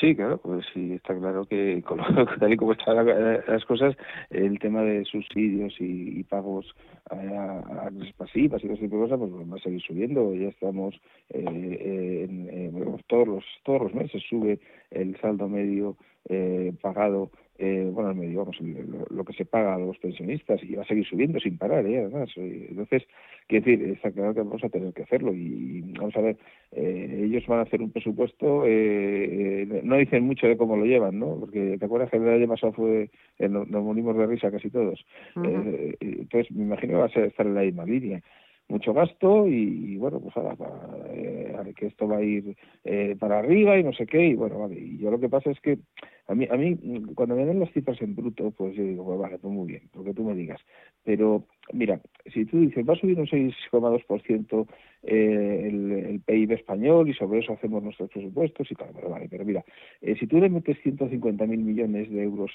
Sí, 0.00 0.14
claro, 0.14 0.38
pues 0.38 0.64
sí, 0.72 0.92
está 0.92 1.16
claro 1.18 1.44
que 1.46 1.82
tal 2.40 2.52
y 2.52 2.56
como 2.56 2.72
están 2.72 3.04
las 3.04 3.64
cosas, 3.64 3.96
el 4.30 4.58
tema 4.60 4.82
de 4.82 5.04
subsidios 5.04 5.74
y, 5.80 6.22
pagos 6.24 6.72
a, 7.10 7.16
a, 7.16 7.90
pasivas 8.16 8.62
y 8.62 8.68
cosas 8.68 8.90
cosas, 8.90 9.18
pues 9.18 9.32
va 9.32 9.56
a 9.56 9.60
seguir 9.60 9.82
subiendo. 9.82 10.34
Ya 10.34 10.48
estamos 10.48 10.94
eh, 11.30 12.26
en, 12.28 13.02
todos 13.08 13.26
los 13.26 13.44
todos 13.64 13.82
los 13.82 13.94
meses 13.94 14.22
sube 14.28 14.60
el 14.90 15.18
saldo 15.20 15.48
medio 15.48 15.96
eh, 16.28 16.72
pagado 16.80 17.30
eh, 17.58 17.90
bueno, 17.92 18.14
medio, 18.14 18.38
vamos, 18.38 18.56
lo, 19.10 19.24
que 19.24 19.32
se 19.32 19.44
paga 19.44 19.74
a 19.74 19.78
los 19.78 19.98
pensionistas 19.98 20.62
y 20.62 20.76
va 20.76 20.82
a 20.82 20.86
seguir 20.86 21.04
subiendo 21.04 21.40
sin 21.40 21.58
parar, 21.58 21.84
¿eh? 21.86 21.98
además. 21.98 22.30
Eh, 22.36 22.68
entonces, 22.70 23.02
quiero 23.48 23.64
decir, 23.64 23.88
está 23.90 24.12
claro 24.12 24.32
que 24.32 24.42
vamos 24.42 24.62
a 24.62 24.68
tener 24.68 24.94
que 24.94 25.02
hacerlo 25.02 25.34
y, 25.34 25.82
vamos 25.98 26.16
a 26.16 26.20
ver, 26.20 26.36
eh, 26.72 27.22
ellos 27.24 27.44
van 27.48 27.58
a 27.58 27.62
hacer 27.62 27.82
un 27.82 27.90
presupuesto, 27.90 28.62
eh, 28.64 29.80
no 29.82 29.96
dicen 29.96 30.22
mucho 30.22 30.46
de 30.46 30.56
cómo 30.56 30.76
lo 30.76 30.84
llevan, 30.84 31.18
¿no? 31.18 31.36
Porque 31.40 31.76
te 31.78 31.84
acuerdas 31.84 32.10
que 32.10 32.18
el 32.18 32.28
año 32.28 32.46
pasado 32.46 32.72
fue, 32.72 33.10
nos 33.40 33.68
morimos 33.68 34.16
de 34.16 34.26
risa 34.26 34.52
casi 34.52 34.70
todos. 34.70 35.04
entonces, 35.34 36.50
me 36.52 36.62
imagino 36.62 36.92
que 36.92 36.98
va 36.98 37.06
a 37.06 37.26
estar 37.26 37.46
en 37.46 37.54
la 37.54 37.62
misma 37.62 37.84
línea 37.84 38.22
mucho 38.68 38.92
gasto 38.92 39.46
y, 39.46 39.96
bueno, 39.96 40.20
pues 40.20 40.36
ahora, 40.36 40.56
eh, 41.10 41.38
que 41.76 41.86
esto 41.86 42.08
va 42.08 42.18
a 42.18 42.22
ir 42.22 42.56
eh, 42.84 43.16
para 43.18 43.38
arriba 43.38 43.78
y 43.78 43.84
no 43.84 43.92
sé 43.92 44.06
qué, 44.06 44.26
y 44.26 44.34
bueno, 44.34 44.58
vale, 44.58 44.78
y 44.78 44.98
yo 44.98 45.10
lo 45.10 45.20
que 45.20 45.28
pasa 45.28 45.50
es 45.50 45.60
que 45.60 45.78
a 46.26 46.34
mí, 46.34 46.46
a 46.50 46.56
mí 46.56 46.76
cuando 47.14 47.36
me 47.36 47.46
dan 47.46 47.60
las 47.60 47.72
cifras 47.72 48.00
en 48.02 48.14
bruto, 48.14 48.50
pues 48.50 48.74
yo 48.74 48.82
digo, 48.82 49.04
pues 49.04 49.18
vale, 49.18 49.38
pues 49.38 49.52
muy 49.52 49.68
bien, 49.68 49.82
lo 49.94 50.04
que 50.04 50.14
tú 50.14 50.24
me 50.24 50.34
digas, 50.34 50.60
pero 51.04 51.44
mira, 51.72 52.00
si 52.32 52.44
tú 52.44 52.60
dices, 52.60 52.86
va 52.88 52.94
a 52.94 52.96
subir 52.96 53.18
un 53.18 53.26
6,2% 53.26 54.66
eh, 55.04 55.68
el, 55.68 56.20
PIB 56.20 56.52
español 56.52 57.08
y 57.08 57.14
sobre 57.14 57.40
eso 57.40 57.52
hacemos 57.52 57.82
nuestros 57.82 58.10
presupuestos 58.10 58.70
y 58.70 58.74
tal, 58.74 58.88
vale, 59.08 59.28
pero 59.30 59.44
mira, 59.44 59.64
eh, 60.02 60.16
si 60.18 60.26
tú 60.26 60.38
le 60.38 60.48
metes 60.48 60.76
150.000 60.84 61.46
millones 61.46 62.10
de 62.10 62.22
euros 62.22 62.50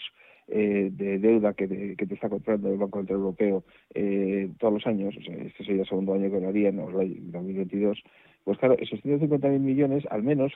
eh, 0.47 0.89
de 0.91 1.19
deuda 1.19 1.53
que 1.53 1.67
te 1.67 2.13
está 2.13 2.29
comprando 2.29 2.69
el 2.69 2.77
Banco 2.77 2.99
Central 2.99 3.19
Europeo 3.19 3.63
eh, 3.93 4.49
todos 4.59 4.73
los 4.73 4.87
años, 4.87 5.15
o 5.17 5.21
sea, 5.21 5.35
este 5.35 5.63
sería 5.63 5.83
el 5.83 5.87
segundo 5.87 6.13
año 6.13 6.29
que 6.29 6.39
lo 6.39 6.49
harían, 6.49 6.79
o 6.79 7.01
el 7.01 7.31
2022, 7.31 8.03
pues 8.43 8.57
claro, 8.57 8.75
esos 8.77 8.99
150.000 9.01 9.59
millones, 9.59 10.03
al 10.09 10.23
menos 10.23 10.51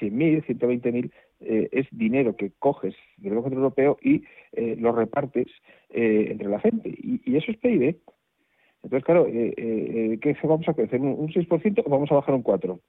100.000, 0.00 0.44
120.000, 0.44 1.10
eh, 1.40 1.68
es 1.72 1.86
dinero 1.90 2.36
que 2.36 2.52
coges 2.58 2.94
del 3.18 3.34
Banco 3.34 3.48
Central 3.48 3.64
Europeo 3.64 3.98
y 4.02 4.24
eh, 4.52 4.76
lo 4.78 4.92
repartes 4.92 5.46
eh, 5.96 6.28
entre 6.30 6.48
la 6.48 6.60
gente. 6.60 6.88
Y, 6.88 7.36
eso 7.36 7.50
es 7.50 7.58
PIB. 7.58 7.96
Entonces, 8.82 9.04
claro, 9.04 9.26
eh, 9.26 9.54
eh, 9.56 10.18
¿qué 10.20 10.36
vamos 10.44 10.68
a 10.68 10.74
crecer? 10.74 11.00
¿Un, 11.00 11.08
un 11.18 11.28
6% 11.28 11.82
o 11.84 11.90
vamos 11.90 12.10
a 12.12 12.16
bajar 12.16 12.34
un 12.34 12.44
4%? 12.44 12.80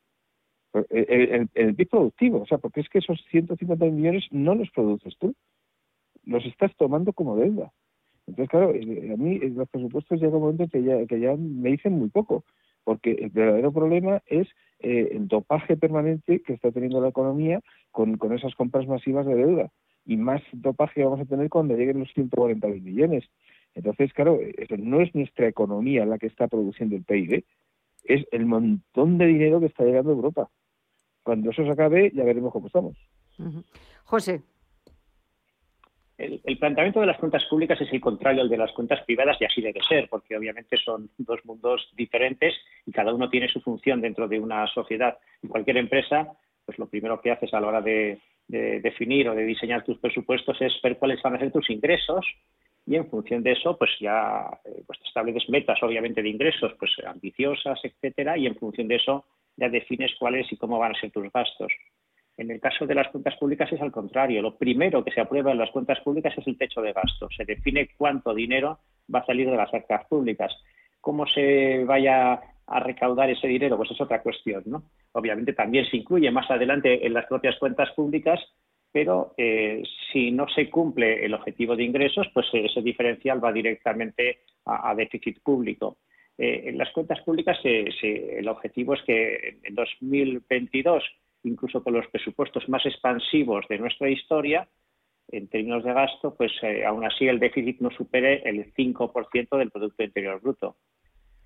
El, 0.91 1.49
el, 1.55 1.75
PIB 1.75 1.89
productivo, 1.89 2.41
o 2.41 2.45
sea, 2.45 2.59
porque 2.59 2.81
es 2.81 2.89
que 2.89 2.99
esos 2.99 3.19
150 3.31 3.85
millones 3.85 4.25
no 4.31 4.53
los 4.53 4.69
produces 4.69 5.17
tú 5.17 5.33
los 6.27 6.45
estás 6.45 6.75
tomando 6.75 7.13
como 7.13 7.37
deuda. 7.37 7.71
Entonces, 8.27 8.49
claro, 8.49 8.73
eh, 8.73 9.11
a 9.13 9.17
mí 9.17 9.39
eh, 9.41 9.49
los 9.55 9.69
presupuestos 9.69 10.19
llega 10.19 10.35
un 10.35 10.41
momento 10.41 10.67
que 10.67 10.83
ya, 10.83 11.05
que 11.05 11.19
ya 11.19 11.35
me 11.35 11.71
dicen 11.71 11.93
muy 11.93 12.09
poco, 12.09 12.43
porque 12.83 13.11
el 13.11 13.29
verdadero 13.29 13.71
problema 13.71 14.21
es 14.27 14.47
eh, 14.79 15.09
el 15.13 15.27
dopaje 15.27 15.77
permanente 15.77 16.41
que 16.41 16.53
está 16.53 16.71
teniendo 16.71 17.01
la 17.01 17.09
economía 17.09 17.61
con, 17.91 18.17
con 18.17 18.33
esas 18.33 18.53
compras 18.55 18.85
masivas 18.87 19.25
de 19.25 19.35
deuda. 19.35 19.71
Y 20.07 20.17
más 20.17 20.41
dopaje 20.53 21.03
vamos 21.03 21.19
a 21.19 21.25
tener 21.25 21.49
cuando 21.49 21.75
lleguen 21.75 21.99
los 21.99 22.11
140 22.13 22.67
mil 22.67 22.81
millones. 22.81 23.25
Entonces, 23.75 24.11
claro, 24.13 24.39
eso 24.57 24.75
no 24.77 25.01
es 25.01 25.13
nuestra 25.13 25.47
economía 25.47 26.05
la 26.05 26.17
que 26.17 26.27
está 26.27 26.47
produciendo 26.47 26.95
el 26.95 27.03
PIB, 27.03 27.43
es 28.05 28.25
el 28.31 28.45
montón 28.45 29.17
de 29.17 29.27
dinero 29.27 29.59
que 29.59 29.67
está 29.67 29.83
llegando 29.83 30.11
a 30.11 30.15
Europa. 30.15 30.49
Cuando 31.23 31.51
eso 31.51 31.63
se 31.63 31.69
acabe, 31.69 32.11
ya 32.15 32.23
veremos 32.23 32.53
cómo 32.53 32.67
estamos. 32.67 32.97
José, 34.05 34.41
el, 36.17 36.57
planteamiento 36.57 36.99
de 36.99 37.05
las 37.05 37.19
cuentas 37.19 37.45
públicas 37.45 37.79
es 37.79 37.93
el 37.93 38.01
contrario 38.01 38.41
al 38.41 38.49
de 38.49 38.57
las 38.57 38.71
cuentas 38.71 39.03
privadas 39.05 39.37
y 39.39 39.45
así 39.45 39.61
debe 39.61 39.81
ser, 39.87 40.09
porque 40.09 40.35
obviamente 40.35 40.75
son 40.77 41.11
dos 41.17 41.45
mundos 41.45 41.91
diferentes 41.95 42.55
y 42.85 42.91
cada 42.91 43.13
uno 43.13 43.29
tiene 43.29 43.47
su 43.47 43.61
función 43.61 44.01
dentro 44.01 44.27
de 44.27 44.39
una 44.39 44.65
sociedad. 44.67 45.19
Y 45.43 45.47
cualquier 45.47 45.77
empresa, 45.77 46.33
pues 46.65 46.79
lo 46.79 46.87
primero 46.87 47.21
que 47.21 47.31
haces 47.31 47.53
a 47.53 47.61
la 47.61 47.67
hora 47.67 47.81
de, 47.81 48.19
definir 48.47 49.27
o 49.29 49.35
de 49.35 49.43
diseñar 49.43 49.83
tus 49.83 49.97
presupuestos 49.99 50.61
es 50.61 50.73
ver 50.81 50.97
cuáles 50.97 51.21
van 51.21 51.35
a 51.35 51.39
ser 51.39 51.51
tus 51.51 51.69
ingresos 51.69 52.25
y 52.87 52.95
en 52.95 53.09
función 53.09 53.43
de 53.43 53.51
eso, 53.51 53.77
pues 53.77 53.91
ya 53.99 54.47
eh, 54.63 54.81
pues 54.87 54.97
estableces 55.05 55.49
metas, 55.49 55.77
obviamente, 55.83 56.21
de 56.21 56.29
ingresos, 56.29 56.73
pues 56.79 56.91
ambiciosas, 57.05 57.77
etcétera, 57.83 58.37
y 58.37 58.47
en 58.47 58.55
función 58.55 58.87
de 58.87 58.95
eso 58.95 59.25
ya 59.57 59.67
defines 59.67 60.15
cuáles 60.17 60.49
y 60.53 60.57
cómo 60.57 60.79
van 60.79 60.95
a 60.95 60.99
ser 60.99 61.11
tus 61.11 61.29
gastos. 61.31 61.71
En 62.37 62.49
el 62.49 62.61
caso 62.61 62.85
de 62.85 62.95
las 62.95 63.09
cuentas 63.09 63.35
públicas 63.35 63.69
es 63.73 63.81
al 63.81 63.91
contrario. 63.91 64.41
Lo 64.41 64.55
primero 64.55 65.03
que 65.03 65.11
se 65.11 65.19
aprueba 65.19 65.51
en 65.51 65.57
las 65.57 65.71
cuentas 65.71 65.99
públicas 65.99 66.33
es 66.37 66.47
el 66.47 66.57
techo 66.57 66.81
de 66.81 66.93
gasto. 66.93 67.27
Se 67.35 67.43
define 67.43 67.89
cuánto 67.97 68.33
dinero 68.33 68.79
va 69.13 69.19
a 69.19 69.25
salir 69.25 69.49
de 69.49 69.57
las 69.57 69.73
arcas 69.73 70.05
públicas. 70.05 70.53
¿Cómo 71.01 71.25
se 71.25 71.83
vaya 71.83 72.39
a 72.67 72.79
recaudar 72.79 73.29
ese 73.29 73.47
dinero? 73.47 73.77
Pues 73.77 73.91
es 73.91 74.01
otra 74.01 74.21
cuestión, 74.21 74.63
¿no? 74.65 74.83
Obviamente 75.13 75.53
también 75.53 75.85
se 75.85 75.97
incluye 75.97 76.29
más 76.31 76.49
adelante 76.51 77.05
en 77.05 77.13
las 77.13 77.25
propias 77.25 77.57
cuentas 77.57 77.91
públicas, 77.95 78.39
pero 78.91 79.33
eh, 79.37 79.83
si 80.11 80.31
no 80.31 80.47
se 80.49 80.69
cumple 80.69 81.25
el 81.25 81.33
objetivo 81.33 81.75
de 81.75 81.83
ingresos, 81.83 82.27
pues 82.33 82.47
ese 82.53 82.81
diferencial 82.81 83.43
va 83.43 83.51
directamente 83.51 84.39
a, 84.65 84.93
déficit 84.95 85.41
público. 85.41 85.97
Eh, 86.37 86.63
en 86.65 86.77
las 86.77 86.91
cuentas 86.91 87.21
públicas 87.21 87.57
el 87.63 88.47
objetivo 88.47 88.93
es 88.93 89.01
que 89.03 89.59
en 89.63 89.73
2022 89.73 91.03
incluso 91.43 91.83
con 91.83 91.93
los 91.93 92.07
presupuestos 92.07 92.67
más 92.69 92.85
expansivos 92.85 93.65
de 93.67 93.77
nuestra 93.79 94.09
historia, 94.09 94.67
en 95.29 95.47
términos 95.47 95.83
de 95.83 95.93
gasto, 95.93 96.35
pues 96.35 96.51
eh, 96.61 96.85
aún 96.85 97.05
así 97.05 97.27
el 97.27 97.39
déficit 97.39 97.79
no 97.81 97.91
supere 97.91 98.41
el 98.45 98.73
5% 98.73 99.57
del 99.57 99.71
Producto 99.71 100.03
Interior 100.03 100.39
Bruto. 100.41 100.77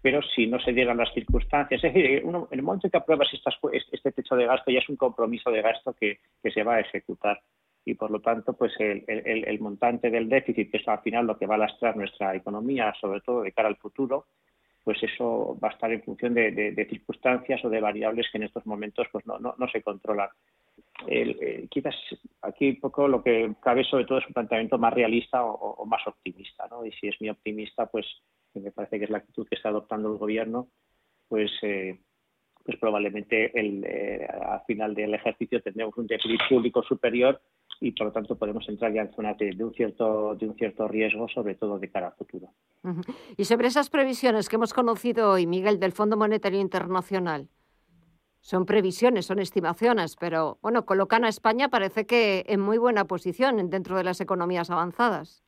Pero 0.02 0.22
si 0.22 0.48
no 0.48 0.60
se 0.60 0.74
dieran 0.74 0.98
las 0.98 1.14
circunstancias, 1.14 1.84
es 1.84 1.94
decir, 1.94 2.24
en 2.24 2.48
el 2.52 2.62
momento 2.64 2.88
en 2.88 2.92
que 2.92 2.98
apruebas 2.98 3.30
este 3.34 4.12
techo 4.12 4.36
de 4.36 4.48
gasto 4.48 4.72
ya 4.72 4.80
es 4.80 4.90
un 4.90 4.96
compromiso 4.96 5.52
de 5.52 5.62
gasto 5.62 5.94
que, 5.94 6.20
se 6.44 6.64
va 6.64 6.76
a 6.76 6.80
ejecutar 6.80 7.40
y 7.84 7.96
por 7.96 8.12
lo 8.12 8.20
tanto 8.20 8.54
pues 8.54 8.74
el, 8.80 9.60
montante 9.60 10.10
del 10.10 10.30
déficit, 10.30 10.72
que 10.72 10.78
es 10.78 10.88
al 10.88 11.02
final 11.02 11.26
lo 11.26 11.38
que 11.38 11.48
va 11.48 11.56
a 11.56 11.60
lastrar 11.60 11.96
nuestra 11.96 12.36
economía, 12.36 12.94
sobre 13.00 13.22
todo 13.22 13.42
de 13.42 13.52
cara 13.52 13.70
al 13.70 13.78
futuro, 13.78 14.26
pues 14.84 15.02
eso 15.04 15.58
va 15.64 15.70
a 15.70 15.72
estar 15.72 15.92
en 15.92 16.02
función 16.04 16.34
de, 16.34 16.88
circunstancias 16.90 17.64
o 17.64 17.70
de 17.70 17.80
variables 17.80 18.28
que 18.32 18.38
en 18.38 18.44
estos 18.44 18.66
momentos 18.66 19.08
pues 19.12 19.26
no, 19.26 19.38
no, 19.40 19.68
se 19.72 19.82
controlan. 19.82 20.30
quizás 21.70 21.96
aquí 22.42 22.70
un 22.70 22.80
poco 22.80 23.08
lo 23.08 23.24
que 23.24 23.54
cabe 23.62 23.84
sobre 23.84 24.06
todo 24.06 24.18
es 24.18 24.28
un 24.28 24.34
planteamiento 24.34 24.78
más 24.78 24.94
realista 24.94 25.44
o, 25.44 25.86
más 25.86 26.06
optimista, 26.08 26.68
¿no? 26.70 26.86
Y 26.86 26.92
si 26.94 27.08
es 27.08 27.20
muy 27.20 27.30
optimista, 27.30 27.86
pues 27.86 28.06
me 28.60 28.72
parece 28.72 29.00
que 29.00 29.06
es 29.06 29.12
la 29.12 29.20
actitud 29.20 29.48
que 29.48 29.56
está 29.56 29.70
adoptando 29.70 30.12
el 30.12 30.18
gobierno, 30.18 30.68
pues 31.28 31.52
eh, 31.62 32.00
pues 32.64 32.78
probablemente 32.78 33.52
eh, 33.56 34.28
al 34.28 34.62
final 34.66 34.94
del 34.94 35.14
ejercicio 35.14 35.62
tendremos 35.62 35.98
un 35.98 36.08
déficit 36.08 36.40
público 36.50 36.84
superior 36.84 37.42
y 37.80 37.92
por 37.92 38.08
lo 38.08 38.14
tanto 38.14 38.38
podemos 38.38 38.68
entrar 38.70 38.94
ya 38.94 39.02
en 39.02 39.14
zonas 39.14 39.38
de, 39.38 39.56
un 39.64 39.74
cierto 39.74 40.36
de 40.36 40.48
un 40.48 40.56
cierto 40.56 40.88
riesgo, 40.88 41.28
sobre 41.30 41.56
todo 41.56 41.80
de 41.80 41.90
cara 41.90 42.08
al 42.08 42.14
futuro. 42.14 42.54
Y 43.38 43.46
sobre 43.46 43.68
esas 43.68 43.90
previsiones 43.90 44.50
que 44.50 44.58
hemos 44.58 44.74
conocido 44.74 45.32
hoy, 45.32 45.48
Miguel, 45.48 45.80
del 45.80 45.92
Fondo 45.92 46.16
Monetario 46.16 46.60
Internacional, 46.60 47.50
son 48.40 48.66
previsiones, 48.66 49.26
son 49.26 49.40
estimaciones, 49.40 50.16
pero 50.16 50.60
bueno, 50.62 50.86
colocan 50.86 51.26
a 51.26 51.30
España 51.30 51.70
parece 51.70 52.06
que 52.06 52.44
en 52.48 52.60
muy 52.60 52.78
buena 52.78 53.06
posición 53.06 53.70
dentro 53.70 53.98
de 53.98 54.04
las 54.04 54.22
economías 54.22 54.70
avanzadas. 54.70 55.44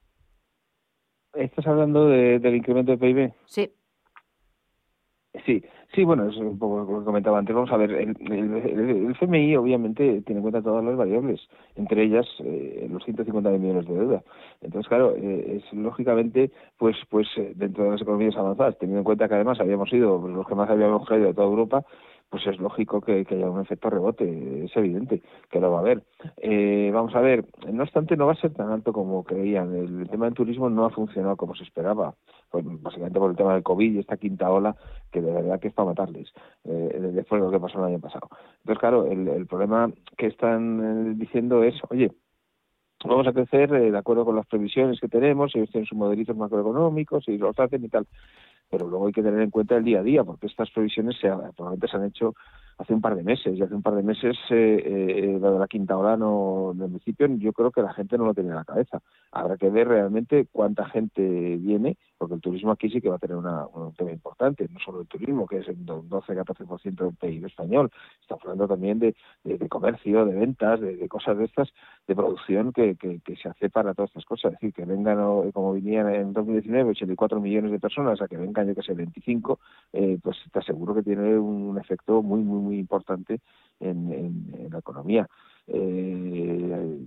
¿Estás 1.34 1.66
hablando 1.66 2.08
del 2.08 2.56
incremento 2.56 2.92
de 2.92 2.98
PIB? 2.98 3.34
Sí. 3.46 3.72
Sí, 5.48 5.64
sí, 5.96 6.04
bueno, 6.04 6.30
es 6.30 6.38
un 6.38 6.60
poco 6.60 6.92
lo 6.92 7.00
que 7.00 7.06
comentaba 7.06 7.40
antes. 7.40 7.56
Vamos 7.56 7.72
a 7.72 7.78
ver, 7.78 7.92
el, 7.92 8.16
el, 8.32 9.12
FMI 9.16 9.56
obviamente 9.56 10.22
tiene 10.22 10.38
en 10.40 10.42
cuenta 10.44 10.62
todas 10.62 10.86
las 10.86 10.96
variables, 10.96 11.42
entre 11.76 12.04
ellas 12.04 12.28
eh, 12.40 12.88
los 12.88 13.04
150 13.04 13.50
millones 13.50 13.88
de 13.88 13.96
deuda. 13.96 14.24
Entonces, 14.62 14.88
claro, 14.88 15.16
eh, 15.16 15.58
es 15.58 15.74
lógicamente, 15.74 16.52
pues, 16.78 16.96
pues 17.10 17.28
eh, 17.38 17.54
dentro 17.56 17.84
de 17.86 17.92
las 17.92 18.02
economías 18.02 18.38
avanzadas, 18.38 18.78
teniendo 18.78 19.00
en 19.00 19.06
cuenta 19.06 19.28
que 19.28 19.34
además 19.34 19.60
habíamos 19.60 19.90
sido 19.90 20.28
los 20.28 20.48
que 20.48 20.54
más 20.54 20.70
habíamos 20.70 21.08
caído 21.08 21.26
de 21.26 21.34
toda 21.34 21.48
Europa, 21.48 21.84
pues 22.34 22.48
es 22.48 22.60
lógico 22.60 23.00
que, 23.00 23.28
haya 23.30 23.48
un 23.48 23.62
efecto 23.62 23.92
rebote, 23.92 24.66
es 24.66 24.76
evidente 24.76 25.22
que 25.52 25.60
lo 25.60 25.70
va 25.70 25.78
a 25.78 25.82
haber. 25.82 26.02
Eh, 26.38 26.90
vamos 26.92 27.14
a 27.14 27.20
ver, 27.20 27.46
no 27.72 27.84
obstante, 27.84 28.18
no 28.18 28.26
va 28.26 28.32
a 28.32 28.42
ser 28.42 28.52
tan 28.56 28.72
alto 28.72 28.92
como 28.92 29.24
creían. 29.24 29.76
El, 29.76 30.10
tema 30.10 30.26
del 30.26 30.34
turismo 30.34 30.68
no 30.68 30.84
ha 30.84 30.90
funcionado 30.90 31.38
como 31.38 31.54
se 31.54 31.62
esperaba, 31.62 32.16
pues 32.50 32.66
básicamente 32.82 33.20
por 33.20 33.30
el 33.30 33.38
tema 33.38 33.54
del 33.54 33.62
COVID 33.62 33.94
y 33.94 34.00
esta 34.00 34.18
quinta 34.18 34.50
ola 34.50 34.76
que 35.12 35.22
de 35.22 35.32
verdad 35.32 35.60
que 35.60 35.68
es 35.68 35.76
para 35.76 35.90
matarles, 35.90 36.34
eh, 36.64 37.12
después 37.14 37.40
de 37.40 37.46
lo 37.46 37.52
que 37.52 37.60
pasó 37.60 37.78
el 37.78 37.94
año 37.94 38.00
pasado. 38.00 38.28
Entonces, 38.62 38.80
claro, 38.80 39.06
el, 39.06 39.46
problema 39.46 39.92
que 40.18 40.26
están 40.26 41.12
eh, 41.12 41.14
diciendo 41.16 41.64
es, 41.64 41.76
oye, 41.92 42.14
vamos 43.10 43.28
a 43.28 43.34
crecer 43.34 43.74
eh, 43.74 43.92
de 43.92 43.98
acuerdo 43.98 44.26
con 44.26 44.36
las 44.36 44.46
previsiones 44.46 45.00
que 45.00 45.08
tenemos, 45.08 45.56
ellos 45.56 45.70
tienen 45.70 45.88
sus 45.88 45.98
modelitos 45.98 46.36
macroeconómicos 46.36 47.28
y 47.28 47.38
los 47.38 47.58
hacen 47.60 47.84
y 47.84 47.90
tal. 47.90 48.08
Pero 48.70 48.88
luego 48.88 49.08
hay 49.08 49.14
que 49.14 49.22
tener 49.22 49.42
en 49.42 49.52
cuenta 49.52 49.78
el 49.78 49.84
día 49.84 50.00
a 50.00 50.04
día, 50.04 50.24
porque 50.24 50.48
estas 50.48 50.70
previsiones 50.72 51.16
se, 51.20 51.28
probablemente 51.28 51.88
se 51.88 51.98
han 51.98 52.06
hecho 52.06 52.34
hace 52.78 52.94
un 52.94 53.02
par 53.02 53.16
de 53.16 53.24
meses, 53.24 53.58
y 53.58 53.62
hace 53.62 53.76
un 53.76 53.82
par 53.82 53.96
de 53.96 54.04
meses 54.04 54.38
eh, 54.50 54.84
eh, 54.86 55.40
de 55.40 55.60
la 55.60 55.68
quinta 55.68 55.98
hora 55.98 56.18
no, 56.18 56.72
del 56.76 56.90
municipio, 56.90 57.28
yo 57.38 57.54
creo 57.54 57.72
que 57.72 57.82
la 57.82 57.94
gente 57.94 58.18
no 58.18 58.26
lo 58.26 58.34
tenía 58.34 58.52
en 58.52 58.58
la 58.58 58.66
cabeza. 58.66 59.02
Habrá 59.32 59.58
que 59.58 59.70
ver 59.70 59.88
realmente 59.88 60.48
cuánta 60.52 60.86
gente 60.86 61.22
viene, 61.58 61.98
porque 62.18 62.36
el 62.36 62.42
turismo 62.42 62.72
aquí 62.72 62.90
sí 62.90 63.02
que 63.02 63.10
va 63.10 63.16
a 63.16 63.20
tener 63.20 63.38
un 63.38 63.94
tema 63.98 64.12
importante, 64.12 64.68
no 64.72 64.80
solo 64.80 65.02
el 65.02 65.08
turismo, 65.08 65.48
que 65.48 65.58
es 65.58 65.68
el 65.68 65.86
12-14% 65.86 66.96
del 66.96 67.16
PIB 67.16 67.46
español, 67.46 67.92
estamos 68.22 68.44
hablando 68.44 68.68
también 68.68 69.00
de, 69.00 69.16
comercio, 69.70 70.26
de 70.26 70.36
ventas, 70.36 70.80
de, 70.80 71.08
cosas 71.08 71.38
de 71.38 71.46
estas, 71.46 71.70
de 72.08 72.16
producción 72.16 72.72
que, 72.72 72.96
que, 72.96 73.36
se 73.36 73.50
hace 73.50 73.70
para 73.70 73.94
todas 73.94 74.10
estas 74.10 74.26
cosas. 74.26 74.54
Es 74.54 74.60
decir, 74.60 74.74
que 74.74 74.86
vengan, 74.86 75.52
como 75.52 75.74
vinieron 75.74 76.14
en 76.14 76.34
2019, 76.34 76.92
84 76.92 77.42
millones 77.42 77.72
de 77.72 77.80
personas, 77.80 78.22
a 78.22 78.28
que 78.28 78.38
vengan, 78.38 78.68
yo 78.68 78.76
que 78.76 78.84
sé, 78.84 78.94
25, 78.94 79.60
eh, 79.94 80.18
pues 80.22 80.38
te 80.52 80.60
aseguro 80.60 80.94
que 80.96 81.04
tiene 81.04 81.38
un 81.38 81.78
efecto 81.78 82.22
muy, 82.22 82.42
muy, 82.42 82.60
muy 82.64 82.80
importante 82.80 83.42
en, 83.80 84.70
la 84.72 84.80
economía. 84.80 85.28
Eh, 85.68 87.06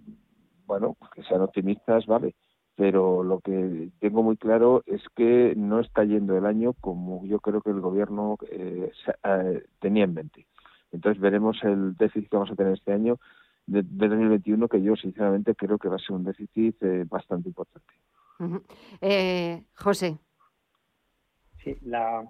bueno, 0.67 0.97
que 1.15 1.23
sean 1.23 1.43
optimistas, 1.43 2.07
vale, 2.07 2.35
pero 2.75 3.23
lo 3.23 3.41
que 3.41 3.91
tengo 4.01 4.23
muy 4.23 4.37
claro 4.37 4.83
es 4.87 5.03
que 5.15 5.55
no 5.57 5.81
está 5.81 6.05
yendo 6.05 6.37
el 6.37 6.47
año 6.47 6.75
como 6.75 7.25
yo 7.25 7.41
creo 7.41 7.61
que 7.63 7.71
el 7.71 7.81
gobierno 7.81 8.37
eh, 8.51 8.91
eh, 9.25 9.65
tenía 9.81 10.05
en 10.05 10.15
mente. 10.15 10.47
Entonces 10.93 11.21
veremos 11.21 11.63
el 11.63 11.97
déficit 11.97 12.31
que 12.31 12.37
vamos 12.37 12.53
a 12.53 12.57
tener 12.57 12.75
este 12.75 12.93
año 12.93 13.19
de, 13.67 13.83
2021, 13.83 14.69
que 14.69 14.83
yo 14.83 14.95
sinceramente 14.97 15.55
creo 15.55 15.79
que 15.79 15.89
va 15.89 15.97
a 15.97 16.01
ser 16.01 16.13
un 16.13 16.25
déficit 16.25 16.77
bastante 17.09 17.49
importante. 17.49 17.93
José. 19.75 20.19
Sí, 21.65 21.77
la, 21.83 22.23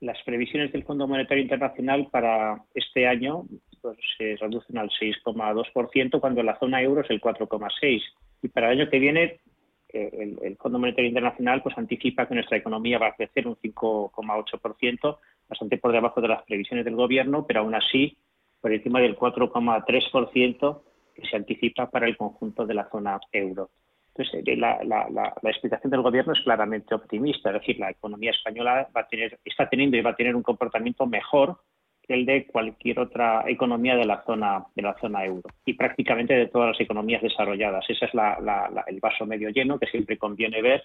las 0.00 0.20
previsiones 0.24 0.72
del 0.72 0.84
Fondo 0.84 1.06
Monetario 1.06 1.42
Internacional 1.42 2.08
para 2.10 2.62
este 2.74 3.06
año 3.06 3.44
pues, 3.80 3.96
se 4.18 4.36
reducen 4.36 4.78
al 4.78 4.90
6,2% 4.90 6.20
cuando 6.20 6.42
la 6.42 6.58
zona 6.58 6.82
euro 6.82 7.02
es 7.02 7.10
el 7.10 7.20
4,6%. 7.20 8.02
Y 8.42 8.48
para 8.48 8.70
el 8.70 8.80
año 8.80 8.90
que 8.90 8.98
viene 8.98 9.40
eh, 9.88 10.36
el, 10.42 10.56
Fondo 10.56 10.78
Monetario 10.78 11.08
Internacional 11.08 11.62
pues 11.62 11.78
anticipa 11.78 12.26
que 12.26 12.34
nuestra 12.34 12.56
economía 12.56 12.98
va 12.98 13.08
a 13.08 13.14
crecer 13.14 13.46
un 13.46 13.56
5,8%, 13.56 15.18
bastante 15.48 15.78
por 15.78 15.92
debajo 15.92 16.20
de 16.20 16.28
las 16.28 16.42
previsiones 16.42 16.84
del 16.84 16.96
gobierno, 16.96 17.46
pero 17.46 17.60
aún 17.60 17.74
así 17.74 18.18
por 18.60 18.72
encima 18.72 19.00
del 19.00 19.16
4,3% 19.16 20.82
que 21.14 21.26
se 21.26 21.36
anticipa 21.36 21.90
para 21.90 22.06
el 22.06 22.16
conjunto 22.16 22.66
de 22.66 22.74
la 22.74 22.88
zona 22.90 23.20
euro. 23.30 23.70
Entonces, 24.16 24.46
eh, 24.46 24.56
la, 24.56 24.78
la, 24.84 25.50
explicación 25.50 25.90
del 25.90 26.02
gobierno 26.02 26.32
es 26.32 26.40
claramente 26.42 26.94
optimista, 26.94 27.50
es 27.50 27.60
decir, 27.60 27.80
la 27.80 27.90
economía 27.90 28.30
española 28.30 28.88
va 28.96 29.00
a 29.00 29.08
tener, 29.08 29.38
está 29.44 29.68
teniendo 29.68 29.96
y 29.96 30.02
va 30.02 30.10
a 30.10 30.16
tener 30.16 30.36
un 30.36 30.42
comportamiento 30.42 31.04
mejor 31.06 31.58
que 32.00 32.14
el 32.14 32.26
de 32.26 32.46
cualquier 32.46 33.00
otra 33.00 33.44
economía 33.48 33.96
de 33.96 34.04
la 34.04 34.22
zona 34.24 34.66
de 34.74 34.82
la 34.82 34.94
zona 35.00 35.24
euro 35.24 35.48
y 35.64 35.72
prácticamente 35.72 36.34
de 36.34 36.46
todas 36.46 36.68
las 36.68 36.80
economías 36.80 37.22
desarrolladas. 37.22 37.84
Ese 37.88 38.04
es 38.04 38.12
el 38.14 39.00
vaso 39.00 39.26
medio 39.26 39.48
lleno 39.48 39.78
que 39.78 39.86
siempre 39.86 40.18
conviene 40.18 40.62
ver, 40.62 40.84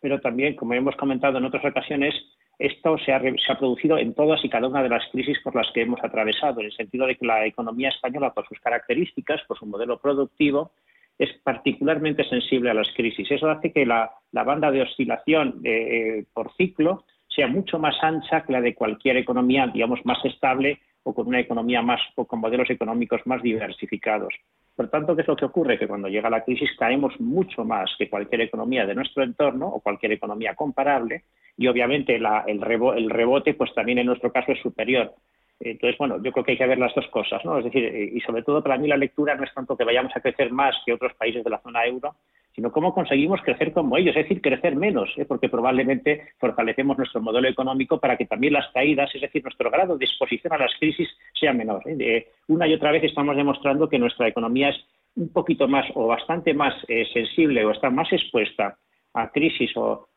pero 0.00 0.20
también, 0.20 0.54
como 0.54 0.74
hemos 0.74 0.94
comentado 0.96 1.38
en 1.38 1.46
otras 1.46 1.64
ocasiones, 1.64 2.14
esto 2.58 2.98
se 2.98 3.12
ha, 3.12 3.20
se 3.20 3.52
ha, 3.52 3.58
producido 3.58 3.98
en 3.98 4.14
todas 4.14 4.44
y 4.44 4.50
cada 4.50 4.68
una 4.68 4.82
de 4.82 4.90
las 4.90 5.08
crisis 5.10 5.38
por 5.42 5.56
las 5.56 5.70
que 5.72 5.82
hemos 5.82 5.98
atravesado, 6.04 6.60
en 6.60 6.66
el 6.66 6.72
sentido 6.72 7.06
de 7.06 7.16
que 7.16 7.26
la 7.26 7.46
economía 7.46 7.88
española, 7.88 8.32
por 8.34 8.46
sus 8.46 8.60
características, 8.60 9.40
por 9.48 9.58
su 9.58 9.66
modelo 9.66 9.98
productivo, 9.98 10.72
es 11.20 11.30
particularmente 11.44 12.24
sensible 12.24 12.70
a 12.70 12.74
las 12.74 12.88
crisis. 12.96 13.30
Eso 13.30 13.50
hace 13.50 13.72
que 13.72 13.84
la, 13.84 14.10
banda 14.32 14.70
de 14.70 14.80
oscilación 14.80 15.60
eh, 15.64 16.24
por 16.32 16.50
ciclo 16.56 17.04
sea 17.28 17.46
mucho 17.46 17.78
más 17.78 17.94
ancha 18.02 18.42
que 18.42 18.54
la 18.54 18.62
de 18.62 18.74
cualquier 18.74 19.18
economía, 19.18 19.66
digamos, 19.66 20.00
más 20.06 20.24
estable 20.24 20.80
o 21.02 21.14
con 21.14 21.26
una 21.26 21.38
economía 21.38 21.82
más 21.82 22.00
o 22.14 22.24
con 22.24 22.40
modelos 22.40 22.70
económicos 22.70 23.20
más 23.26 23.42
diversificados. 23.42 24.32
Por 24.74 24.88
tanto, 24.88 25.14
¿qué 25.14 25.20
es 25.20 25.28
lo 25.28 25.36
que 25.36 25.44
ocurre? 25.44 25.78
Que 25.78 25.86
cuando 25.86 26.08
llega 26.08 26.30
la 26.30 26.42
crisis 26.42 26.70
caemos 26.78 27.20
mucho 27.20 27.66
más 27.66 27.90
que 27.98 28.08
cualquier 28.08 28.40
economía 28.40 28.86
de 28.86 28.94
nuestro 28.94 29.22
entorno 29.22 29.68
o 29.68 29.80
cualquier 29.80 30.12
economía 30.12 30.54
comparable 30.54 31.24
y 31.54 31.68
obviamente 31.68 32.16
el, 32.16 32.26
el 32.46 33.10
rebote 33.10 33.52
pues 33.52 33.74
también 33.74 33.98
en 33.98 34.06
nuestro 34.06 34.32
caso 34.32 34.52
es 34.52 34.60
superior. 34.62 35.12
Entonces, 35.60 35.98
bueno, 35.98 36.22
yo 36.22 36.32
creo 36.32 36.44
que 36.44 36.52
hay 36.52 36.58
que 36.58 36.66
ver 36.66 36.78
las 36.78 36.94
dos 36.94 37.06
cosas, 37.08 37.44
¿no? 37.44 37.58
Es 37.58 37.64
decir, 37.64 37.84
y 38.14 38.20
sobre 38.22 38.42
todo 38.42 38.62
para 38.62 38.78
mí 38.78 38.88
la 38.88 38.96
lectura 38.96 39.34
no 39.34 39.44
es 39.44 39.52
tanto 39.52 39.76
que 39.76 39.84
vayamos 39.84 40.16
a 40.16 40.20
crecer 40.20 40.50
más 40.50 40.74
que 40.86 40.92
otros 40.92 41.12
países 41.14 41.44
de 41.44 41.50
la 41.50 41.60
zona 41.60 41.84
euro, 41.84 42.16
sino 42.54 42.72
cómo 42.72 42.92
conseguimos 42.92 43.40
crecer 43.42 43.72
como 43.72 43.96
ellos, 43.96 44.16
es 44.16 44.24
decir, 44.24 44.40
crecer 44.40 44.74
menos, 44.74 45.10
¿eh? 45.16 45.24
porque 45.24 45.48
probablemente 45.48 46.32
fortalecemos 46.38 46.98
nuestro 46.98 47.20
modelo 47.20 47.48
económico 47.48 48.00
para 48.00 48.16
que 48.16 48.26
también 48.26 48.54
las 48.54 48.68
caídas, 48.72 49.14
es 49.14 49.20
decir, 49.20 49.42
nuestro 49.42 49.70
grado 49.70 49.96
de 49.96 50.04
exposición 50.04 50.52
a 50.52 50.58
las 50.58 50.72
crisis 50.78 51.08
sea 51.38 51.52
menor. 51.52 51.82
¿eh? 51.86 52.28
una 52.48 52.66
y 52.66 52.74
otra 52.74 52.90
vez 52.90 53.04
estamos 53.04 53.36
demostrando 53.36 53.88
que 53.88 53.98
nuestra 53.98 54.28
economía 54.28 54.70
es 54.70 54.76
un 55.16 55.32
poquito 55.32 55.68
más 55.68 55.86
o 55.94 56.06
bastante 56.06 56.54
más 56.54 56.74
eh, 56.88 57.06
sensible 57.12 57.64
o 57.64 57.70
está 57.70 57.90
más 57.90 58.12
expuesta 58.12 58.76
a 59.14 59.30
crisis 59.30 59.70
o, 59.76 60.08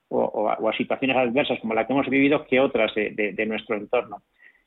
a, 0.49 0.73
situaciones 0.77 1.17
adversas 1.17 1.59
como 1.59 1.73
la 1.73 1.87
que 1.87 1.93
hemos 1.93 2.07
vivido 2.07 2.45
que 2.45 2.59
otras 2.59 2.93
de, 2.93 3.45
nuestro 3.47 3.75
entorno. 3.75 4.21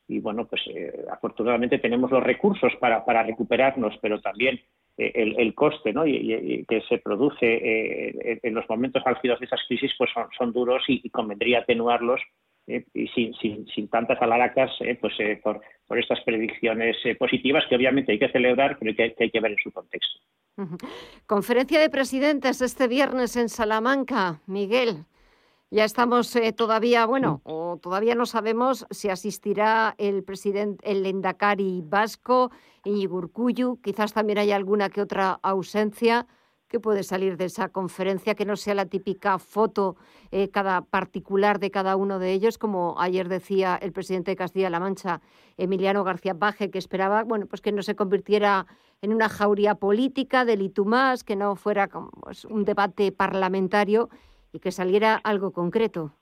Y 0.09 0.21
bueno, 0.21 0.47
pues 0.47 0.63
afortunadamente 1.11 1.79
tenemos 1.79 2.11
los 2.11 2.23
recursos 2.23 2.73
para, 2.79 3.05
para 3.05 3.25
recuperarnos, 3.25 3.99
pero 4.01 4.21
también 4.21 4.61
el, 4.99 5.55
coste 5.55 5.93
¿no? 5.93 6.07
y, 6.07 6.65
que 6.69 6.81
se 6.83 6.99
produce 6.99 7.47
eh, 7.47 8.41
en 8.43 8.55
los 8.55 8.69
momentos 8.69 9.03
álgidos 9.05 9.39
de 9.41 9.47
esas 9.47 9.61
crisis 9.69 9.93
pues 9.99 10.11
son, 10.37 10.53
duros 10.53 10.83
y, 10.89 11.09
convendría 11.11 11.61
atenuarlos 11.61 12.21
eh, 12.67 12.85
y 12.95 13.07
sin, 13.09 13.35
sin, 13.35 13.67
sin, 13.69 13.89
tantas 13.89 14.21
alaracas 14.23 14.71
eh, 14.81 14.97
pues 15.01 15.15
por, 15.43 15.61
por, 15.87 15.99
estas 15.99 16.21
predicciones 16.23 16.97
positivas 17.19 17.65
que 17.69 17.77
obviamente 17.77 18.13
hay 18.13 18.19
que 18.19 18.31
celebrar 18.31 18.79
pero 18.79 18.95
que 18.95 19.15
hay 19.19 19.31
que 19.31 19.41
ver 19.41 19.53
en 19.53 19.59
su 19.63 19.71
contexto. 19.71 20.21
Conferencia 21.27 21.79
de 21.79 21.91
presidentes 21.91 22.63
este 22.63 22.89
viernes 22.89 23.37
en 23.37 23.51
Salamanca, 23.51 24.41
Miguel. 24.47 25.05
Ya 25.71 25.85
estamos 25.85 26.35
eh, 26.37 26.53
todavía, 26.53 27.07
bueno, 27.07 27.41
o 27.43 27.79
todavía 27.83 28.15
no 28.15 28.25
sabemos 28.25 28.87
si 28.91 29.09
asistirá 29.09 29.97
el 29.99 30.23
presidente, 30.23 30.89
el 30.89 31.05
Endacari 31.05 31.83
vasco, 31.85 32.53
Iñigo 32.85 33.29
Quizás 33.83 34.13
también 34.13 34.39
haya 34.39 34.55
alguna 34.55 34.91
que 34.91 35.03
otra 35.03 35.41
ausencia 35.43 36.29
que 36.69 36.79
puede 36.79 37.03
salir 37.03 37.37
de 37.37 37.47
esa 37.47 37.69
conferencia, 37.71 38.37
que 38.37 38.45
no 38.45 38.55
sea 38.55 38.75
la 38.75 38.87
típica 38.87 39.41
foto 39.41 39.97
eh, 40.31 40.51
cada 40.51 40.83
particular 40.83 41.59
de 41.59 41.73
cada 41.73 41.97
uno 41.97 42.21
de 42.21 42.33
ellos, 42.33 42.59
como 42.59 42.95
ayer 43.01 43.29
decía 43.29 43.77
el 43.81 43.93
presidente 43.93 44.31
de 44.31 44.37
Castilla-La 44.37 44.79
Mancha, 44.79 45.21
Emiliano 45.57 46.05
García 46.05 46.35
Baje, 46.35 46.71
que 46.71 46.79
esperaba, 46.79 47.25
bueno, 47.25 47.47
pues 47.47 47.61
que 47.61 47.73
no 47.73 47.83
se 47.83 47.97
convirtiera 47.97 48.67
en 49.03 49.13
una 49.13 49.29
jauría 49.29 49.75
política 49.75 50.45
del 50.45 50.63
Itumás, 50.63 51.25
que 51.25 51.35
no 51.35 51.57
fuera 51.57 51.89
como, 51.89 52.11
pues, 52.11 52.45
un 52.45 52.65
debate 52.65 53.11
parlamentario 53.11 54.11
y 54.57 54.59
que 54.59 54.73
saliera 54.73 55.17
algo 55.17 55.53
concreto. 55.53 56.13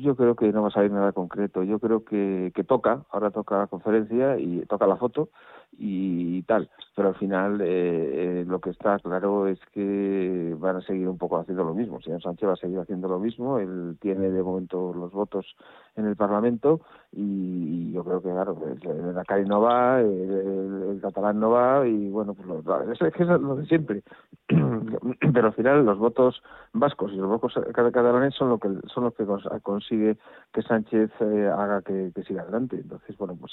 Yo 0.00 0.16
creo 0.16 0.34
que 0.34 0.52
no 0.52 0.62
va 0.62 0.68
a 0.68 0.72
salir 0.72 0.90
nada 0.90 1.12
concreto. 1.12 1.62
Yo 1.62 1.78
creo 1.78 2.04
que, 2.04 2.50
que 2.54 2.64
toca, 2.64 3.04
ahora 3.10 3.30
toca 3.30 3.58
la 3.58 3.66
conferencia 3.68 4.38
y 4.38 4.64
toca 4.66 4.86
la 4.86 4.96
foto 4.96 5.30
y 5.72 6.42
tal. 6.42 6.70
Pero 6.94 7.08
al 7.08 7.14
final 7.16 7.60
eh, 7.60 7.66
eh, 7.66 8.44
lo 8.46 8.60
que 8.60 8.70
está 8.70 8.98
claro 9.00 9.48
es 9.48 9.58
que 9.72 10.54
van 10.58 10.76
a 10.76 10.80
seguir 10.82 11.08
un 11.08 11.18
poco 11.18 11.38
haciendo 11.38 11.64
lo 11.64 11.74
mismo. 11.74 11.96
El 11.96 12.04
señor 12.04 12.22
Sánchez 12.22 12.48
va 12.48 12.52
a 12.52 12.56
seguir 12.56 12.78
haciendo 12.78 13.08
lo 13.08 13.18
mismo. 13.18 13.58
Él 13.58 13.96
tiene 14.00 14.30
de 14.30 14.42
momento 14.42 14.92
los 14.94 15.10
votos 15.10 15.56
en 15.96 16.06
el 16.06 16.14
Parlamento 16.16 16.80
y 17.12 17.92
yo 17.92 18.04
creo 18.04 18.22
que, 18.22 18.30
claro, 18.30 18.56
el, 18.66 19.18
Acari 19.18 19.44
no 19.44 19.60
va, 19.60 20.00
el, 20.00 20.98
catalán 21.02 21.40
no 21.40 21.50
va 21.50 21.86
y 21.86 22.10
bueno, 22.10 22.34
pues 22.34 22.46
lo, 22.48 22.92
es, 22.92 23.00
es 23.00 23.26
lo 23.26 23.56
de 23.56 23.66
siempre. 23.66 24.02
Pero 24.48 25.46
al 25.46 25.54
final 25.54 25.84
los 25.84 25.98
votos 25.98 26.42
vascos 26.72 27.12
y 27.12 27.16
los 27.16 27.28
votos 27.28 27.54
catalanes 27.72 28.34
son 28.34 28.50
lo 28.50 28.58
que 28.58 28.68
son 28.92 29.04
los 29.04 29.14
que 29.14 29.24
consigue 29.62 30.16
que 30.52 30.62
Sánchez 30.62 31.10
eh, 31.20 31.50
haga 31.52 31.82
que, 31.82 32.12
siga 32.26 32.42
adelante. 32.42 32.76
Entonces, 32.76 33.16
bueno, 33.16 33.36
pues 33.38 33.52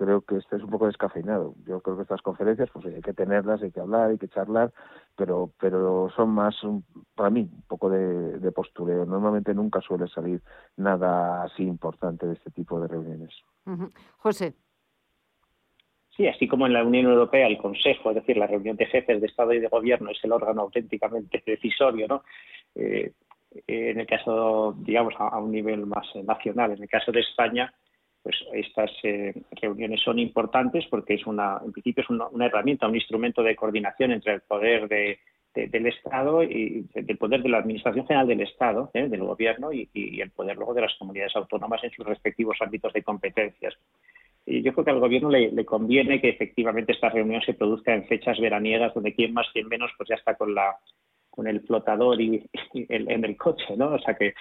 creo 0.00 0.22
que 0.22 0.36
este 0.36 0.56
es 0.56 0.62
un 0.62 0.70
poco 0.70 0.86
descafeinado 0.86 1.54
yo 1.66 1.80
creo 1.80 1.96
que 1.96 2.02
estas 2.04 2.22
conferencias 2.22 2.70
pues 2.72 2.86
hay 2.86 3.02
que 3.02 3.12
tenerlas, 3.12 3.62
hay 3.62 3.70
que 3.70 3.80
hablar, 3.80 4.08
hay 4.08 4.16
que 4.16 4.28
charlar, 4.28 4.72
pero 5.14 5.50
pero 5.60 6.08
son 6.16 6.30
más 6.30 6.56
para 7.14 7.28
mí 7.28 7.40
un 7.40 7.62
poco 7.68 7.90
de, 7.90 8.38
de 8.38 8.52
postureo. 8.52 9.04
Normalmente 9.04 9.52
nunca 9.52 9.80
suele 9.82 10.08
salir 10.08 10.40
nada 10.76 11.44
así 11.44 11.64
importante 11.64 12.26
de 12.26 12.34
este 12.34 12.50
tipo 12.50 12.80
de 12.80 12.88
reuniones. 12.88 13.34
José. 14.16 14.54
Sí, 16.16 16.26
así 16.26 16.48
como 16.48 16.66
en 16.66 16.72
la 16.72 16.82
Unión 16.82 17.06
Europea 17.06 17.46
el 17.46 17.58
Consejo, 17.58 18.10
es 18.10 18.16
decir, 18.16 18.36
la 18.36 18.46
reunión 18.46 18.76
de 18.76 18.86
jefes 18.86 19.20
de 19.20 19.26
Estado 19.26 19.52
y 19.52 19.60
de 19.60 19.68
Gobierno 19.68 20.10
es 20.10 20.18
el 20.24 20.32
órgano 20.32 20.62
auténticamente 20.62 21.42
decisorio, 21.46 22.08
¿no? 22.08 22.24
Eh, 22.74 23.12
en 23.66 24.00
el 24.00 24.06
caso, 24.06 24.74
digamos, 24.78 25.14
a, 25.18 25.38
un 25.38 25.50
nivel 25.50 25.84
más 25.86 26.06
nacional, 26.24 26.72
en 26.72 26.82
el 26.82 26.88
caso 26.88 27.10
de 27.10 27.20
España, 27.20 27.72
pues 28.22 28.36
estas 28.52 28.90
eh, 29.02 29.34
reuniones 29.60 30.00
son 30.02 30.18
importantes 30.18 30.84
porque 30.90 31.14
es 31.14 31.26
una, 31.26 31.60
en 31.64 31.72
principio 31.72 32.02
es 32.02 32.10
una, 32.10 32.46
herramienta, 32.46 32.88
un 32.88 32.94
instrumento 32.94 33.42
de 33.42 33.56
coordinación 33.56 34.12
entre 34.12 34.34
el 34.34 34.40
poder 34.42 34.88
de, 34.88 35.18
del 35.54 35.86
Estado 35.86 36.42
y 36.44 36.86
el 36.94 37.18
poder 37.18 37.42
de 37.42 37.48
la 37.48 37.58
Administración 37.58 38.06
General 38.06 38.26
del 38.26 38.42
Estado, 38.42 38.90
¿eh? 38.94 39.08
del 39.08 39.24
Gobierno 39.24 39.72
y, 39.72 39.88
el 40.20 40.30
poder 40.30 40.56
luego 40.56 40.74
de 40.74 40.82
las 40.82 40.94
comunidades 40.98 41.34
autónomas 41.34 41.82
en 41.82 41.90
sus 41.90 42.06
respectivos 42.06 42.58
ámbitos 42.60 42.92
de 42.92 43.02
competencias. 43.02 43.74
Y 44.46 44.62
yo 44.62 44.72
creo 44.72 44.84
que 44.84 44.90
al 44.90 45.00
Gobierno 45.00 45.30
le, 45.30 45.50
le, 45.50 45.64
conviene 45.64 46.20
que 46.20 46.28
efectivamente 46.28 46.92
esta 46.92 47.08
reunión 47.08 47.40
se 47.42 47.54
produzca 47.54 47.94
en 47.94 48.06
fechas 48.06 48.38
veraniegas 48.38 48.94
donde 48.94 49.14
quien 49.14 49.32
más, 49.32 49.48
quien 49.52 49.68
menos, 49.68 49.90
pues 49.96 50.08
ya 50.08 50.16
está 50.16 50.34
con 50.34 50.54
la 50.54 50.76
con 51.40 51.48
el 51.48 51.62
flotador 51.62 52.20
y, 52.20 52.44
en 52.74 53.24
el 53.24 53.34
coche, 53.38 53.74
¿no? 53.74 53.94
O 53.94 53.98
sea 53.98 54.12
que, 54.12 54.34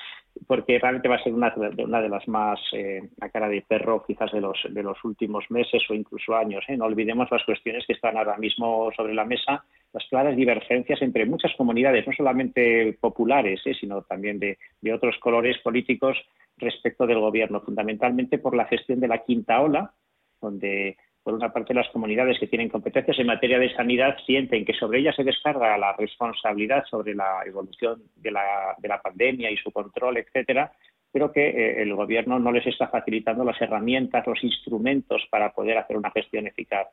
porque 0.45 0.77
realmente 0.79 1.07
va 1.07 1.15
a 1.15 1.23
ser 1.23 1.33
una, 1.33 1.49
de 1.49 2.09
las 2.09 2.27
más 2.27 2.59
eh, 2.73 3.01
a 3.21 3.29
cara 3.29 3.47
de 3.47 3.61
perro 3.61 4.03
quizás 4.05 4.29
de 4.33 4.41
los, 4.41 5.05
últimos 5.05 5.45
meses 5.49 5.81
o 5.89 5.93
incluso 5.93 6.35
años. 6.35 6.61
¿eh? 6.67 6.75
No 6.75 6.83
olvidemos 6.83 7.31
las 7.31 7.45
cuestiones 7.45 7.85
que 7.87 7.93
están 7.93 8.17
ahora 8.17 8.35
mismo 8.35 8.91
sobre 8.97 9.13
la 9.13 9.23
mesa, 9.23 9.63
las 9.93 10.05
claras 10.09 10.35
divergencias 10.35 11.01
entre 11.01 11.25
muchas 11.25 11.53
comunidades, 11.55 12.05
no 12.05 12.11
solamente 12.11 12.97
populares, 12.99 13.61
¿eh? 13.65 13.73
sino 13.79 14.01
también 14.01 14.37
de 14.37 14.93
otros 14.93 15.17
colores 15.19 15.57
políticos 15.59 16.17
respecto 16.57 17.07
del 17.07 17.19
gobierno, 17.19 17.61
fundamentalmente 17.61 18.39
por 18.39 18.57
la 18.57 18.65
gestión 18.65 18.99
de 18.99 19.07
la 19.07 19.23
quinta 19.23 19.61
ola, 19.61 19.93
donde 20.41 20.97
por 21.24 21.34
una 21.34 21.51
parte 21.51 21.74
las 21.74 21.89
comunidades 21.89 22.39
que 22.39 22.47
tienen 22.47 22.70
competencias 22.70 23.20
en 23.20 23.28
materia 23.28 23.59
de 23.59 23.74
sanidad 23.74 24.17
sienten 24.26 24.65
que 24.65 24.74
sobre 24.74 24.99
ellas 24.99 25.15
se 25.15 25.24
descarga 25.24 25.78
la 25.78 25.93
responsabilidad 25.93 26.86
sobre 26.89 27.13
la 27.13 27.41
evolución 27.45 28.01
de 28.15 28.32
la, 28.32 28.76
de 28.78 28.88
la 28.88 29.01
pandemia 29.01 29.51
y 29.51 29.57
su 29.57 29.72
control, 29.72 30.17
etcétera, 30.17 30.72
pero 31.11 31.32
que 31.32 31.49
eh, 31.49 31.82
el 31.82 31.93
gobierno 31.93 32.39
no 32.39 32.51
les 32.51 32.65
está 32.67 32.88
facilitando 32.88 33.43
las 33.43 33.59
herramientas, 33.61 34.26
los 34.28 34.43
instrumentos 34.43 35.28
para 35.30 35.51
poder 35.51 35.78
hacer 35.78 35.97
una 35.97 36.11
gestión 36.11 36.47
eficaz. 36.47 36.88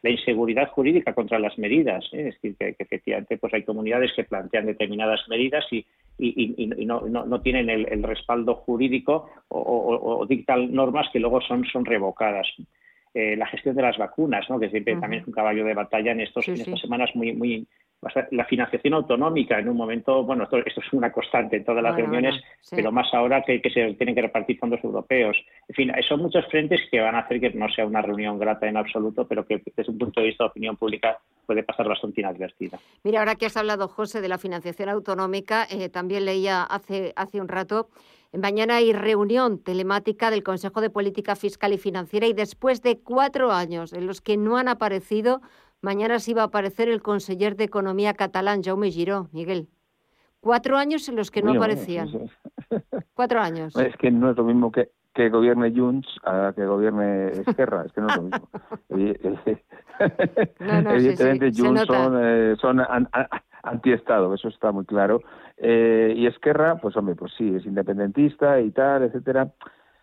La 0.00 0.10
inseguridad 0.10 0.70
jurídica 0.70 1.12
contra 1.12 1.40
las 1.40 1.58
medidas, 1.58 2.04
¿eh? 2.12 2.28
es 2.28 2.34
decir, 2.34 2.56
que, 2.56 2.76
efectivamente 2.78 3.36
pues 3.36 3.52
hay 3.52 3.64
comunidades 3.64 4.12
que 4.14 4.24
plantean 4.24 4.66
determinadas 4.66 5.20
medidas 5.28 5.64
y, 5.72 5.84
no, 6.84 7.40
tienen 7.42 7.68
el, 7.68 8.02
respaldo 8.02 8.54
jurídico 8.54 9.30
o, 9.48 10.24
dictan 10.28 10.72
normas 10.72 11.08
que 11.12 11.18
luego 11.18 11.40
son 11.40 11.84
revocadas. 11.84 12.46
Eh, 13.14 13.36
la 13.36 13.46
gestión 13.46 13.74
de 13.74 13.82
las 13.82 13.96
vacunas, 13.96 14.48
¿no? 14.50 14.60
que 14.60 14.70
siempre 14.70 14.96
también 14.96 15.22
es 15.22 15.28
un 15.28 15.32
caballo 15.32 15.64
de 15.64 15.74
batalla 15.74 16.12
en, 16.12 16.20
estos, 16.20 16.46
estas 16.46 16.80
semanas 16.80 17.10
muy, 17.14 17.32
muy, 17.32 17.66
la 18.30 18.44
financiación 18.44 18.94
autonómica 18.94 19.58
en 19.58 19.68
un 19.68 19.76
momento, 19.76 20.22
bueno, 20.22 20.44
esto, 20.44 20.58
es 20.58 20.92
una 20.92 21.10
constante 21.10 21.56
en 21.56 21.64
todas 21.64 21.82
las 21.82 21.96
reuniones, 21.96 22.40
pero 22.70 22.92
más 22.92 23.12
ahora 23.12 23.42
que, 23.42 23.60
se 23.70 23.94
tienen 23.94 24.14
que 24.14 24.22
repartir 24.22 24.58
fondos 24.58 24.82
europeos. 24.84 25.36
En 25.68 25.74
fin, 25.74 25.92
son 26.06 26.20
muchos 26.20 26.46
frentes 26.46 26.80
que 26.90 27.00
van 27.00 27.16
a 27.16 27.20
hacer 27.20 27.40
que 27.40 27.50
no 27.50 27.68
sea 27.70 27.86
una 27.86 28.00
reunión 28.00 28.38
grata 28.38 28.68
en 28.68 28.76
absoluto, 28.76 29.26
pero 29.26 29.44
que 29.44 29.60
desde 29.74 29.90
un 29.90 29.98
punto 29.98 30.20
de 30.20 30.28
vista 30.28 30.44
de 30.44 30.50
opinión 30.50 30.76
pública 30.76 31.18
puede 31.44 31.64
pasar 31.64 31.88
bastante 31.88 32.20
inadvertida. 32.20 32.78
Mira, 33.02 33.18
ahora 33.18 33.34
que 33.34 33.46
has 33.46 33.56
hablado, 33.56 33.88
José, 33.88 34.20
de 34.20 34.28
la 34.28 34.38
financiación 34.38 34.90
autonómica, 34.90 35.66
eh, 35.70 35.88
también 35.88 36.24
leía 36.24 36.62
hace, 36.62 37.12
hace 37.16 37.40
un 37.40 37.48
rato 37.48 37.88
Mañana 38.32 38.76
hay 38.76 38.92
reunión 38.92 39.58
telemática 39.58 40.30
del 40.30 40.42
Consejo 40.42 40.82
de 40.82 40.90
Política 40.90 41.34
Fiscal 41.34 41.72
y 41.72 41.78
Financiera 41.78 42.26
y 42.26 42.34
después 42.34 42.82
de 42.82 42.98
cuatro 42.98 43.52
años 43.52 43.94
en 43.94 44.06
los 44.06 44.20
que 44.20 44.36
no 44.36 44.58
han 44.58 44.68
aparecido, 44.68 45.40
mañana 45.80 46.18
sí 46.18 46.34
va 46.34 46.42
a 46.42 46.46
aparecer 46.46 46.90
el 46.90 47.00
conseller 47.00 47.56
de 47.56 47.64
Economía 47.64 48.12
catalán, 48.12 48.62
Jaume 48.62 48.90
Giró, 48.90 49.28
Miguel. 49.32 49.68
Cuatro 50.40 50.76
años 50.76 51.08
en 51.08 51.16
los 51.16 51.30
que 51.30 51.40
no 51.42 51.52
aparecían. 51.52 52.10
Cuatro 53.14 53.40
años. 53.40 53.74
Es 53.76 53.96
que 53.96 54.10
no 54.10 54.30
es 54.30 54.36
lo 54.36 54.44
mismo 54.44 54.70
que, 54.70 54.90
que 55.14 55.30
gobierne 55.30 55.72
Junts 55.74 56.06
a 56.22 56.52
que 56.54 56.66
gobierne 56.66 57.30
Esquerra, 57.30 57.84
es 57.86 57.92
que 57.92 58.02
no 58.02 58.08
es 58.08 58.16
lo 58.16 58.22
mismo. 58.24 58.46
Evidentemente 60.60 61.50
Junts 61.56 61.86
son, 61.86 62.20
eh, 62.22 62.56
son 62.60 62.78
antiestado, 63.62 64.34
eso 64.34 64.48
está 64.48 64.72
muy 64.72 64.84
claro. 64.84 65.22
Eh, 65.56 66.14
y 66.16 66.26
Esquerra, 66.26 66.76
pues 66.80 66.96
hombre, 66.96 67.14
pues 67.14 67.32
sí, 67.36 67.54
es 67.54 67.66
independentista 67.66 68.60
y 68.60 68.70
tal, 68.70 69.02
etcétera 69.02 69.52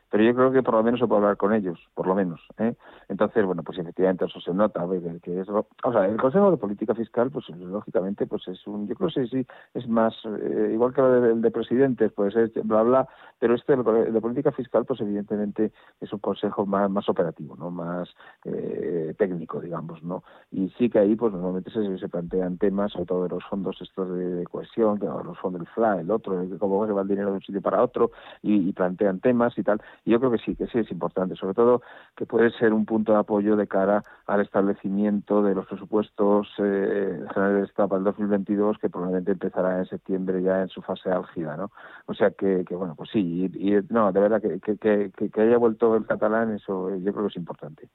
pero 0.09 0.23
yo 0.23 0.33
creo 0.33 0.51
que 0.51 0.63
por 0.63 0.75
lo 0.75 0.83
menos 0.83 0.99
se 0.99 1.07
puede 1.07 1.21
hablar 1.21 1.37
con 1.37 1.53
ellos, 1.53 1.79
por 1.93 2.07
lo 2.07 2.15
menos. 2.15 2.41
¿eh? 2.57 2.75
Entonces, 3.09 3.45
bueno, 3.45 3.63
pues 3.63 3.77
efectivamente 3.79 4.25
eso 4.25 4.39
se 4.39 4.53
nota, 4.53 4.85
que 5.21 5.41
es, 5.41 5.49
o 5.49 5.91
sea, 5.91 6.05
el 6.05 6.17
Consejo 6.17 6.51
de 6.51 6.57
Política 6.57 6.95
Fiscal, 6.95 7.31
pues 7.31 7.49
lógicamente, 7.49 8.27
pues 8.27 8.47
es 8.47 8.65
un, 8.67 8.87
yo 8.87 8.95
creo 8.95 9.09
que 9.09 9.27
sí, 9.27 9.45
es 9.73 9.87
más, 9.87 10.13
eh, 10.25 10.71
igual 10.73 10.93
que 10.93 11.01
el 11.01 11.41
de, 11.41 11.51
presidentes, 11.51 12.11
pues 12.13 12.35
es 12.35 12.51
bla, 12.63 12.83
bla, 12.83 13.07
pero 13.39 13.55
este 13.55 13.75
de, 13.75 14.21
Política 14.21 14.51
Fiscal, 14.51 14.85
pues 14.85 15.01
evidentemente 15.01 15.71
es 16.01 16.11
un 16.11 16.19
consejo 16.19 16.65
más, 16.65 16.89
más 16.89 17.07
operativo, 17.09 17.55
¿no? 17.55 17.69
Más, 17.71 18.09
eh, 18.43 19.13
técnico, 19.17 19.59
digamos, 19.59 20.03
¿no? 20.03 20.23
Y 20.51 20.69
sí 20.77 20.89
que 20.89 20.99
ahí, 20.99 21.15
pues 21.15 21.33
normalmente 21.33 21.71
se, 21.71 21.97
se 21.97 22.09
plantean 22.09 22.57
temas, 22.57 22.91
sobre 22.91 23.05
todo 23.05 23.23
de 23.23 23.29
los 23.29 23.43
fondos 23.45 23.81
estos 23.81 24.09
de, 24.17 24.45
cohesión, 24.45 24.99
que 24.99 25.05
los 25.05 25.37
fondos 25.39 25.61
del 25.61 25.69
FLA, 25.69 26.01
el 26.01 26.11
otro, 26.11 26.41
cómo 26.59 26.85
se 26.85 26.93
va 26.93 27.01
el 27.01 27.07
dinero 27.07 27.29
de 27.29 27.35
un 27.35 27.41
sitio 27.41 27.61
para 27.61 27.83
otro, 27.83 28.11
y, 28.41 28.71
plantean 28.73 29.19
temas 29.19 29.57
y 29.57 29.63
tal. 29.63 29.81
Y 30.03 30.11
yo 30.11 30.19
creo 30.19 30.31
que 30.31 30.37
sí, 30.39 30.55
que 30.55 30.67
sí 30.67 30.79
es 30.79 30.91
importante, 30.91 31.35
sobre 31.35 31.53
todo 31.53 31.81
que 32.15 32.25
puede 32.25 32.51
ser 32.51 32.73
un 32.73 32.85
punto 32.85 33.13
de 33.13 33.19
apoyo 33.19 33.55
de 33.55 33.67
cara 33.67 34.03
al 34.27 34.41
establecimiento 34.41 35.41
de 35.41 35.55
los 35.55 35.65
presupuestos 35.65 36.47
eh, 36.59 37.23
generales 37.33 37.61
de 37.61 37.65
Estado 37.65 37.89
para 37.89 37.99
el 37.99 38.05
2022, 38.05 38.77
que 38.79 38.89
probablemente 38.89 39.31
empezará 39.31 39.79
en 39.79 39.85
septiembre 39.85 40.41
ya 40.41 40.61
en 40.61 40.69
su 40.69 40.81
fase 40.81 41.09
álgida, 41.09 41.55
¿no? 41.55 41.71
O 42.05 42.13
sea 42.13 42.31
que, 42.31 42.65
que 42.65 42.75
bueno, 42.75 42.95
pues 42.95 43.09
sí, 43.11 43.49
y, 43.53 43.77
no, 43.89 44.11
de 44.11 44.19
verdad 44.19 44.41
que, 44.41 44.59
que, 44.59 44.77
que, 44.77 45.29
que 45.29 45.41
haya 45.41 45.57
vuelto 45.57 45.95
el 45.95 46.05
catalán, 46.05 46.53
eso 46.53 46.95
yo 46.97 47.11
creo 47.11 47.25
que 47.25 47.31
es 47.31 47.37
importante. 47.37 47.89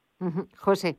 José. 0.59 0.99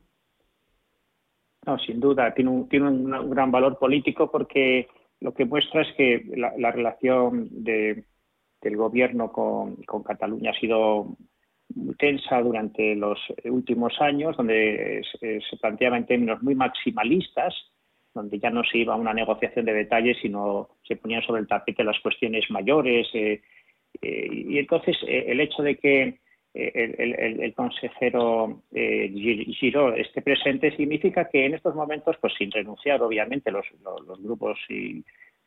No, 1.66 1.78
sin 1.78 2.00
duda, 2.00 2.34
tiene 2.34 2.50
un, 2.50 2.68
tiene 2.68 2.88
un 2.88 3.30
gran 3.30 3.50
valor 3.52 3.78
político 3.78 4.30
porque 4.30 4.88
lo 5.20 5.32
que 5.32 5.44
muestra 5.44 5.82
es 5.82 5.94
que 5.96 6.24
la, 6.36 6.72
relación 6.72 7.48
de, 7.50 8.04
del 8.62 8.76
gobierno 8.76 9.32
con, 9.32 9.76
con, 9.84 10.02
Cataluña 10.02 10.50
ha 10.50 10.60
sido 10.60 11.16
tensa 11.98 12.40
durante 12.40 12.94
los 12.94 13.18
últimos 13.44 14.00
años, 14.00 14.36
donde 14.36 15.02
se, 15.18 15.56
planteaba 15.58 15.96
en 15.96 16.06
términos 16.06 16.42
muy 16.42 16.54
maximalistas, 16.54 17.54
donde 18.14 18.38
ya 18.38 18.50
no 18.50 18.62
se 18.64 18.78
iba 18.78 18.94
a 18.94 18.98
una 18.98 19.14
negociación 19.14 19.64
de 19.64 19.72
detalles, 19.72 20.18
sino 20.20 20.68
se 20.86 20.96
ponían 20.96 21.22
sobre 21.22 21.40
el 21.40 21.48
tapete 21.48 21.82
las 21.82 21.98
cuestiones 22.00 22.50
mayores. 22.50 23.08
Eh, 23.14 23.42
eh, 24.00 24.28
y 24.30 24.58
entonces 24.58 24.96
eh, 25.06 25.24
el 25.28 25.40
hecho 25.40 25.62
de 25.62 25.76
que 25.76 26.18
el, 26.54 27.54
consejero 27.54 28.62
Giro 28.70 29.94
esté 29.94 30.20
presente 30.20 30.76
significa 30.76 31.28
que 31.30 31.46
en 31.46 31.54
estos 31.54 31.74
momentos, 31.74 32.16
pues 32.20 32.34
sin 32.36 32.50
renunciar 32.50 33.02
obviamente 33.02 33.50
los, 33.50 33.64
grupos 34.18 34.58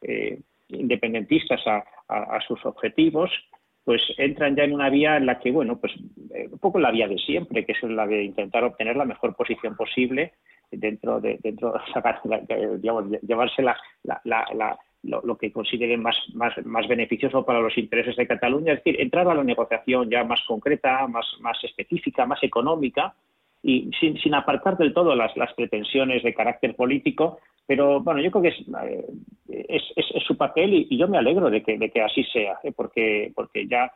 eh, 0.01 0.39
independentistas 0.69 1.61
a, 1.67 2.39
sus 2.47 2.63
objetivos, 2.65 3.31
pues 3.83 4.01
entran 4.17 4.55
ya 4.55 4.63
en 4.63 4.73
una 4.73 4.89
vía 4.89 5.17
en 5.17 5.25
la 5.25 5.39
que, 5.39 5.51
bueno, 5.51 5.79
pues 5.79 5.93
eh, 6.33 6.47
un 6.51 6.59
poco 6.59 6.79
la 6.79 6.91
vía 6.91 7.07
de 7.07 7.17
siempre, 7.17 7.65
que 7.65 7.71
es 7.71 7.83
la 7.83 8.05
de 8.05 8.23
intentar 8.23 8.63
obtener 8.63 8.95
la 8.95 9.05
mejor 9.05 9.35
posición 9.35 9.75
posible 9.75 10.33
dentro 10.71 11.19
de, 11.19 11.39
dentro, 11.41 11.73
sacar, 11.93 12.21
digamos, 12.79 13.11
llevarse 13.21 13.61
la, 13.61 13.77
la 14.03 14.77
lo, 15.05 15.37
que 15.37 15.51
consideren 15.51 16.01
más, 16.01 16.17
más, 16.33 16.53
más, 16.65 16.87
beneficioso 16.87 17.45
para 17.45 17.59
los 17.59 17.77
intereses 17.77 18.15
de 18.15 18.27
Cataluña, 18.27 18.73
es 18.73 18.83
decir, 18.83 18.99
entrar 18.99 19.27
a 19.27 19.35
la 19.35 19.43
negociación 19.43 20.09
ya 20.09 20.23
más 20.23 20.41
concreta, 20.47 21.07
más, 21.07 21.25
más 21.39 21.63
específica, 21.63 22.25
más 22.25 22.41
económica 22.43 23.15
y 23.65 23.89
sin, 23.99 24.15
sin 24.19 24.35
apartar 24.35 24.77
del 24.77 24.93
todo 24.93 25.15
las, 25.15 25.33
pretensiones 25.55 26.21
de 26.21 26.35
carácter 26.35 26.75
político, 26.75 27.39
pero 27.65 27.99
bueno, 27.99 28.21
yo 28.21 28.29
creo 28.29 28.43
que 28.43 28.49
es, 28.49 28.59
eh, 29.49 29.81
es, 29.97 30.23
su 30.23 30.37
papel 30.37 30.85
y, 30.87 30.97
yo 30.97 31.07
me 31.07 31.17
alegro 31.17 31.49
de 31.49 31.63
que, 31.63 31.75
de 31.79 31.89
que 31.89 32.03
así 32.03 32.23
sea, 32.25 32.59
¿eh? 32.63 32.71
porque, 32.75 33.31
porque 33.33 33.65
ya 33.65 33.91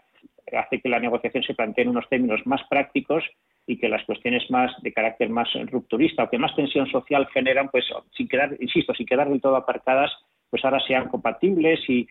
hace 0.57 0.81
que 0.81 0.89
la 0.89 0.99
negociación 0.99 1.43
se 1.43 1.53
plantee 1.53 1.83
en 1.83 1.91
unos 1.91 2.09
términos 2.09 2.41
más 2.45 2.61
prácticos 2.67 3.23
y 3.67 3.77
que 3.77 3.89
las 3.89 4.03
cuestiones 4.05 4.49
más 4.49 4.71
de 4.81 4.91
carácter 4.91 5.29
más 5.29 5.47
rupturista 5.69 6.23
o 6.23 6.29
que 6.31 6.39
más 6.39 6.55
tensión 6.55 6.87
social 6.87 7.27
generan, 7.27 7.69
pues 7.69 7.85
sin 8.17 8.27
quedar, 8.27 8.57
insisto, 8.59 8.95
sin 8.95 9.05
quedar 9.05 9.29
del 9.29 9.39
todo 9.39 9.55
aparcadas, 9.55 10.11
pues 10.49 10.65
ahora 10.65 10.79
sean 10.85 11.09
compatibles 11.09 11.79
y, 11.87 12.07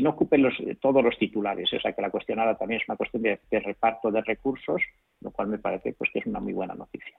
no 0.00 0.10
ocupen 0.10 0.42
los, 0.42 0.54
todos 0.80 1.02
los 1.02 1.18
titulares. 1.18 1.72
O 1.72 1.80
sea 1.80 1.92
que 1.92 2.02
la 2.02 2.10
cuestión 2.10 2.38
ahora 2.38 2.56
también 2.56 2.80
es 2.80 2.88
una 2.88 2.96
cuestión 2.96 3.22
de, 3.22 3.38
reparto 3.50 4.10
de 4.10 4.22
recursos, 4.22 4.80
lo 5.20 5.30
cual 5.30 5.48
me 5.48 5.58
parece 5.58 5.92
pues 5.92 6.10
que 6.12 6.20
es 6.20 6.26
una 6.26 6.40
muy 6.40 6.52
buena 6.52 6.74
noticia. 6.74 7.14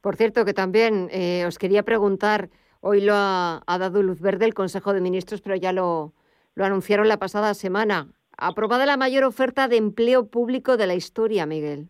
Por 0.00 0.16
cierto, 0.16 0.44
que 0.44 0.52
también 0.52 1.08
eh, 1.10 1.44
os 1.46 1.58
quería 1.58 1.84
preguntar, 1.84 2.50
hoy 2.80 3.00
lo 3.00 3.14
ha, 3.14 3.62
dado 3.66 4.02
luz 4.02 4.20
verde 4.20 4.44
el 4.44 4.54
Consejo 4.54 4.92
de 4.92 5.00
Ministros, 5.00 5.40
pero 5.40 5.56
ya 5.56 5.72
lo, 5.72 6.12
lo 6.54 6.64
anunciaron 6.64 7.08
la 7.08 7.18
pasada 7.18 7.54
semana. 7.54 8.08
Aprobada 8.36 8.86
la 8.86 8.96
mayor 8.96 9.22
oferta 9.24 9.68
de 9.68 9.76
empleo 9.76 10.26
público 10.26 10.76
de 10.76 10.88
la 10.88 10.94
historia, 10.94 11.46
Miguel. 11.46 11.88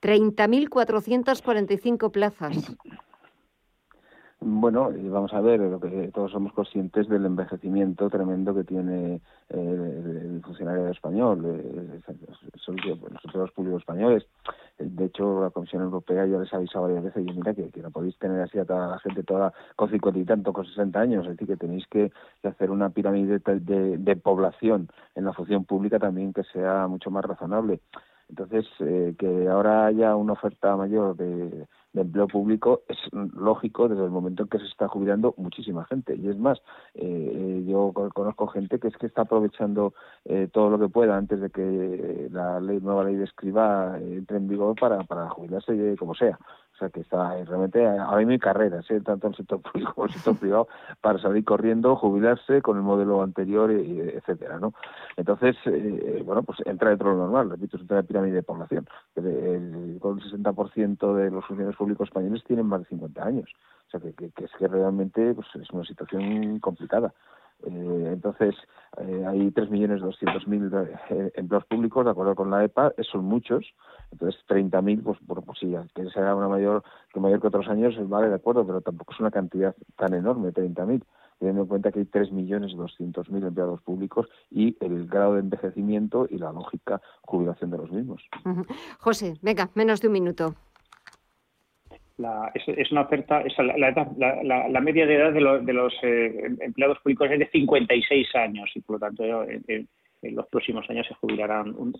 30.445 0.00 2.10
plazas. 2.10 2.76
Bueno, 4.46 4.90
vamos 4.94 5.32
a 5.32 5.40
ver, 5.40 5.58
lo 5.58 5.80
que 5.80 6.10
todos 6.12 6.30
somos 6.32 6.52
conscientes 6.52 7.08
del 7.08 7.24
envejecimiento 7.24 8.10
tremendo 8.10 8.54
que 8.54 8.62
tiene 8.62 9.14
eh, 9.14 9.22
el 9.48 10.42
funcionario 10.44 10.88
español, 10.88 11.42
eh, 11.46 12.00
los 13.32 13.50
públicos 13.52 13.80
españoles. 13.80 14.26
De 14.78 15.06
hecho, 15.06 15.40
la 15.40 15.48
Comisión 15.48 15.80
Europea 15.80 16.26
ya 16.26 16.36
les 16.36 16.52
ha 16.52 16.58
avisado 16.58 16.82
varias 16.82 17.04
veces, 17.04 17.26
y 17.26 17.32
mira, 17.32 17.54
que, 17.54 17.70
no 17.80 17.90
podéis 17.90 18.18
tener 18.18 18.38
así 18.42 18.58
a 18.58 18.66
toda 18.66 18.88
la 18.88 18.98
gente 18.98 19.22
toda 19.22 19.50
con 19.76 19.88
50 19.88 20.20
y 20.20 20.24
tanto, 20.26 20.52
con 20.52 20.66
60 20.66 21.00
años, 21.00 21.24
es 21.24 21.30
decir, 21.30 21.48
que 21.48 21.56
tenéis 21.56 21.86
que, 21.86 22.12
hacer 22.42 22.70
una 22.70 22.90
pirámide 22.90 23.38
de 23.38 24.16
población 24.16 24.88
en 25.14 25.24
la 25.24 25.32
función 25.32 25.64
pública 25.64 25.98
también 25.98 26.34
que 26.34 26.44
sea 26.52 26.86
mucho 26.86 27.10
más 27.10 27.24
razonable. 27.24 27.80
Entonces, 28.28 28.66
eh, 28.80 29.14
que 29.18 29.48
ahora 29.48 29.86
haya 29.86 30.16
una 30.16 30.32
oferta 30.32 30.76
mayor 30.76 31.16
de, 31.16 31.66
empleo 31.94 32.26
público 32.26 32.82
es 32.88 32.98
lógico 33.12 33.88
desde 33.88 34.04
el 34.04 34.10
momento 34.10 34.42
en 34.42 34.48
que 34.48 34.58
se 34.58 34.66
está 34.66 34.88
jubilando 34.88 35.34
muchísima 35.36 35.84
gente. 35.84 36.16
Y 36.16 36.28
es 36.28 36.36
más, 36.36 36.60
eh, 36.94 37.64
yo 37.66 37.92
conozco 38.12 38.48
gente 38.48 38.80
que 38.80 38.88
es 38.88 38.96
que 38.96 39.06
está 39.06 39.22
aprovechando 39.22 39.94
eh, 40.24 40.48
todo 40.52 40.70
lo 40.70 40.78
que 40.78 40.88
pueda 40.88 41.16
antes 41.16 41.40
de 41.40 41.50
que 41.50 42.28
la 42.32 42.60
ley, 42.60 42.80
nueva 42.80 43.04
ley 43.04 43.14
de 43.14 43.24
escriba 43.24 43.96
entre 44.00 44.38
en 44.38 44.48
vigor 44.48 44.74
para, 44.78 45.04
para 45.04 45.28
jubilarse 45.30 45.94
como 45.96 46.14
sea. 46.14 46.36
O 46.74 46.76
sea 46.76 46.88
que 46.88 47.00
está 47.00 47.34
realmente 47.44 47.86
ahora 47.86 48.18
mismo 48.18 48.32
hay 48.32 48.38
carreras, 48.40 48.90
¿eh? 48.90 49.00
tanto 49.00 49.28
en 49.28 49.32
el 49.32 49.36
sector 49.36 49.60
público 49.62 49.94
como 49.94 50.06
en 50.06 50.10
el 50.10 50.14
sector 50.16 50.36
privado, 50.36 50.68
para 51.00 51.20
salir 51.20 51.44
corriendo, 51.44 51.94
jubilarse 51.94 52.62
con 52.62 52.76
el 52.76 52.82
modelo 52.82 53.22
anterior, 53.22 53.70
etcétera, 53.70 54.58
¿no? 54.58 54.74
Entonces, 55.16 55.56
eh, 55.66 56.22
bueno, 56.24 56.42
pues 56.42 56.58
entra 56.66 56.90
dentro 56.90 57.10
de 57.10 57.16
lo 57.16 57.22
normal, 57.22 57.50
repito, 57.50 57.76
entra 57.76 57.98
en 57.98 58.02
la 58.02 58.08
pirámide 58.08 58.34
de 58.34 58.42
población. 58.42 58.88
El, 59.14 59.98
con 60.00 60.18
el 60.18 60.24
60% 60.24 61.14
de 61.14 61.30
los 61.30 61.44
funcionarios 61.46 61.76
públicos 61.76 62.08
españoles 62.08 62.42
tienen 62.44 62.66
más 62.66 62.80
de 62.80 62.86
50 62.86 63.24
años. 63.24 63.50
O 63.86 63.90
sea 63.90 64.00
que, 64.00 64.12
que, 64.12 64.44
es 64.44 64.50
que 64.58 64.66
realmente 64.66 65.32
pues, 65.32 65.46
es 65.54 65.70
una 65.70 65.84
situación 65.84 66.58
complicada. 66.58 67.14
Eh, 67.66 68.10
entonces, 68.12 68.54
eh, 68.98 69.24
hay 69.26 69.50
3.200.000 69.50 70.98
eh, 71.10 71.32
empleos 71.34 71.64
públicos, 71.66 72.04
de 72.04 72.10
acuerdo 72.10 72.34
con 72.34 72.50
la 72.50 72.64
EPA, 72.64 72.92
son 73.10 73.24
muchos. 73.24 73.74
Entonces, 74.12 74.40
30.000, 74.48 75.02
pues, 75.02 75.18
por, 75.26 75.42
pues 75.44 75.58
sí, 75.58 75.74
que 75.94 76.08
sea 76.10 76.34
una 76.34 76.48
mayor 76.48 76.82
que 77.12 77.20
mayor 77.20 77.40
que 77.40 77.48
otros 77.48 77.68
años, 77.68 77.94
vale, 78.08 78.28
de 78.28 78.36
acuerdo, 78.36 78.66
pero 78.66 78.80
tampoco 78.80 79.12
es 79.12 79.20
una 79.20 79.30
cantidad 79.30 79.74
tan 79.96 80.14
enorme, 80.14 80.52
30.000 80.52 81.02
teniendo 81.38 81.62
en 81.62 81.68
cuenta 81.68 81.90
que 81.90 81.98
hay 81.98 82.04
3.200.000 82.06 83.46
empleados 83.46 83.82
públicos 83.82 84.28
y 84.50 84.76
el 84.80 85.06
grado 85.08 85.34
de 85.34 85.40
envejecimiento 85.40 86.28
y 86.30 86.38
la 86.38 86.52
lógica 86.52 87.02
jubilación 87.22 87.70
de 87.72 87.78
los 87.78 87.90
mismos. 87.90 88.22
José, 89.00 89.34
venga, 89.42 89.68
menos 89.74 90.00
de 90.00 90.06
un 90.06 90.12
minuto 90.12 90.54
es, 92.54 92.92
una 92.92 93.02
oferta, 93.02 93.42
la, 93.42 94.80
media 94.80 95.06
de 95.06 95.14
edad 95.16 95.32
de, 95.32 95.72
los 95.72 95.92
eh, 96.02 96.48
empleados 96.60 96.98
públicos 97.00 97.28
es 97.30 97.38
de 97.40 97.48
56 97.50 98.34
años 98.36 98.70
y 98.74 98.80
por 98.80 98.96
lo 98.96 99.00
tanto 99.00 99.24
en, 99.44 99.88
los 100.22 100.46
próximos 100.46 100.88
años 100.88 101.06
se 101.06 101.14
jubilarán 101.14 101.74
un, 101.76 101.92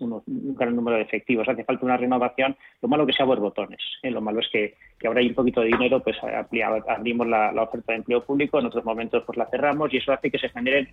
gran 0.55 0.75
número 0.75 0.97
de 0.97 1.03
efectivos. 1.03 1.47
Hace 1.47 1.63
falta 1.63 1.85
una 1.85 1.97
renovación. 1.97 2.57
Lo 2.81 2.87
malo 2.87 3.05
que 3.05 3.13
sea 3.13 3.23
borbotones. 3.23 3.79
¿eh? 4.01 4.09
Lo 4.09 4.19
malo 4.19 4.39
es 4.39 4.49
que, 4.49 4.73
ahora 5.05 5.19
hay 5.19 5.27
un 5.27 5.35
poquito 5.35 5.61
de 5.61 5.67
dinero, 5.67 6.01
pues 6.01 6.17
abrimos 6.87 7.27
la, 7.27 7.51
oferta 7.61 7.91
de 7.91 7.99
empleo 7.99 8.25
público, 8.25 8.59
en 8.59 8.65
otros 8.65 8.83
momentos 8.83 9.23
pues 9.27 9.37
la 9.37 9.47
cerramos 9.47 9.93
y 9.93 9.97
eso 9.97 10.11
hace 10.11 10.31
que 10.31 10.39
se 10.39 10.49
generen 10.49 10.87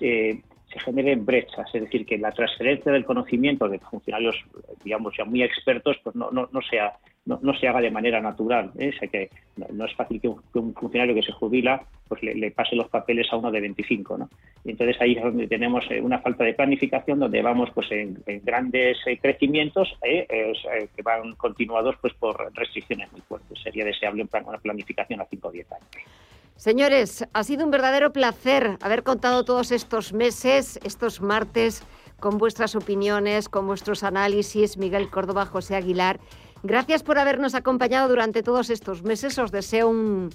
eh, 0.00 0.42
se 0.70 0.80
generen 0.80 1.24
brechas, 1.24 1.72
es 1.72 1.82
decir, 1.82 2.04
que 2.04 2.18
la 2.18 2.32
transferencia 2.32 2.90
del 2.90 3.04
conocimiento 3.04 3.68
de 3.68 3.78
funcionarios, 3.78 4.34
digamos, 4.82 5.14
ya 5.16 5.24
muy 5.24 5.42
expertos, 5.42 5.96
pues 6.02 6.16
no 6.16 6.48
sea 6.68 6.98
no, 7.26 7.54
se 7.58 7.66
haga 7.68 7.80
de 7.80 7.90
manera 7.90 8.20
natural. 8.20 8.70
¿eh? 8.78 8.92
O 9.56 9.72
no, 9.72 9.86
es 9.86 9.94
fácil 9.94 10.20
que 10.20 10.28
un, 10.28 10.74
funcionario 10.74 11.14
que 11.14 11.22
se 11.22 11.32
jubila 11.32 11.82
pues 12.06 12.22
le, 12.22 12.50
pase 12.50 12.76
los 12.76 12.88
papeles 12.88 13.26
a 13.32 13.36
uno 13.36 13.50
de 13.50 13.60
25. 13.60 14.18
¿no? 14.18 14.28
Y 14.64 14.72
entonces 14.72 14.96
ahí 15.00 15.12
es 15.12 15.22
donde 15.22 15.46
tenemos 15.46 15.84
eh, 15.90 16.00
una 16.00 16.18
falta 16.18 16.44
de 16.44 16.54
planificación, 16.54 17.18
donde 17.18 17.40
vamos 17.40 17.70
pues 17.74 17.90
en, 17.92 18.22
grandes 18.44 18.98
eh, 19.06 19.18
crecimientos 19.18 19.96
eh, 20.02 20.26
que 20.94 21.02
van 21.02 21.34
continuados 21.36 21.96
pues 22.00 22.12
por 22.14 22.52
restricciones 22.54 23.10
muy 23.12 23.22
fuertes. 23.22 23.58
Sería 23.62 23.84
deseable 23.84 24.26
una 24.44 24.58
planificación 24.58 25.20
a 25.20 25.24
5 25.24 25.48
o 25.48 25.50
10 25.50 25.72
años. 25.72 25.88
Señores, 26.56 27.26
ha 27.32 27.42
sido 27.42 27.64
un 27.64 27.70
verdadero 27.70 28.12
placer 28.12 28.76
haber 28.80 29.02
contado 29.02 29.44
todos 29.44 29.72
estos 29.72 30.12
meses, 30.12 30.78
estos 30.84 31.20
martes, 31.20 31.84
con 32.20 32.38
vuestras 32.38 32.76
opiniones, 32.76 33.48
con 33.48 33.66
vuestros 33.66 34.04
análisis. 34.04 34.78
Miguel 34.78 35.10
Córdoba, 35.10 35.46
José 35.46 35.74
Aguilar. 35.74 36.20
Gracias 36.64 37.02
por 37.02 37.18
habernos 37.18 37.54
acompañado 37.54 38.08
durante 38.08 38.42
todos 38.42 38.70
estos 38.70 39.02
meses. 39.02 39.38
Os 39.38 39.52
deseo 39.52 39.86
un 39.90 40.30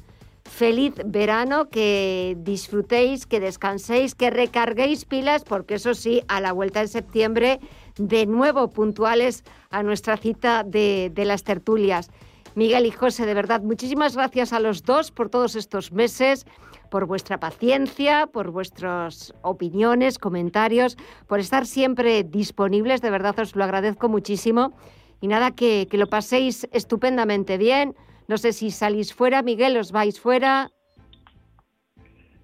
feliz 0.45 0.93
verano, 1.03 1.69
que 1.69 2.37
disfrutéis, 2.37 3.25
que 3.25 3.39
descanséis, 3.39 4.13
que 4.13 4.29
recarguéis 4.29 5.05
pilas, 5.05 5.43
porque 5.43 5.73
eso 5.73 5.95
sí, 5.95 6.21
a 6.27 6.39
la 6.39 6.51
vuelta 6.51 6.81
en 6.81 6.87
septiembre, 6.87 7.59
de 7.97 8.27
nuevo 8.27 8.69
puntuales 8.69 9.43
a 9.71 9.81
nuestra 9.81 10.17
cita 10.17 10.63
de, 10.63 11.11
las 11.15 11.43
tertulias. 11.43 12.11
Miguel 12.53 12.85
y 12.85 12.91
José, 12.91 13.25
de 13.25 13.33
verdad, 13.33 13.63
muchísimas 13.63 14.15
gracias 14.15 14.53
a 14.53 14.59
los 14.59 14.83
dos 14.83 15.09
por 15.09 15.31
todos 15.31 15.55
estos 15.55 15.91
meses, 15.91 16.45
por 16.91 17.07
vuestra 17.07 17.39
paciencia, 17.39 18.27
por 18.27 18.51
vuestras 18.51 19.33
opiniones, 19.41 20.19
comentarios, 20.19 20.95
por 21.25 21.39
estar 21.39 21.65
siempre 21.65 22.23
disponibles, 22.23 23.01
de 23.01 23.09
verdad 23.09 23.39
os 23.39 23.55
lo 23.55 23.63
agradezco 23.63 24.09
muchísimo. 24.09 24.75
Y 25.21 25.27
nada, 25.27 25.51
que, 25.51 25.87
que 25.89 25.97
lo 25.97 26.07
paséis 26.07 26.67
estupendamente 26.71 27.57
bien. 27.57 27.95
No 28.27 28.37
sé 28.37 28.53
si 28.53 28.71
salís 28.71 29.13
fuera, 29.13 29.41
Miguel, 29.41 29.77
os 29.77 29.91
vais 29.91 30.19
fuera. 30.19 30.69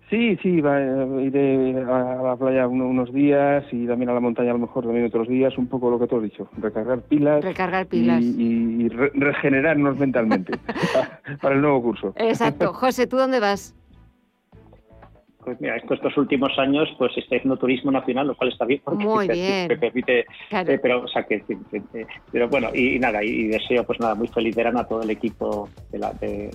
Sí, 0.09 0.38
sí, 0.43 0.61
va, 0.61 0.80
iré 1.21 1.82
a 1.82 2.21
la 2.21 2.36
playa 2.38 2.67
unos 2.67 3.11
días 3.11 3.65
y 3.71 3.88
también 3.88 4.09
a 4.09 4.13
la 4.13 4.19
montaña 4.19 4.51
a 4.51 4.53
lo 4.53 4.59
mejor 4.59 4.84
también 4.84 5.05
otros 5.07 5.28
días, 5.28 5.57
un 5.57 5.65
poco 5.67 5.89
lo 5.89 5.97
que 5.97 6.05
tú 6.05 6.17
has 6.17 6.23
dicho, 6.23 6.47
recargar 6.57 7.01
pilas. 7.01 7.43
Recargar 7.43 7.88
pilas. 7.88 8.21
Y, 8.21 8.84
y 8.84 8.88
re- 8.89 9.11
regenerarnos 9.15 9.97
mentalmente 9.97 10.53
para 11.41 11.55
el 11.55 11.61
nuevo 11.61 11.82
curso. 11.82 12.13
Exacto. 12.17 12.71
José, 12.73 13.07
¿tú 13.07 13.17
dónde 13.17 13.39
vas? 13.39 13.73
Pues 15.45 15.61
mira, 15.61 15.77
estos, 15.77 16.17
últimos 16.17 16.51
años 16.57 16.89
pues 16.97 17.11
estoy 17.15 17.37
haciendo 17.37 17.55
turismo 17.57 17.91
nacional, 17.91 18.25
lo 18.27 18.35
cual 18.35 18.49
está 18.51 18.65
bien 18.65 18.81
porque 18.83 19.05
Muy 19.05 19.27
permite, 19.79 20.25
Claro. 20.49 20.71
eh, 20.73 20.79
pero 20.81 21.03
o 21.03 21.07
sea 21.07 21.23
que, 21.23 21.41
que- 21.43 22.07
pero 22.31 22.49
bueno 22.49 22.69
y, 22.73 22.95
y 22.95 22.99
nada 22.99 23.23
y, 23.23 23.27
y 23.27 23.47
deseo 23.47 23.83
pues 23.83 23.99
nada 23.99 24.15
muy 24.15 24.27
feliz 24.27 24.55
verano 24.55 24.79
a 24.79 24.87
todo 24.87 25.03
el 25.03 25.09
equipo 25.11 25.69
de 25.91 25.99
la 25.99 26.11
de, 26.13 26.49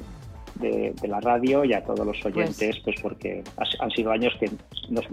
de- 0.57 0.93
de 1.01 1.09
la 1.09 1.21
radio 1.21 1.65
y 1.65 1.73
a 1.73 1.85
todos 1.85 2.05
los 2.05 2.23
oyentes 2.27 2.79
pues, 2.85 2.97
porque 3.01 3.43
has- 3.57 3.81
han 3.81 3.91
sido 3.93 4.11
años 4.11 4.35
que 4.41 4.51
nos 4.91 5.05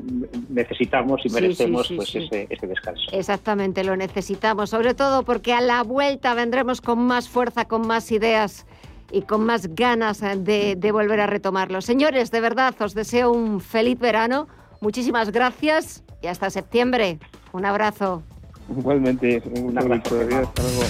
necesitamos 0.49 1.23
y 1.25 1.29
merecemos 1.29 1.87
sí, 1.87 1.93
sí, 1.93 1.95
pues. 1.97 2.15
Ese, 2.15 2.47
ese 2.49 2.67
descanso. 2.67 3.03
Exactamente, 3.11 3.83
lo 3.83 3.95
necesitamos, 3.95 4.71
sobre 4.71 4.93
todo 4.95 5.23
porque 5.23 5.53
a 5.53 5.61
la 5.61 5.83
vuelta 5.83 6.33
vendremos 6.33 6.81
con 6.81 6.99
más 6.99 7.29
fuerza, 7.29 7.65
con 7.65 7.85
más 7.85 8.11
ideas 8.11 8.65
y 9.11 9.21
con 9.21 9.45
más 9.45 9.67
ganas 9.75 10.21
eh, 10.21 10.35
de, 10.37 10.75
de 10.75 10.91
volver 10.91 11.19
a 11.19 11.27
retomarlo. 11.27 11.81
Señores, 11.81 12.31
de 12.31 12.41
verdad, 12.41 12.75
os 12.81 12.93
deseo 12.93 13.31
un 13.31 13.61
feliz 13.61 13.99
verano. 13.99 14.47
Muchísimas 14.81 15.31
gracias 15.31 16.03
y 16.21 16.27
hasta 16.27 16.49
septiembre. 16.49 17.19
Un 17.53 17.65
abrazo. 17.65 18.23
Igualmente, 18.69 19.41
un 19.55 19.77
abrazo. 19.77 20.19
Adiós, 20.19 20.47
hasta 20.47 20.63
luego. 20.63 20.83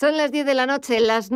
Son 0.00 0.16
las 0.16 0.32
10 0.32 0.46
de 0.46 0.54
la 0.54 0.64
noche, 0.64 0.98
las 0.98 1.28